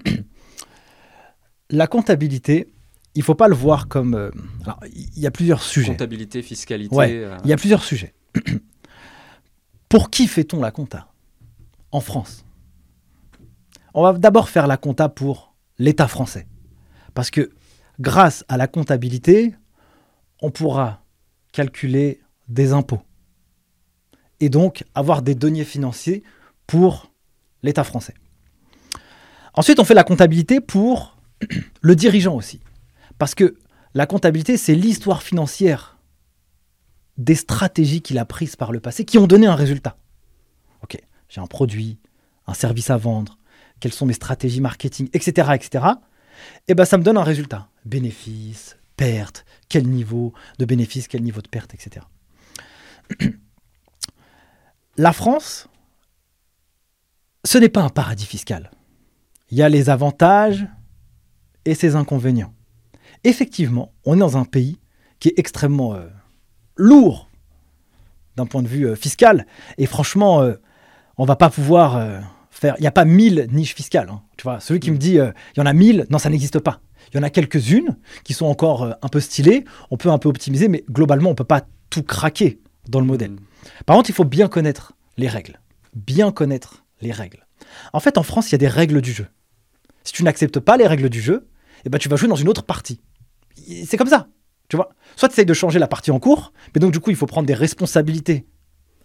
[1.70, 2.68] La comptabilité,
[3.16, 4.14] il faut pas le voir comme.
[4.16, 4.30] euh,
[4.64, 5.92] alors, il y a plusieurs sujets.
[5.92, 6.96] Comptabilité, fiscalité.
[6.96, 7.12] Ouais.
[7.12, 8.14] euh, Il y a plusieurs sujets.
[9.90, 11.08] Pour qui fait-on la compta?
[11.92, 12.46] En France
[13.94, 16.48] On va d'abord faire la compta pour l'État français.
[17.14, 17.52] Parce que
[18.00, 19.54] grâce à la comptabilité,
[20.42, 21.04] on pourra
[21.52, 23.02] calculer des impôts.
[24.40, 26.24] Et donc avoir des deniers financiers
[26.68, 27.12] pour
[27.64, 28.16] l'État français.
[29.54, 31.18] Ensuite, on fait la comptabilité pour
[31.82, 32.62] le dirigeant aussi.
[33.18, 33.58] Parce que
[33.94, 35.91] la comptabilité, c'est l'histoire financière
[37.22, 39.96] des stratégies qu'il a prises par le passé qui ont donné un résultat.
[40.84, 40.98] Ok,
[41.30, 42.00] j'ai un produit,
[42.48, 43.38] un service à vendre,
[43.80, 45.86] quelles sont mes stratégies marketing, etc., etc.
[46.68, 47.70] Et ben ça me donne un résultat.
[47.86, 52.06] Bénéfice, perte, quel niveau de bénéfice, quel niveau de perte, etc.
[54.98, 55.68] La France,
[57.44, 58.72] ce n'est pas un paradis fiscal.
[59.52, 60.68] Il y a les avantages
[61.66, 62.54] et ses inconvénients.
[63.24, 64.80] Effectivement, on est dans un pays
[65.20, 66.08] qui est extrêmement euh,
[66.82, 67.30] lourd
[68.36, 69.46] d'un point de vue euh, fiscal.
[69.78, 70.54] Et franchement, on euh,
[71.18, 72.74] on va pas pouvoir faire.
[72.80, 74.10] Il n'y a pas mille niches fiscales.
[74.10, 74.24] Hein.
[74.38, 76.80] tu vois, celui qui me dit il y en a mille, non, ça n'existe pas.
[77.14, 79.66] Il y en a quelques-unes qui sont encore un peu stylées.
[79.92, 81.62] On peut un peu optimiser, mais globalement, on peut pas
[81.92, 82.60] tout craquer
[82.90, 83.36] dans le modèle.
[83.86, 85.60] Par contre, il faut bien connaître les règles.
[85.94, 87.46] Bien connaître les règles.
[87.94, 89.28] En fait, en France, il y a des règles du jeu.
[90.04, 91.48] Si tu n'acceptes pas les règles du jeu,
[91.86, 93.02] eh ben, tu vas jouer dans une autre partie.
[93.86, 94.28] C'est comme ça.
[94.72, 97.10] Tu vois Soit tu essayes de changer la partie en cours, mais donc du coup,
[97.10, 98.46] il faut prendre des responsabilités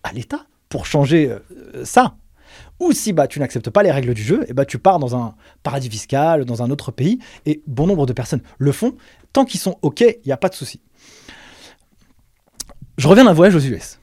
[0.05, 2.19] à l'État pour changer euh, ça.
[2.79, 5.17] Ou si bah, tu n'acceptes pas les règles du jeu, et bah, tu pars dans
[5.17, 8.95] un paradis fiscal, dans un autre pays, et bon nombre de personnes le font.
[9.33, 10.81] Tant qu'ils sont OK, il n'y a pas de souci.
[12.97, 13.99] Je reviens d'un voyage aux US.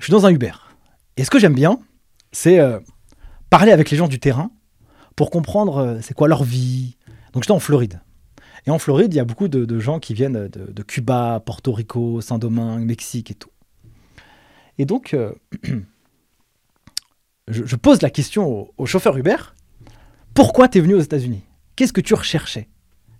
[0.00, 0.54] Je suis dans un Uber.
[1.16, 1.78] Et ce que j'aime bien,
[2.32, 2.80] c'est euh,
[3.48, 4.50] parler avec les gens du terrain
[5.14, 6.96] pour comprendre euh, c'est quoi leur vie.
[7.32, 8.00] Donc j'étais en Floride.
[8.66, 12.20] Et en Floride, il y a beaucoup de, gens qui viennent de, Cuba, Porto Rico,
[12.20, 13.50] Saint-Domingue, Mexique et tout.
[14.78, 15.32] Et donc, euh,
[17.48, 19.36] je, pose la question au, chauffeur Uber
[20.34, 21.44] pourquoi tu es venu aux États-Unis?
[21.76, 22.68] Qu'est-ce que tu recherchais?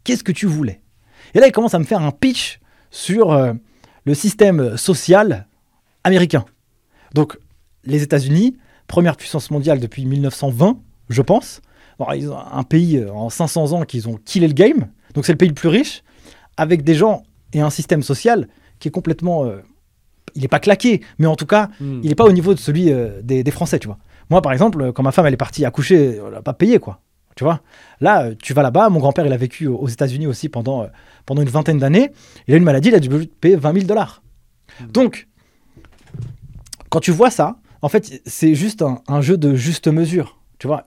[0.04, 0.82] Qu'est-ce que tu voulais?
[1.32, 3.54] Et là, il commence à me faire un pitch sur euh,
[4.04, 5.46] le système social
[6.04, 6.44] américain.
[7.14, 7.38] Donc,
[7.84, 10.78] les États-Unis, première puissance mondiale depuis 1920,
[11.08, 11.62] je pense.
[12.14, 14.88] Ils ont un pays euh, en 500 ans qu'ils ont killé le game.
[15.14, 16.02] Donc c'est le pays le plus riche,
[16.56, 17.22] avec des gens
[17.52, 19.44] et un système social qui est complètement...
[19.44, 19.62] Euh,
[20.34, 22.00] il n'est pas claqué, mais en tout cas, hmm.
[22.02, 23.98] il n'est pas au niveau de celui euh, des, Français, tu vois.
[24.28, 27.00] Moi, par exemple, quand ma femme elle est partie accoucher, elle n'a pas payé, quoi.
[27.36, 27.60] Tu vois
[28.00, 28.88] Là, tu vas là-bas.
[28.88, 30.86] Mon grand-père, il a vécu aux États-Unis aussi pendant, euh,
[31.26, 32.12] pendant une vingtaine d'années.
[32.48, 34.22] Il a une maladie, il a dû payer 20 000 dollars.
[34.80, 34.86] Hmm.
[34.88, 35.28] Donc,
[36.90, 40.40] quand tu vois ça, en fait, c'est juste un, jeu de juste mesure.
[40.58, 40.86] Tu vois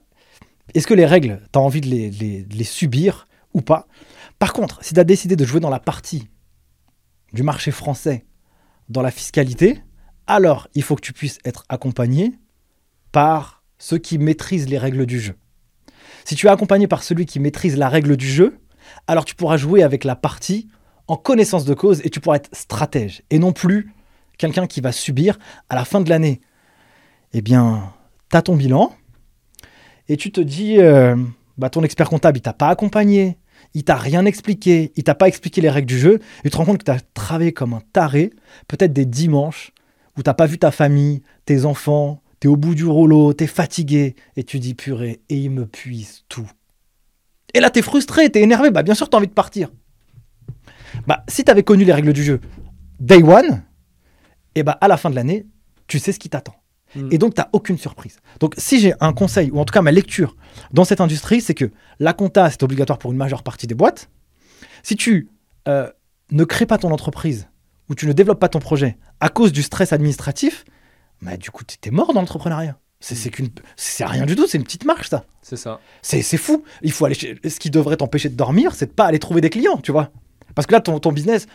[0.74, 3.86] Est-ce que les règles, tu as envie de les, subir ou pas?
[4.38, 6.28] Par contre, si tu as décidé de jouer dans la partie
[7.32, 8.24] du marché français,
[8.88, 9.82] dans la fiscalité,
[10.26, 12.32] alors il faut que tu puisses être accompagné
[13.12, 15.34] par ceux qui maîtrisent les règles du jeu.
[16.24, 18.58] Si tu es accompagné par celui qui maîtrise la règle du jeu,
[19.06, 20.68] alors tu pourras jouer avec la partie
[21.08, 23.92] en connaissance de cause et tu pourras être stratège et non plus
[24.38, 26.40] quelqu'un qui va subir à la fin de l'année.
[27.32, 27.92] Eh bien,
[28.30, 28.94] tu as ton bilan
[30.10, 31.14] et tu te dis, euh,
[31.56, 33.38] bah, ton expert comptable, il t'a pas accompagné,
[33.74, 36.56] il t'a rien expliqué, il t'a pas expliqué les règles du jeu, et tu te
[36.56, 38.32] rends compte que tu as travaillé comme un taré,
[38.66, 39.70] peut-être des dimanches
[40.18, 43.44] où t'as pas vu ta famille, tes enfants, tu es au bout du rouleau, tu
[43.44, 46.50] es fatigué, et tu dis purée, et il me puise tout.
[47.54, 49.32] Et là, tu es frustré, tu es énervé, bah bien sûr, tu as envie de
[49.32, 49.70] partir.
[51.06, 52.40] Bah, si tu avais connu les règles du jeu
[52.98, 53.62] day one,
[54.56, 55.46] et bah à la fin de l'année,
[55.86, 56.59] tu sais ce qui t'attend.
[57.10, 58.18] Et donc, tu n'as aucune surprise.
[58.40, 60.36] Donc, si j'ai un conseil, ou en tout cas ma lecture
[60.72, 64.10] dans cette industrie, c'est que la compta, c'est obligatoire pour une majeure partie des boîtes.
[64.82, 65.28] Si tu
[65.68, 65.88] euh,
[66.32, 67.48] ne crées pas ton entreprise
[67.88, 70.64] ou tu ne développes pas ton projet à cause du stress administratif,
[71.22, 72.78] bah, du coup, tu es mort dans l'entrepreneuriat.
[73.02, 75.24] C'est qu'une, c'est rien du tout, c'est une petite marche, ça.
[75.40, 75.80] C'est ça.
[76.02, 76.64] C'est fou.
[76.82, 79.48] Il faut aller Ce qui devrait t'empêcher de dormir, c'est de pas aller trouver des
[79.48, 80.10] clients, tu vois.
[80.54, 81.46] Parce que là, ton, ton business,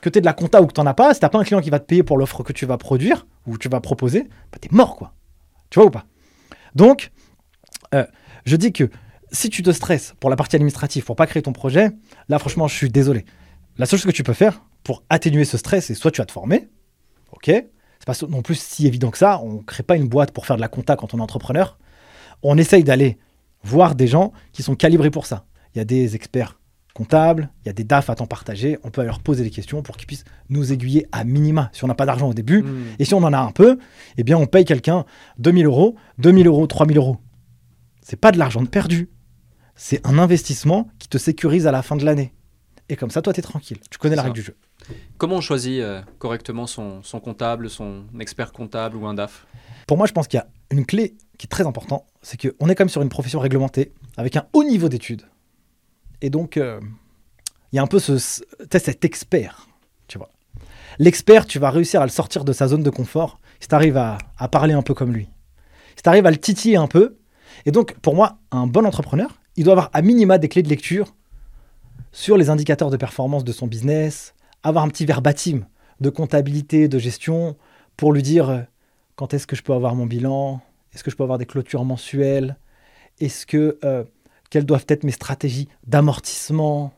[0.00, 1.60] que tu de la compta ou que tu as pas, si tu pas un client
[1.60, 4.58] qui va te payer pour l'offre que tu vas produire ou tu vas proposer, bah,
[4.60, 5.12] tu es mort, quoi.
[5.70, 6.06] Tu vois ou pas?
[6.74, 7.10] Donc,
[7.94, 8.06] euh,
[8.44, 8.90] je dis que
[9.32, 11.90] si tu te stresses pour la partie administrative, pour pas créer ton projet,
[12.28, 13.24] là, franchement, je suis désolé.
[13.76, 16.26] La seule chose que tu peux faire pour atténuer ce stress, c'est soit tu vas
[16.26, 16.68] te former,
[17.32, 17.46] ok?
[17.46, 19.40] C'est pas non plus si évident que ça.
[19.42, 21.78] On ne crée pas une boîte pour faire de la compta quand on est entrepreneur.
[22.42, 23.18] On essaye d'aller
[23.62, 25.44] voir des gens qui sont calibrés pour ça.
[25.74, 26.58] Il y a des experts
[26.98, 29.82] comptable, il y a des DAF à temps partagé, on peut leur poser des questions
[29.82, 32.62] pour qu'ils puissent nous aiguiller à minima si on n'a pas d'argent au début.
[32.62, 32.86] Hmm.
[32.98, 33.78] Et si on en a un peu,
[34.16, 35.04] eh bien on paye quelqu'un
[35.38, 37.18] 2000 euros, 2000 euros, 3000 euros.
[38.02, 39.10] C'est pas de l'argent de perdu.
[39.76, 42.34] C'est un investissement qui te sécurise à la fin de l'année.
[42.88, 43.78] Et comme ça, toi, tu es tranquille.
[43.90, 44.56] Tu connais la règle du jeu.
[45.18, 49.46] Comment on choisit euh, correctement son, son comptable, son expert comptable ou un DAF?
[49.86, 52.04] Pour moi, je pense qu'il y a une clé qui est très importante.
[52.22, 55.22] C'est qu'on est quand même sur une profession réglementée, avec un haut niveau d'études.
[56.22, 56.80] Et donc, euh,
[57.72, 59.68] il y a un peu ce, cet expert,
[60.06, 60.30] tu vois.
[60.98, 63.96] L'expert, tu vas réussir à le sortir de sa zone de confort si tu arrives
[63.96, 65.28] à, à parler un peu comme lui.
[65.96, 67.16] Si tu arrives à le titiller un peu.
[67.66, 70.68] Et donc, pour moi, un bon entrepreneur, il doit avoir à minima des clés de
[70.68, 71.14] lecture
[72.12, 75.66] sur les indicateurs de performance de son business, avoir un petit verbatim
[76.00, 77.56] de comptabilité, de gestion,
[77.96, 78.60] pour lui dire euh,
[79.16, 80.60] quand est-ce que je peux avoir mon bilan,
[80.92, 82.56] est-ce que je peux avoir des clôtures mensuelles,
[83.20, 84.04] est-ce que euh,
[84.50, 86.92] quelles doivent être mes stratégies d'amortissement,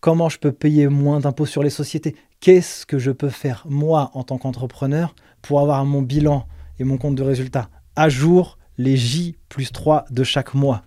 [0.00, 4.10] comment je peux payer moins d'impôts sur les sociétés, qu'est-ce que je peux faire moi
[4.14, 6.46] en tant qu'entrepreneur pour avoir mon bilan
[6.78, 10.82] et mon compte de résultat à jour les J plus 3 de chaque mois?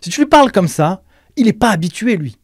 [0.00, 1.02] Si tu lui parles comme ça,
[1.36, 2.36] il n'est pas habitué lui.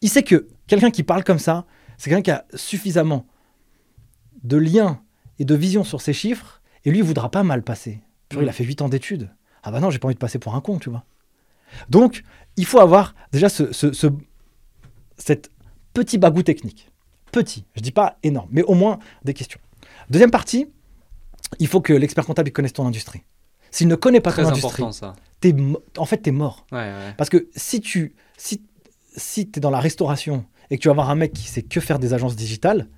[0.00, 1.66] Il sait que quelqu'un qui parle comme ça,
[1.96, 3.26] c'est quelqu'un qui a suffisamment
[4.42, 5.02] de liens
[5.38, 8.00] et de vision sur ses chiffres, et lui, il voudra pas mal passer.
[8.30, 9.30] Genre, il a fait 8 ans d'études.
[9.62, 11.04] Ah bah non, j'ai pas envie de passer pour un con, tu vois.
[11.88, 12.22] Donc,
[12.56, 14.06] il faut avoir déjà ce, ce, ce-
[15.16, 15.50] cette
[15.94, 16.90] petit bagou technique.
[17.32, 19.60] Petit, je dis pas énorme, mais au moins des questions.
[20.10, 20.66] Deuxième partie,
[21.58, 23.22] il faut que l'expert comptable connaisse ton industrie.
[23.70, 25.14] S'il ne connaît pas Très ton industrie, ça.
[25.98, 26.66] en fait, t'es mort.
[26.72, 27.14] Ouais, ouais.
[27.18, 28.62] Parce que si tu si,
[29.16, 31.80] si es dans la restauration et que tu vas avoir un mec qui sait que
[31.80, 32.88] faire des agences digitales,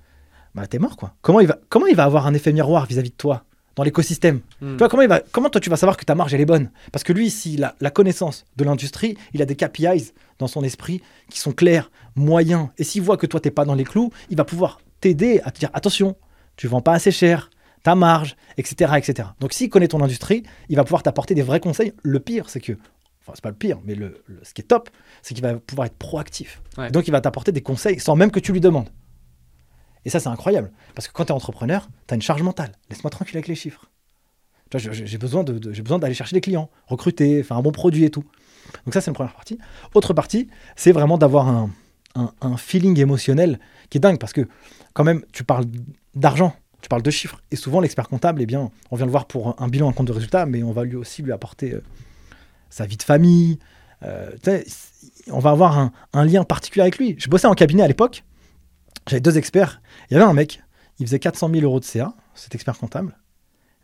[0.55, 1.15] bah t'es mort quoi.
[1.21, 3.43] Comment il va, comment il va avoir un effet miroir vis-à-vis de toi?
[3.75, 4.71] Dans l'écosystème Hmm.
[4.73, 6.45] Tu vois, comment, il va, comment toi tu vas savoir que ta marge elle est
[6.45, 6.69] bonne?
[6.91, 10.63] Parce que lui, s'il a la connaissance de l'industrie, il a des KPIs dans son
[10.63, 12.67] esprit qui sont clairs, moyens.
[12.77, 15.51] Et s'il voit que toi t'es pas dans les clous, il va pouvoir t'aider à
[15.51, 16.15] te dire attention,
[16.57, 17.49] tu vends pas assez cher,
[17.83, 18.93] ta marge, etc.
[18.97, 19.29] etc.
[19.39, 21.93] Donc s'il connaît ton industrie, il va pouvoir t'apporter des vrais conseils.
[22.03, 22.73] Le pire, c'est que,
[23.21, 24.89] enfin c'est pas le pire, mais le, le- ce qui est top,
[25.23, 26.61] c'est qu'il va pouvoir être proactif.
[26.77, 26.91] Ouais.
[26.91, 28.89] Donc il va t'apporter des conseils sans même que tu lui demandes.
[30.05, 30.71] Et ça, c'est incroyable.
[30.95, 32.71] Parce que quand tu es entrepreneur, tu as une charge mentale.
[32.89, 33.89] Laisse-moi tranquille avec les chiffres.
[34.77, 38.23] J'ai- besoin d'aller chercher des clients, recruter, faire un bon produit et tout.
[38.85, 39.57] Donc ça, c'est une première partie.
[39.93, 41.69] Autre partie, c'est vraiment d'avoir un,
[42.57, 44.47] feeling émotionnel qui est dingue parce que
[44.93, 45.65] quand même, tu parles
[46.15, 47.41] d'argent, tu parles de chiffres.
[47.51, 50.07] Et souvent, l'expert comptable, eh bien, on vient le voir pour un bilan, un compte
[50.07, 51.83] de résultat, mais on va lui aussi lui apporter euh,
[52.69, 53.59] sa vie de famille.
[54.03, 54.31] euh,
[55.29, 57.15] on va avoir un, un lien particulier avec lui.
[57.17, 58.23] Je bossais en cabinet à l'époque.
[59.07, 59.81] J'avais deux experts.
[60.09, 60.61] Il y avait un mec,
[60.99, 63.17] il faisait 400 000 euros de CA, cet expert comptable.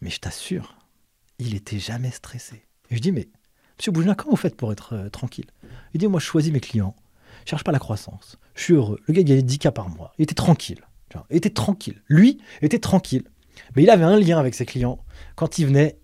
[0.01, 0.77] Mais je t'assure,
[1.39, 2.63] il était jamais stressé.
[2.89, 3.29] Et je dis, mais
[3.77, 5.47] monsieur Bougina, comment vous faites pour être euh, tranquille?
[5.93, 6.95] Il dit, moi, je choisis mes clients,
[7.45, 8.99] je cherche pas la croissance, je suis heureux.
[9.07, 10.13] Le gars, il gagnait 10 cas par mois.
[10.17, 10.81] Il était tranquille.
[11.31, 12.01] Il était tranquille.
[12.07, 13.23] Lui était tranquille.
[13.75, 15.03] Mais il avait un lien avec ses clients.
[15.35, 15.97] Quand il venait,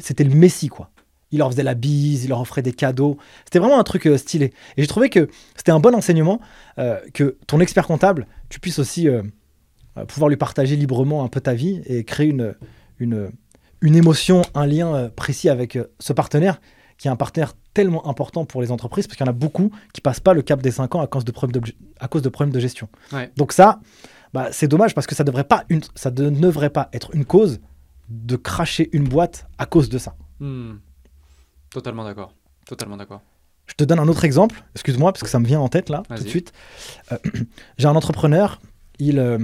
[0.00, 0.90] c'était le messie, quoi.
[1.32, 3.16] Il leur faisait la bise, il leur offrait des cadeaux.
[3.44, 4.52] C'était vraiment un truc euh, stylé.
[4.76, 6.40] Et j'ai trouvé que c'était un bon enseignement
[6.78, 9.22] euh, que ton expert comptable, tu puisses aussi euh,
[10.08, 12.54] pouvoir lui partager librement un peu ta vie et créer une,
[12.98, 13.30] une,
[13.80, 16.60] une émotion, un lien précis avec ce partenaire
[16.98, 19.70] qui est un partenaire tellement important pour les entreprises parce qu'il y en a beaucoup
[19.92, 22.22] qui passent pas le cap des 5 ans à cause de problèmes, d'obje- à cause
[22.22, 22.88] de, problèmes de gestion.
[23.12, 23.30] Ouais.
[23.36, 23.80] Donc ça,
[24.32, 27.24] bah, c'est dommage parce que ça, devrait pas une, ça ne devrait pas être une
[27.24, 27.60] cause
[28.08, 30.14] de cracher une boîte à cause de ça.
[30.40, 30.74] Hmm.
[31.72, 32.34] Totalement d'accord.
[32.66, 33.22] Totalement d'accord.
[33.66, 36.02] Je te donne un autre exemple, excuse-moi, parce que ça me vient en tête là,
[36.16, 36.52] tout de suite.
[37.12, 37.18] Euh,
[37.78, 38.60] J'ai un entrepreneur,
[38.98, 39.38] il, euh,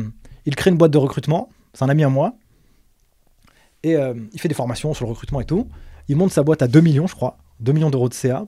[0.44, 2.34] il crée une boîte de recrutement, c'est un ami à moi,
[3.82, 5.68] et euh, il fait des formations sur le recrutement et tout.
[6.08, 8.46] Il monte sa boîte à 2 millions, je crois, 2 millions d'euros de CA.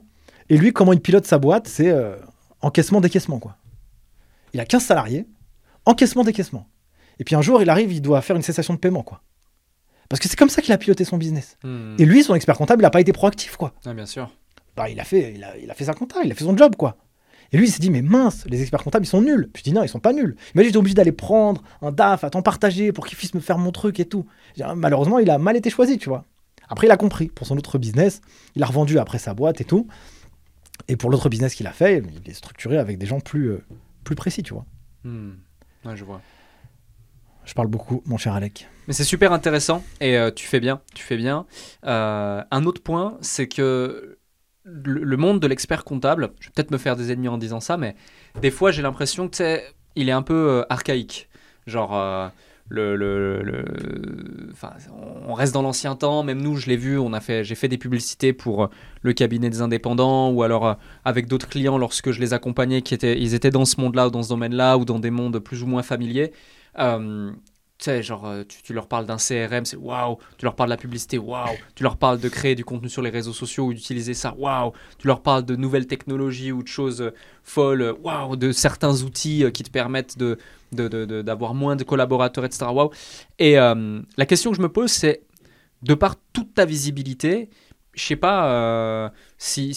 [0.49, 1.95] Et lui, comment il pilote sa boîte, c'est
[2.59, 3.55] encaissement-décaissement, quoi.
[4.53, 5.25] Il a 15 salariés,
[5.85, 6.67] encaissement-décaissement.
[7.19, 9.21] Et puis un jour, il arrive, il doit faire une cessation de paiement, quoi.
[10.11, 11.57] Parce que c'est comme ça qu'il a piloté son business.
[11.63, 11.95] Hmm.
[11.97, 14.29] Et lui, son expert comptable, il n'a pas été proactif, quoi Ah, bien sûr.
[14.75, 16.57] bah, il, a fait, il, a, il a fait sa compta, il a fait son
[16.57, 16.97] job, quoi.
[17.53, 19.49] Et lui, il s'est dit, mais mince, les experts comptables, ils sont nuls.
[19.53, 20.35] Puis je dis, non, ils sont pas nuls.
[20.53, 23.57] Mais j'étais obligé d'aller prendre un DAF à temps partagé pour qu'il puisse me faire
[23.57, 24.25] mon truc et tout.
[24.75, 26.25] Malheureusement, il a mal été choisi, tu vois.
[26.67, 28.19] Après, il a compris pour son autre business.
[28.57, 29.87] Il a revendu après sa boîte et tout.
[30.89, 33.63] Et pour l'autre business qu'il a fait, il est structuré avec des gens plus, euh,
[34.03, 34.65] plus précis, tu vois.
[35.05, 35.31] Hmm.
[35.85, 36.19] Ouais, je vois.
[37.45, 38.67] Je parle beaucoup, mon cher Alec.
[38.87, 41.45] Mais c'est super intéressant et euh, tu fais bien, tu fais bien.
[41.85, 44.17] Euh, un autre point, c'est que
[44.63, 47.77] le, monde de l'expert comptable, je vais peut-être me faire des ennemis en disant ça,
[47.77, 47.95] mais
[48.41, 49.59] des fois j'ai l'impression que
[49.95, 51.29] il est un peu euh, archaïque.
[51.67, 52.31] Genre,
[52.69, 54.49] le, le- le-
[55.27, 56.23] on reste dans l'ancien temps.
[56.23, 58.69] Même nous, je l'ai vu, on a fait, j'ai fait des publicités pour
[59.01, 63.19] le cabinet des indépendants ou alors avec d'autres clients lorsque je les accompagnais, qui étaient,
[63.21, 65.67] ils étaient dans ce monde-là ou dans ce domaine-là ou dans des mondes plus ou
[65.67, 66.31] moins familiers.
[66.79, 67.31] Euh,
[67.77, 70.17] tu sais, genre, euh, tu, leur parles d'un CRM, c'est waouh.
[70.37, 71.57] Tu leur parles de la publicité, waouh.
[71.75, 74.71] Tu leur parles de créer du contenu sur les réseaux sociaux ou d'utiliser ça, waouh.
[74.99, 77.13] Tu leur parles de nouvelles technologies ou de choses euh,
[77.43, 78.35] folles, waouh.
[78.35, 80.37] De certains outils qui te permettent de,
[81.21, 82.67] d'avoir moins de collaborateurs, etc.
[82.71, 82.91] Waouh.
[83.39, 85.23] Et la question que je me pose, c'est
[85.81, 87.49] de par toute ta visibilité,
[87.93, 89.73] je sais pas si,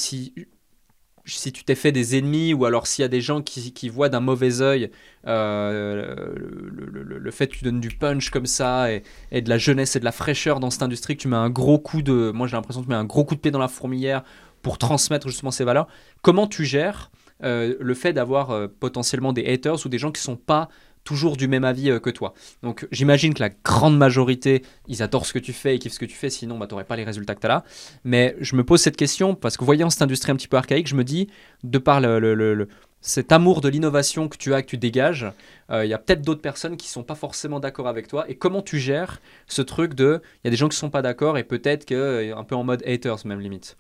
[1.27, 4.09] si tu t'es fait des ennemis ou alors s'il y a des gens qui, voient
[4.09, 4.91] d'un mauvais œil
[5.27, 9.03] euh, le, fait que tu donnes du punch comme ça et,
[9.33, 11.51] et de la jeunesse et de la fraîcheur dans cette industrie, que tu mets un
[11.51, 12.31] gros coup de.
[12.35, 14.23] Moi j'ai l'impression que tu mets un gros coup de pied dans la fourmilière
[14.63, 15.87] pour transmettre justement ces valeurs.
[16.23, 17.11] Comment tu gères
[17.43, 20.69] euh, le fait d'avoir euh, potentiellement des haters ou des gens qui sont pas
[21.05, 22.35] toujours du même avis euh, que toi.
[22.63, 25.99] Donc j'imagine que la grande majorité, ils adorent ce que tu fais et kiffent ce
[25.99, 27.65] que tu fais, sinon bah, tu n'aurais pas les résultats que tu as là.
[28.05, 30.89] Mais je me pose cette question parce que voyant cette industrie un petit peu archaïque,
[30.89, 31.29] je me dis,
[31.63, 32.69] de par le,
[33.01, 35.27] cet amour de l'innovation que tu as, que tu dégages,
[35.71, 38.25] euh, il y a peut-être d'autres personnes qui sont pas forcément d'accord avec toi.
[38.29, 41.03] Et comment tu gères ce truc de, il y a des gens qui sont pas
[41.03, 43.77] d'accord et peut-être que euh, un peu en mode haters même limite?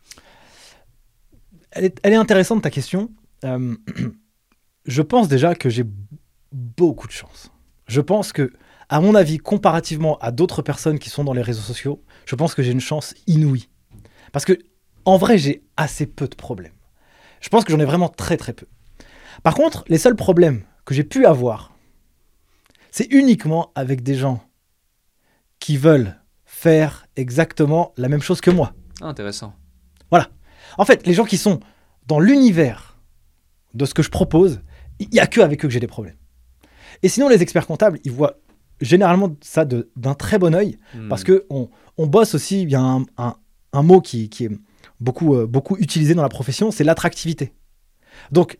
[1.70, 3.10] Elle est, elle est intéressante ta question.
[4.86, 5.84] Je pense déjà que j'ai
[6.54, 7.50] beaucoup de chance.
[7.86, 8.52] Je pense que,
[8.88, 12.54] à mon avis, comparativement à d'autres personnes qui sont dans les réseaux sociaux, je pense
[12.54, 13.68] que j'ai une chance inouïe.
[14.32, 14.58] Parce que,
[15.04, 16.72] en vrai, j'ai assez peu de problèmes.
[17.40, 18.66] Je pense que j'en ai vraiment très très peu.
[19.42, 21.76] Par contre, les seuls problèmes que j'ai pu avoir,
[22.90, 24.42] c'est uniquement avec des gens
[25.58, 28.72] qui veulent faire exactement la même chose que moi.
[29.02, 29.54] Ah, intéressant.
[30.78, 31.60] En fait, les gens qui sont
[32.06, 32.98] dans l'univers
[33.74, 34.60] de ce que je propose,
[34.98, 36.16] il n'y a que avec eux que j'ai des problèmes.
[37.04, 38.34] Et sinon, les experts comptables, ils voient
[38.80, 41.08] généralement ça d'un très bon œil, Hmm.
[41.08, 43.36] parce que on, on bosse aussi, il y a un, un-
[43.72, 44.50] un mot qui, qui est
[45.00, 47.52] beaucoup, euh, beaucoup utilisé dans la profession, c'est l'attractivité.
[48.32, 48.58] Donc,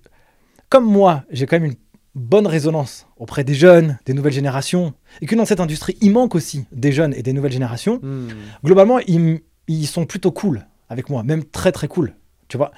[0.69, 1.77] comme moi, j'ai quand même une
[2.15, 6.35] bonne résonance auprès des jeunes, des nouvelles générations, et que dans cette industrie, il manque
[6.35, 8.29] aussi des jeunes et des nouvelles générations, Hmm.
[8.65, 12.15] globalement, ils, sont plutôt cool avec moi, même très très cool.
[12.49, 12.71] Tu vois,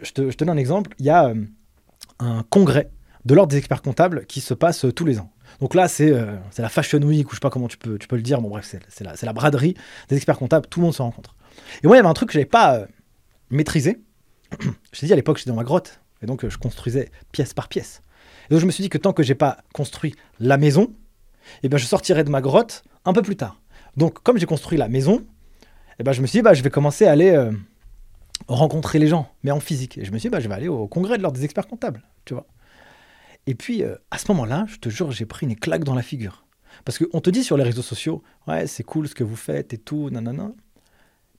[0.00, 0.94] je te, je te donne un exemple.
[0.98, 1.34] Il y a euh,
[2.18, 2.90] un congrès
[3.24, 5.30] de l'ordre des experts comptables qui se passe euh, tous les ans.
[5.60, 7.98] Donc là, c'est euh, c'est la Fashion Week, ou je sais pas comment tu peux,
[7.98, 8.40] tu peux le dire.
[8.40, 9.74] Bon, bref, c'est la, la braderie
[10.08, 10.66] des experts comptables.
[10.66, 11.36] Tout le monde se rencontre.
[11.82, 12.86] Et moi, il y avait un truc que je n'avais pas euh,
[13.50, 14.00] maîtrisé.
[14.92, 16.00] je t'ai dit à l'époque, j'étais dans ma grotte.
[16.22, 18.02] Et donc, je construisais pièce par pièce.
[18.48, 20.94] Et donc, je me suis dit que tant que j'ai pas construit la maison,
[21.62, 23.60] eh ben, je sortirai de ma grotte un peu plus tard.
[23.96, 25.26] Donc, comme j'ai construit la maison,
[25.98, 27.36] eh ben, je me suis dit, bah, je vais commencer à aller
[28.46, 29.98] rencontrer les gens, mais en physique.
[29.98, 31.66] Et je me suis dit, bah, je vais aller au congrès de l'ordre des experts
[31.66, 32.46] comptables, tu vois.
[33.46, 36.02] Et puis, euh, à ce moment-là, je te jure, j'ai pris une claque dans la
[36.02, 36.46] figure.
[36.84, 39.72] Parce qu'on te dit sur les réseaux sociaux, ouais, c'est cool ce que vous faites
[39.74, 40.52] et tout, nanana.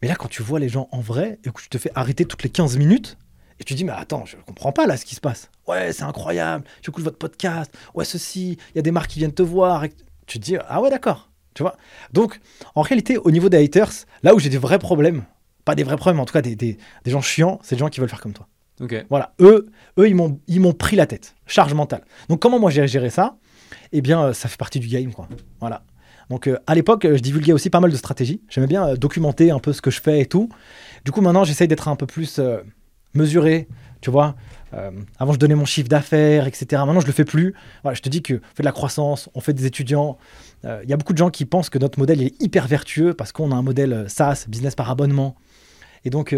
[0.01, 2.25] Mais là, quand tu vois les gens en vrai et que tu te fais arrêter
[2.25, 3.17] toutes les 15 minutes,
[3.59, 5.49] et tu dis, mais attends, je comprends pas là ce qui se passe.
[5.67, 9.33] Ouais, c'est incroyable, j'écoute votre podcast, ouais, ceci, il y a des marques qui viennent
[9.33, 9.85] te voir.
[9.85, 9.91] Et
[10.25, 11.77] tu te dis, ah ouais, d'accord, tu vois.
[12.11, 12.39] Donc,
[12.75, 13.91] en réalité, au niveau des haters,
[14.23, 15.23] là où j'ai des vrais problèmes,
[15.65, 17.89] pas des vrais problèmes, en tout cas des, des- des gens chiants, c'est des gens
[17.89, 18.47] qui veulent faire comme toi.
[18.83, 19.05] Ok.
[19.09, 19.67] Voilà, eux,
[19.97, 22.03] eux ils m'ont ils m'ont pris la tête, charge mentale.
[22.27, 23.37] Donc comment moi j'ai géré ça?
[23.93, 25.29] Eh bien, euh, ça fait partie du game, quoi.
[25.59, 25.83] Voilà.
[26.29, 28.41] Donc euh, à l'époque, euh, je divulguais aussi pas mal de stratégies.
[28.49, 30.49] J'aimais bien documenter un peu ce que je fais et tout.
[31.05, 32.39] Du coup, maintenant, j'essaye d'être un peu plus
[33.13, 33.67] mesuré,
[34.01, 34.35] tu vois.
[35.19, 36.65] Avant, je donnais mon chiffre d'affaires, etc.
[36.83, 37.53] Maintenant, je le fais plus.
[37.83, 40.17] Voilà, je te dis que on fait de la croissance, on fait des étudiants.
[40.63, 43.31] Il y a beaucoup de gens qui pensent que notre modèle est hyper vertueux parce
[43.31, 45.35] qu'on a un modèle SaaS, business par abonnement.
[46.05, 46.35] Et donc,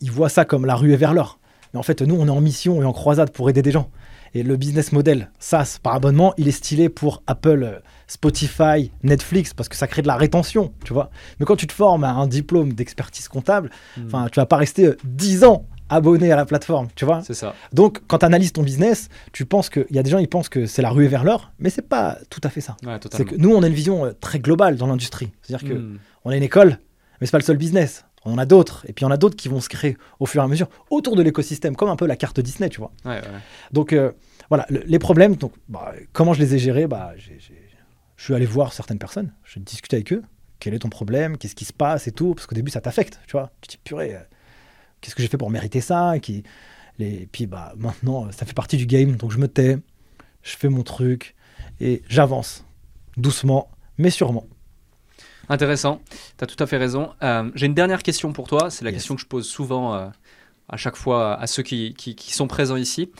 [0.00, 1.38] ils voient ça comme la ruée vers l'or.
[1.74, 3.90] Mais en fait, nous, on est en mission et en croisade pour aider des gens.
[4.34, 9.54] Et le business model SaaS par abonnement, il est stylé pour Apple, euh, Spotify, Netflix,
[9.54, 11.10] parce que ça crée de la rétention, tu vois.
[11.40, 14.06] Mais quand tu te formes à un diplôme d'expertise comptable, Hmm.
[14.06, 17.22] enfin, tu vas pas rester euh, 10 ans abonné à la plateforme, tu vois.
[17.22, 17.54] C'est ça.
[17.72, 20.28] Donc, quand tu analyses ton business, tu penses que, il y a des gens, ils
[20.28, 22.76] pensent que c'est la ruée vers l'or, mais c'est pas tout à fait ça.
[22.84, 25.30] Ouais, C'est que nous, on a une vision euh, très globale dans l'industrie.
[25.40, 25.98] C'est-à-dire que Hmm.
[26.26, 26.78] on a une école,
[27.20, 28.04] mais c'est pas le seul business.
[28.28, 29.96] On en a d'autres, et puis il y en a d'autres qui vont se créer
[30.20, 32.78] au fur et à mesure autour de l'écosystème, comme un peu la carte Disney, tu
[32.78, 32.92] vois.
[33.04, 33.22] Ouais, ouais.
[33.72, 34.12] Donc euh,
[34.48, 38.46] voilà, le- les problèmes, donc, bah, comment je les ai gérés bah, Je suis allé
[38.46, 40.22] voir certaines personnes, je discutais avec eux,
[40.60, 43.20] quel est ton problème, qu'est-ce qui se passe et tout, parce qu'au début ça t'affecte,
[43.26, 43.50] tu vois.
[43.60, 44.20] Tu te dis, purée, euh,
[45.00, 46.16] qu'est-ce que j'ai fait pour mériter ça?
[46.16, 46.42] Et, qui,
[46.98, 49.78] les, et puis bah, maintenant, ça fait partie du game, donc je me tais,
[50.42, 51.34] je fais mon truc,
[51.80, 52.64] et j'avance,
[53.16, 54.46] doucement, mais sûrement.
[55.48, 56.00] Intéressant,
[56.36, 57.10] tu as tout à fait raison.
[57.22, 58.98] Euh, J'ai une dernière question pour toi, c'est la Yes.
[59.00, 60.08] question que je pose souvent euh,
[60.68, 63.10] à chaque fois à ceux qui, qui- qui sont présents ici.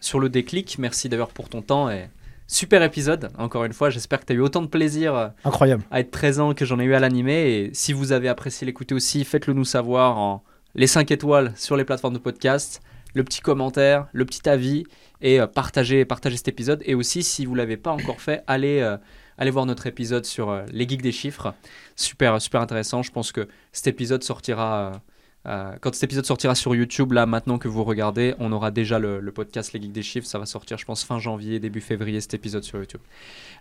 [0.00, 2.08] Sur le déclic, merci d'ailleurs pour ton temps et
[2.46, 5.82] super épisode, encore une fois, j'espère que tu as eu autant de plaisir euh, Incroyable.
[5.90, 7.50] à être présent que j'en ai eu à l'animer.
[7.50, 10.42] Et si vous avez apprécié l'écouter aussi, faites-le nous savoir en
[10.74, 12.82] les 5 étoiles sur les plateformes de podcast,
[13.14, 14.84] le petit commentaire, le petit avis
[15.22, 16.82] et euh, partagez, partagez cet épisode.
[16.84, 18.96] Et aussi, si vous ne l'avez pas encore fait, allez, euh,
[19.38, 21.54] allez voir notre épisode sur euh, les geeks des chiffres.
[21.96, 23.02] Super, super intéressant.
[23.02, 24.92] Je pense que cet épisode sortira.
[24.92, 24.98] euh,
[25.46, 28.98] euh, quand cet épisode sortira sur YouTube, là maintenant que vous regardez, on aura déjà
[28.98, 30.26] le, podcast Les Geeks des Chiffres.
[30.26, 33.00] Ça va sortir, je pense, fin janvier, début février, cet épisode sur YouTube.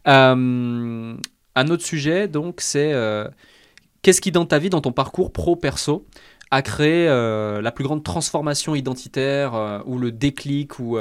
[0.06, 2.94] Un autre sujet, donc, c'est
[4.02, 6.06] qu'est-ce qui, dans ta vie, dans ton parcours pro-perso,
[6.52, 10.98] a créé la plus grande transformation identitaire ou le déclic ou,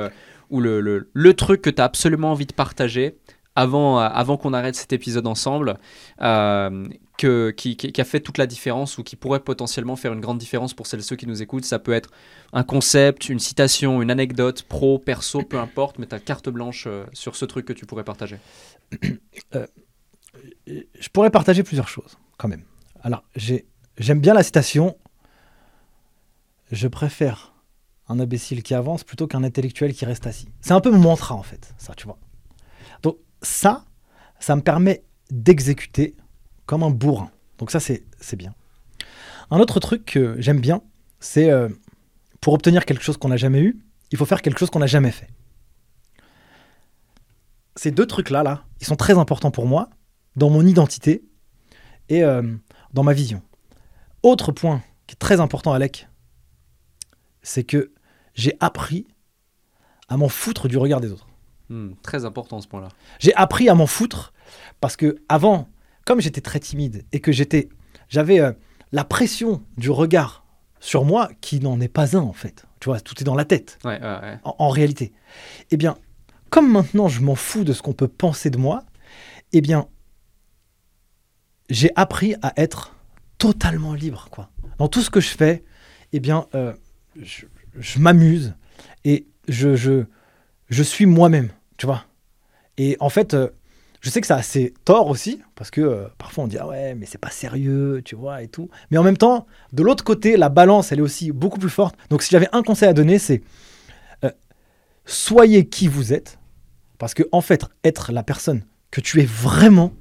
[0.51, 3.17] ou le, le- le truc que tu as absolument envie de partager
[3.57, 5.79] avant, euh, avant qu'on arrête cet épisode ensemble,
[6.21, 10.75] euh, qui, a fait toute la différence ou qui pourrait potentiellement faire une grande différence
[10.75, 11.65] pour celles et ceux qui nous écoutent.
[11.65, 12.11] Ça peut être
[12.53, 16.85] un concept, une citation, une anecdote, pro, perso, peu importe, mais tu as carte blanche
[16.87, 18.39] euh, sur ce truc que tu pourrais partager.
[20.67, 22.63] je pourrais partager plusieurs choses, quand même.
[23.03, 23.67] Alors, j'ai-
[23.99, 24.97] j'aime bien la citation
[26.73, 27.55] Je préfère
[28.09, 30.49] un imbécile qui avance plutôt qu'un intellectuel qui reste assis.
[30.61, 32.19] C'est un peu mon mantra, en fait, ça, tu vois.
[33.43, 33.85] Ça,
[34.41, 36.15] ça me permet d'exécuter
[36.67, 37.31] comme un bourrin.
[37.59, 38.55] Donc, ça, c'est c'est bien.
[39.51, 40.83] Un autre truc que j'aime bien,
[41.21, 41.69] c'est euh,
[42.41, 43.79] pour obtenir quelque chose qu'on n'a jamais eu,
[44.11, 45.29] il faut faire quelque chose qu'on n'a jamais fait.
[47.77, 49.91] Ces deux trucs-là, là, ils sont très importants pour moi
[50.35, 51.25] dans mon identité
[52.09, 52.57] et euh,
[52.93, 53.43] dans ma vision.
[54.23, 56.09] Autre point qui est très important, Alec,
[57.43, 57.93] c'est que
[58.35, 59.07] j'ai appris
[60.09, 61.29] à m'en foutre du regard des autres.
[61.69, 62.89] Hmm, très important ce point-là.
[63.19, 64.33] J'ai appris à m'en foutre
[64.81, 65.69] parce que avant,
[66.05, 67.69] comme j'étais très timide et que j'étais,
[68.09, 68.53] j'avais euh,
[68.93, 70.45] la pression du regard
[70.79, 72.67] sur moi qui n'en est pas un en fait.
[72.81, 74.39] Tu vois, tout est dans la tête Ouais, ouais, ouais.
[74.45, 75.13] en, en réalité.
[75.73, 75.97] Eh bien,
[76.51, 78.85] comme maintenant je m'en fous de ce qu'on peut penser de moi,
[79.53, 79.89] eh bien,
[81.69, 82.95] j'ai appris à être
[83.39, 84.51] totalement libre, quoi.
[84.79, 85.65] Dans tout ce que je fais,
[86.13, 86.73] eh bien, euh,
[87.21, 87.47] je,
[87.79, 88.55] je m'amuse
[89.05, 90.05] et je, je,
[90.69, 92.05] je suis moi-même, tu vois.
[92.79, 93.49] Et en fait, euh,
[94.01, 96.69] je sais que ça a assez tort aussi, parce que euh, parfois on dit ah
[96.69, 98.71] ouais, mais c'est pas sérieux, tu vois, et tout.
[98.91, 101.97] Mais en même temps, de l'autre côté, la balance, elle est aussi beaucoup plus forte.
[102.11, 103.43] Donc si j'avais un conseil à donner, c'est
[104.25, 104.31] euh,
[105.05, 106.39] soyez qui vous êtes,
[106.99, 109.93] parce que en fait, être la personne que tu es vraiment,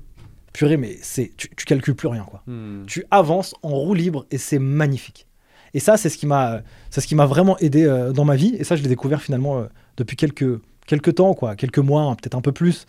[0.54, 2.44] purée, mais c'est tu, tu calcules plus rien, quoi.
[2.48, 2.86] Hmm.
[2.86, 5.28] Tu avances en roue libre et c'est magnifique.
[5.74, 8.38] Et ça, c'est ce qui m'a, c'est ce qui m'a vraiment aidé euh, dans ma
[8.38, 8.56] vie.
[8.58, 9.66] Et ça, je l'ai découvert finalement
[9.98, 12.86] depuis quelques, quelques temps, quoi, quelques mois, hein, peut-être un peu plus.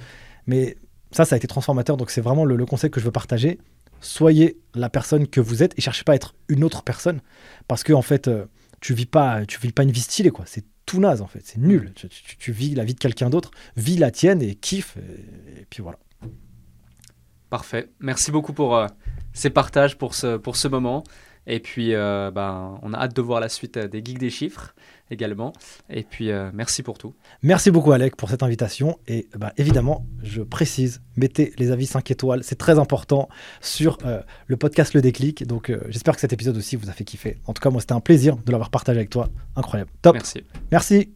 [0.47, 0.77] Mais
[1.11, 1.97] ça, ça a été transformateur.
[1.97, 3.59] Donc c'est vraiment le, conseil que je veux partager.
[4.01, 7.21] Soyez la personne que vous êtes et cherchez pas à être une autre personne,
[7.67, 8.45] parce que en fait, euh,
[8.81, 10.45] tu vis pas, tu vis pas une vie stylée, quoi.
[10.47, 11.41] C'est tout naze en fait.
[11.43, 11.93] C'est nul.
[12.39, 14.97] Tu, vis la vie de quelqu'un d'autre, vis la tienne et kiffe.
[14.99, 15.99] Et, puis voilà.
[17.51, 17.89] Parfait.
[18.01, 18.87] Merci beaucoup pour euh,
[19.33, 21.03] ces partages, pour ce, pour ce moment.
[21.47, 24.75] Et puis, euh, ben, on a hâte de voir la suite des Geeks des chiffres
[25.11, 25.53] également.
[25.91, 27.15] Et puis, euh, merci pour tout.
[27.43, 28.99] Merci beaucoup Alec pour cette invitation.
[29.07, 32.43] Et bah, évidemment je précise mettez les avis 5 étoiles.
[32.43, 33.29] C'est très important
[33.61, 35.47] sur euh, le podcast Le Déclic.
[35.47, 37.39] Donc euh, j'espère que cet épisode aussi vous a fait kiffer.
[37.47, 39.29] En tout cas moi c'était un plaisir de l'avoir partagé avec toi.
[39.55, 39.91] Incroyable.
[40.03, 40.15] Top.
[40.15, 40.45] Merci.
[40.71, 41.13] merci